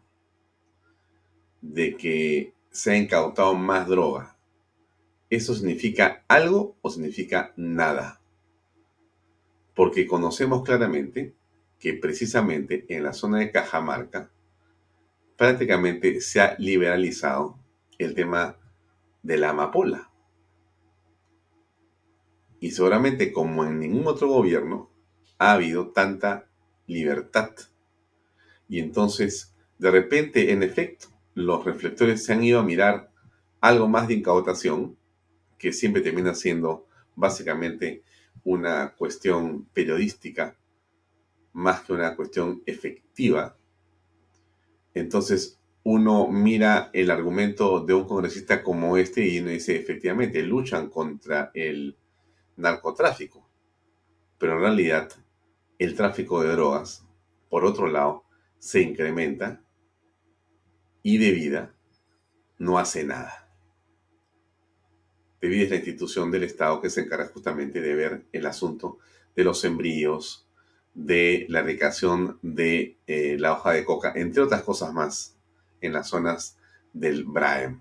de 1.61 1.97
que 1.97 2.55
se 2.71 2.93
ha 2.93 2.97
incautado 2.97 3.53
más 3.55 3.89
droga. 3.89 4.37
¿Eso 5.29 5.57
significa 5.57 6.25
algo 6.29 6.77
o 6.83 6.89
significa 6.89 7.53
nada? 7.57 8.23
porque 9.75 10.07
conocemos 10.07 10.63
claramente 10.63 11.35
que 11.79 11.95
precisamente 11.95 12.85
en 12.89 13.03
la 13.03 13.13
zona 13.13 13.39
de 13.39 13.51
Cajamarca 13.51 14.31
prácticamente 15.37 16.21
se 16.21 16.41
ha 16.41 16.55
liberalizado 16.59 17.59
el 17.99 18.15
tema 18.15 18.57
de 19.23 19.39
la 19.39 19.51
amapola. 19.51 20.11
Y 22.61 22.71
seguramente 22.71 23.33
como 23.33 23.65
en 23.65 23.81
ningún 23.81 24.07
otro 24.07 24.29
gobierno 24.29 24.92
ha 25.43 25.55
habido 25.55 25.89
tanta 25.89 26.47
libertad. 26.87 27.51
Y 28.69 28.79
entonces, 28.79 29.53
de 29.77 29.91
repente, 29.91 30.53
en 30.53 30.63
efecto, 30.63 31.09
los 31.35 31.65
reflectores 31.65 32.25
se 32.25 32.33
han 32.33 32.45
ido 32.45 32.61
a 32.61 32.63
mirar 32.63 33.11
algo 33.61 33.89
más 33.89 34.07
de 34.07 34.15
incautación, 34.15 34.97
que 35.59 35.73
siempre 35.73 36.01
termina 36.01 36.33
siendo 36.35 36.87
básicamente 37.17 38.05
una 38.45 38.95
cuestión 38.95 39.65
periodística 39.73 40.57
más 41.53 41.81
que 41.81 41.93
una 41.93 42.15
cuestión 42.15 42.63
efectiva. 42.65 43.57
Entonces 44.95 45.61
uno 45.83 46.29
mira 46.29 46.91
el 46.93 47.11
argumento 47.11 47.81
de 47.81 47.95
un 47.95 48.07
congresista 48.07 48.63
como 48.63 48.97
este 48.97 49.27
y 49.27 49.41
uno 49.41 49.51
dice, 49.51 49.75
efectivamente, 49.75 50.41
luchan 50.43 50.89
contra 50.89 51.51
el 51.53 51.97
narcotráfico. 52.57 53.45
Pero 54.39 54.55
en 54.55 54.61
realidad 54.61 55.13
el 55.83 55.95
tráfico 55.95 56.43
de 56.43 56.53
drogas, 56.53 57.05
por 57.49 57.65
otro 57.65 57.89
lado, 57.89 58.25
se 58.59 58.81
incrementa 58.81 59.63
y 61.03 61.19
de 61.19 61.33
vida 61.33 61.75
no 62.59 62.79
hace 62.79 63.05
nada. 63.05 63.43
DEVID 65.41 65.63
es 65.63 65.71
la 65.71 65.77
institución 65.77 66.31
del 66.31 66.45
Estado 66.45 66.81
que 66.81 66.89
se 66.89 67.01
encarga 67.01 67.27
justamente 67.27 67.81
de 67.81 67.95
ver 67.97 68.23
el 68.33 68.47
asunto 68.47 68.99
de 69.35 69.43
los 69.43 69.65
embrios, 69.65 70.49
de 70.95 71.47
la 71.49 71.59
erradicación 71.61 72.39
de 72.43 72.99
eh, 73.09 73.37
la 73.41 73.55
hoja 73.55 73.73
de 73.73 73.85
coca, 73.85 74.13
entre 74.15 74.43
otras 74.43 74.63
cosas 74.63 74.93
más, 74.93 75.37
en 75.81 75.93
las 75.95 76.09
zonas 76.09 76.59
del 76.93 77.25
Braem. 77.25 77.81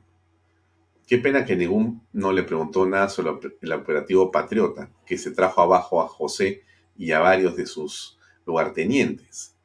Qué 1.05 1.19
pena 1.19 1.45
que 1.45 1.55
ningún 1.55 2.01
no 2.13 2.31
le 2.31 2.41
preguntó 2.41 2.87
nada 2.87 3.09
sobre 3.09 3.55
el 3.61 3.73
operativo 3.73 4.31
Patriota, 4.31 4.89
que 5.05 5.19
se 5.19 5.29
trajo 5.29 5.61
abajo 5.61 6.01
a 6.01 6.07
José 6.07 6.63
y 6.97 7.11
a 7.11 7.19
varios 7.19 7.55
de 7.55 7.65
sus 7.65 8.17
lugartenientes. 8.45 9.55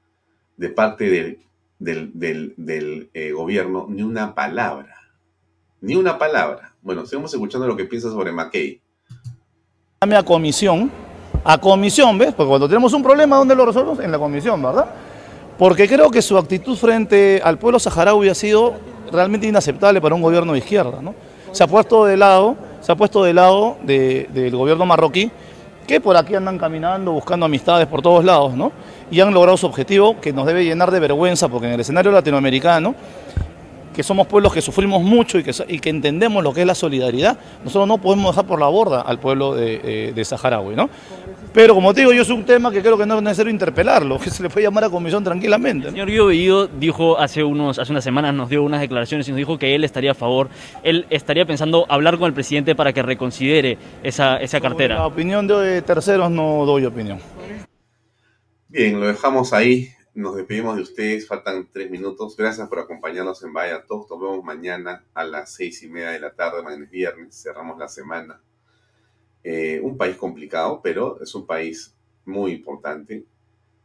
De 0.56 0.70
parte 0.70 1.10
del, 1.10 1.38
del, 1.78 3.10
eh, 3.12 3.32
gobierno, 3.32 3.86
ni 3.88 4.02
una 4.02 4.34
palabra. 4.34 4.94
Ni 5.80 5.94
una 5.96 6.18
palabra. 6.18 6.74
Bueno, 6.82 7.04
seguimos 7.04 7.32
escuchando 7.32 7.66
lo 7.66 7.76
que 7.76 7.84
piensa 7.84 8.08
sobre 8.10 8.32
McKay. 8.32 8.80
A 10.00 10.22
comisión, 10.22 10.90
a 11.44 11.58
comisión, 11.58 12.18
¿ves? 12.18 12.32
Porque 12.34 12.48
cuando 12.48 12.68
tenemos 12.68 12.92
un 12.92 13.02
problema, 13.02 13.36
¿dónde 13.36 13.54
lo 13.54 13.66
resolvemos? 13.66 14.00
En 14.00 14.10
la 14.10 14.18
comisión, 14.18 14.62
¿verdad? 14.62 14.86
Porque 15.58 15.88
creo 15.88 16.10
que 16.10 16.22
su 16.22 16.36
actitud 16.36 16.76
frente 16.76 17.40
al 17.42 17.58
pueblo 17.58 17.78
saharaui 17.78 18.28
ha 18.28 18.34
sido 18.34 18.74
realmente 19.10 19.46
inaceptable 19.46 20.00
para 20.00 20.14
un 20.14 20.22
gobierno 20.22 20.52
de 20.52 20.58
izquierda, 20.58 21.00
¿no? 21.00 21.14
Se 21.52 21.64
ha 21.64 21.66
puesto 21.66 22.04
de 22.04 22.16
lado, 22.16 22.56
se 22.80 22.92
ha 22.92 22.96
puesto 22.96 23.24
de 23.24 23.32
lado 23.32 23.78
del 23.82 24.56
gobierno 24.56 24.84
marroquí, 24.84 25.30
que 25.86 26.00
por 26.00 26.16
aquí 26.16 26.34
andan 26.34 26.58
caminando, 26.58 27.12
buscando 27.12 27.46
amistades 27.46 27.86
por 27.86 28.02
todos 28.02 28.24
lados, 28.24 28.54
¿no? 28.54 28.72
Y 29.10 29.20
han 29.20 29.32
logrado 29.32 29.56
su 29.56 29.66
objetivo, 29.66 30.20
que 30.20 30.32
nos 30.32 30.46
debe 30.46 30.64
llenar 30.64 30.90
de 30.90 31.00
vergüenza, 31.00 31.48
porque 31.48 31.68
en 31.68 31.74
el 31.74 31.80
escenario 31.80 32.10
latinoamericano 32.10 32.94
que 33.96 34.02
somos 34.02 34.26
pueblos 34.26 34.52
que 34.52 34.60
sufrimos 34.60 35.02
mucho 35.02 35.38
y 35.38 35.42
que, 35.42 35.88
entendemos 35.88 36.44
lo 36.44 36.52
que 36.52 36.60
es 36.60 36.66
la 36.66 36.74
solidaridad, 36.74 37.38
nosotros 37.64 37.88
no 37.88 37.96
podemos 37.96 38.32
dejar 38.32 38.46
por 38.46 38.60
la 38.60 38.66
borda 38.66 39.00
al 39.00 39.18
pueblo 39.18 39.54
de, 39.54 40.12
de, 40.14 40.24
Saharaui, 40.24 40.76
¿no? 40.76 40.90
Pero 41.54 41.74
como 41.74 41.94
te 41.94 42.00
digo, 42.00 42.12
yo 42.12 42.20
es 42.20 42.28
un 42.28 42.44
tema 42.44 42.70
que 42.70 42.82
creo 42.82 42.98
que 42.98 43.06
no 43.06 43.16
es 43.16 43.22
necesario 43.22 43.50
interpelarlo, 43.50 44.18
que 44.20 44.28
se 44.28 44.42
le 44.42 44.50
puede 44.50 44.66
llamar 44.66 44.84
a 44.84 44.90
comisión 44.90 45.24
tranquilamente. 45.24 45.86
El 45.86 45.92
señor 45.94 46.10
Guido 46.10 46.26
Bellido 46.26 46.66
dijo 46.66 47.18
hace, 47.18 47.42
unos, 47.42 47.78
hace 47.78 47.90
unas 47.90 48.04
semanas, 48.04 48.34
nos 48.34 48.50
dio 48.50 48.62
unas 48.62 48.82
declaraciones 48.82 49.26
y 49.28 49.30
nos 49.30 49.38
dijo 49.38 49.58
que 49.58 49.74
él 49.74 49.82
estaría 49.82 50.10
a 50.10 50.14
favor, 50.14 50.50
él 50.82 51.06
estaría 51.08 51.46
pensando 51.46 51.86
hablar 51.88 52.18
con 52.18 52.26
el 52.26 52.34
presidente 52.34 52.74
para 52.74 52.92
que 52.92 53.00
reconsidere 53.00 53.78
esa, 54.02 54.36
esa 54.36 54.60
cartera. 54.60 54.96
la 54.96 55.06
opinión 55.06 55.46
de 55.46 55.80
terceros 55.80 56.30
no 56.30 56.66
doy 56.66 56.84
opinión. 56.84 57.18
Bien, 58.68 59.00
lo 59.00 59.06
dejamos 59.06 59.54
ahí. 59.54 59.95
Nos 60.16 60.34
despedimos 60.34 60.76
de 60.76 60.82
ustedes, 60.82 61.28
faltan 61.28 61.68
tres 61.70 61.90
minutos. 61.90 62.38
Gracias 62.38 62.66
por 62.70 62.78
acompañarnos 62.78 63.42
en 63.42 63.52
Vaya 63.52 63.84
Talk. 63.84 64.08
Nos 64.08 64.18
vemos 64.18 64.42
mañana 64.42 65.04
a 65.12 65.24
las 65.24 65.52
seis 65.52 65.82
y 65.82 65.88
media 65.88 66.08
de 66.08 66.20
la 66.20 66.32
tarde, 66.32 66.62
mañana 66.62 66.84
es 66.86 66.90
viernes, 66.90 67.42
cerramos 67.42 67.76
la 67.76 67.86
semana. 67.86 68.40
Eh, 69.44 69.78
un 69.82 69.98
país 69.98 70.16
complicado, 70.16 70.80
pero 70.82 71.20
es 71.20 71.34
un 71.34 71.44
país 71.44 71.94
muy 72.24 72.52
importante 72.52 73.26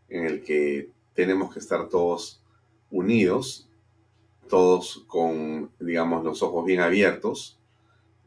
en 0.07 0.25
el 0.25 0.41
que 0.41 0.89
tenemos 1.13 1.53
que 1.53 1.59
estar 1.59 1.89
todos 1.89 2.41
unidos, 2.89 3.67
todos 4.47 5.03
con, 5.07 5.69
digamos, 5.81 6.23
los 6.23 6.41
ojos 6.41 6.63
bien 6.63 6.79
abiertos, 6.79 7.59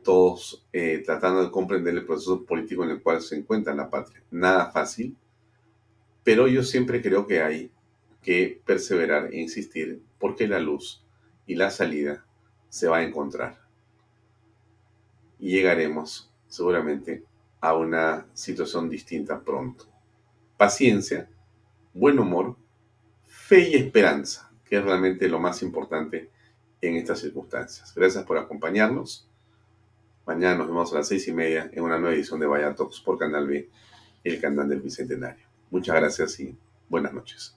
todos 0.02 0.62
eh, 0.74 1.02
tratando 1.06 1.42
de 1.42 1.50
comprender 1.50 1.94
el 1.94 2.04
proceso 2.04 2.44
político 2.44 2.84
en 2.84 2.90
el 2.90 3.02
cual 3.02 3.22
se 3.22 3.36
encuentra 3.36 3.74
la 3.74 3.88
patria. 3.88 4.22
Nada 4.30 4.70
fácil, 4.70 5.16
pero 6.22 6.46
yo 6.48 6.62
siempre 6.62 7.00
creo 7.00 7.26
que 7.26 7.40
hay 7.40 7.70
que 8.24 8.60
perseverar 8.64 9.32
e 9.32 9.40
insistir 9.40 10.02
porque 10.18 10.48
la 10.48 10.58
luz 10.58 11.04
y 11.46 11.54
la 11.54 11.70
salida 11.70 12.24
se 12.68 12.88
va 12.88 12.98
a 12.98 13.02
encontrar. 13.02 13.60
Y 15.38 15.50
llegaremos 15.50 16.32
seguramente 16.48 17.22
a 17.60 17.74
una 17.74 18.26
situación 18.32 18.88
distinta 18.88 19.40
pronto. 19.40 19.86
Paciencia, 20.56 21.28
buen 21.92 22.18
humor, 22.18 22.56
fe 23.26 23.68
y 23.68 23.74
esperanza, 23.74 24.50
que 24.64 24.76
es 24.76 24.84
realmente 24.84 25.28
lo 25.28 25.38
más 25.38 25.62
importante 25.62 26.30
en 26.80 26.96
estas 26.96 27.20
circunstancias. 27.20 27.92
Gracias 27.94 28.24
por 28.24 28.38
acompañarnos. 28.38 29.28
Mañana 30.26 30.56
nos 30.56 30.68
vemos 30.68 30.92
a 30.92 30.96
las 30.96 31.08
seis 31.08 31.28
y 31.28 31.32
media 31.32 31.70
en 31.72 31.82
una 31.84 31.98
nueva 31.98 32.14
edición 32.14 32.40
de 32.40 32.46
Vaya 32.46 32.74
Talks 32.74 33.00
por 33.00 33.18
Canal 33.18 33.46
B, 33.46 33.68
el 34.24 34.40
canal 34.40 34.68
del 34.68 34.80
Bicentenario. 34.80 35.46
Muchas 35.70 35.96
gracias 35.96 36.40
y 36.40 36.56
buenas 36.88 37.12
noches. 37.12 37.56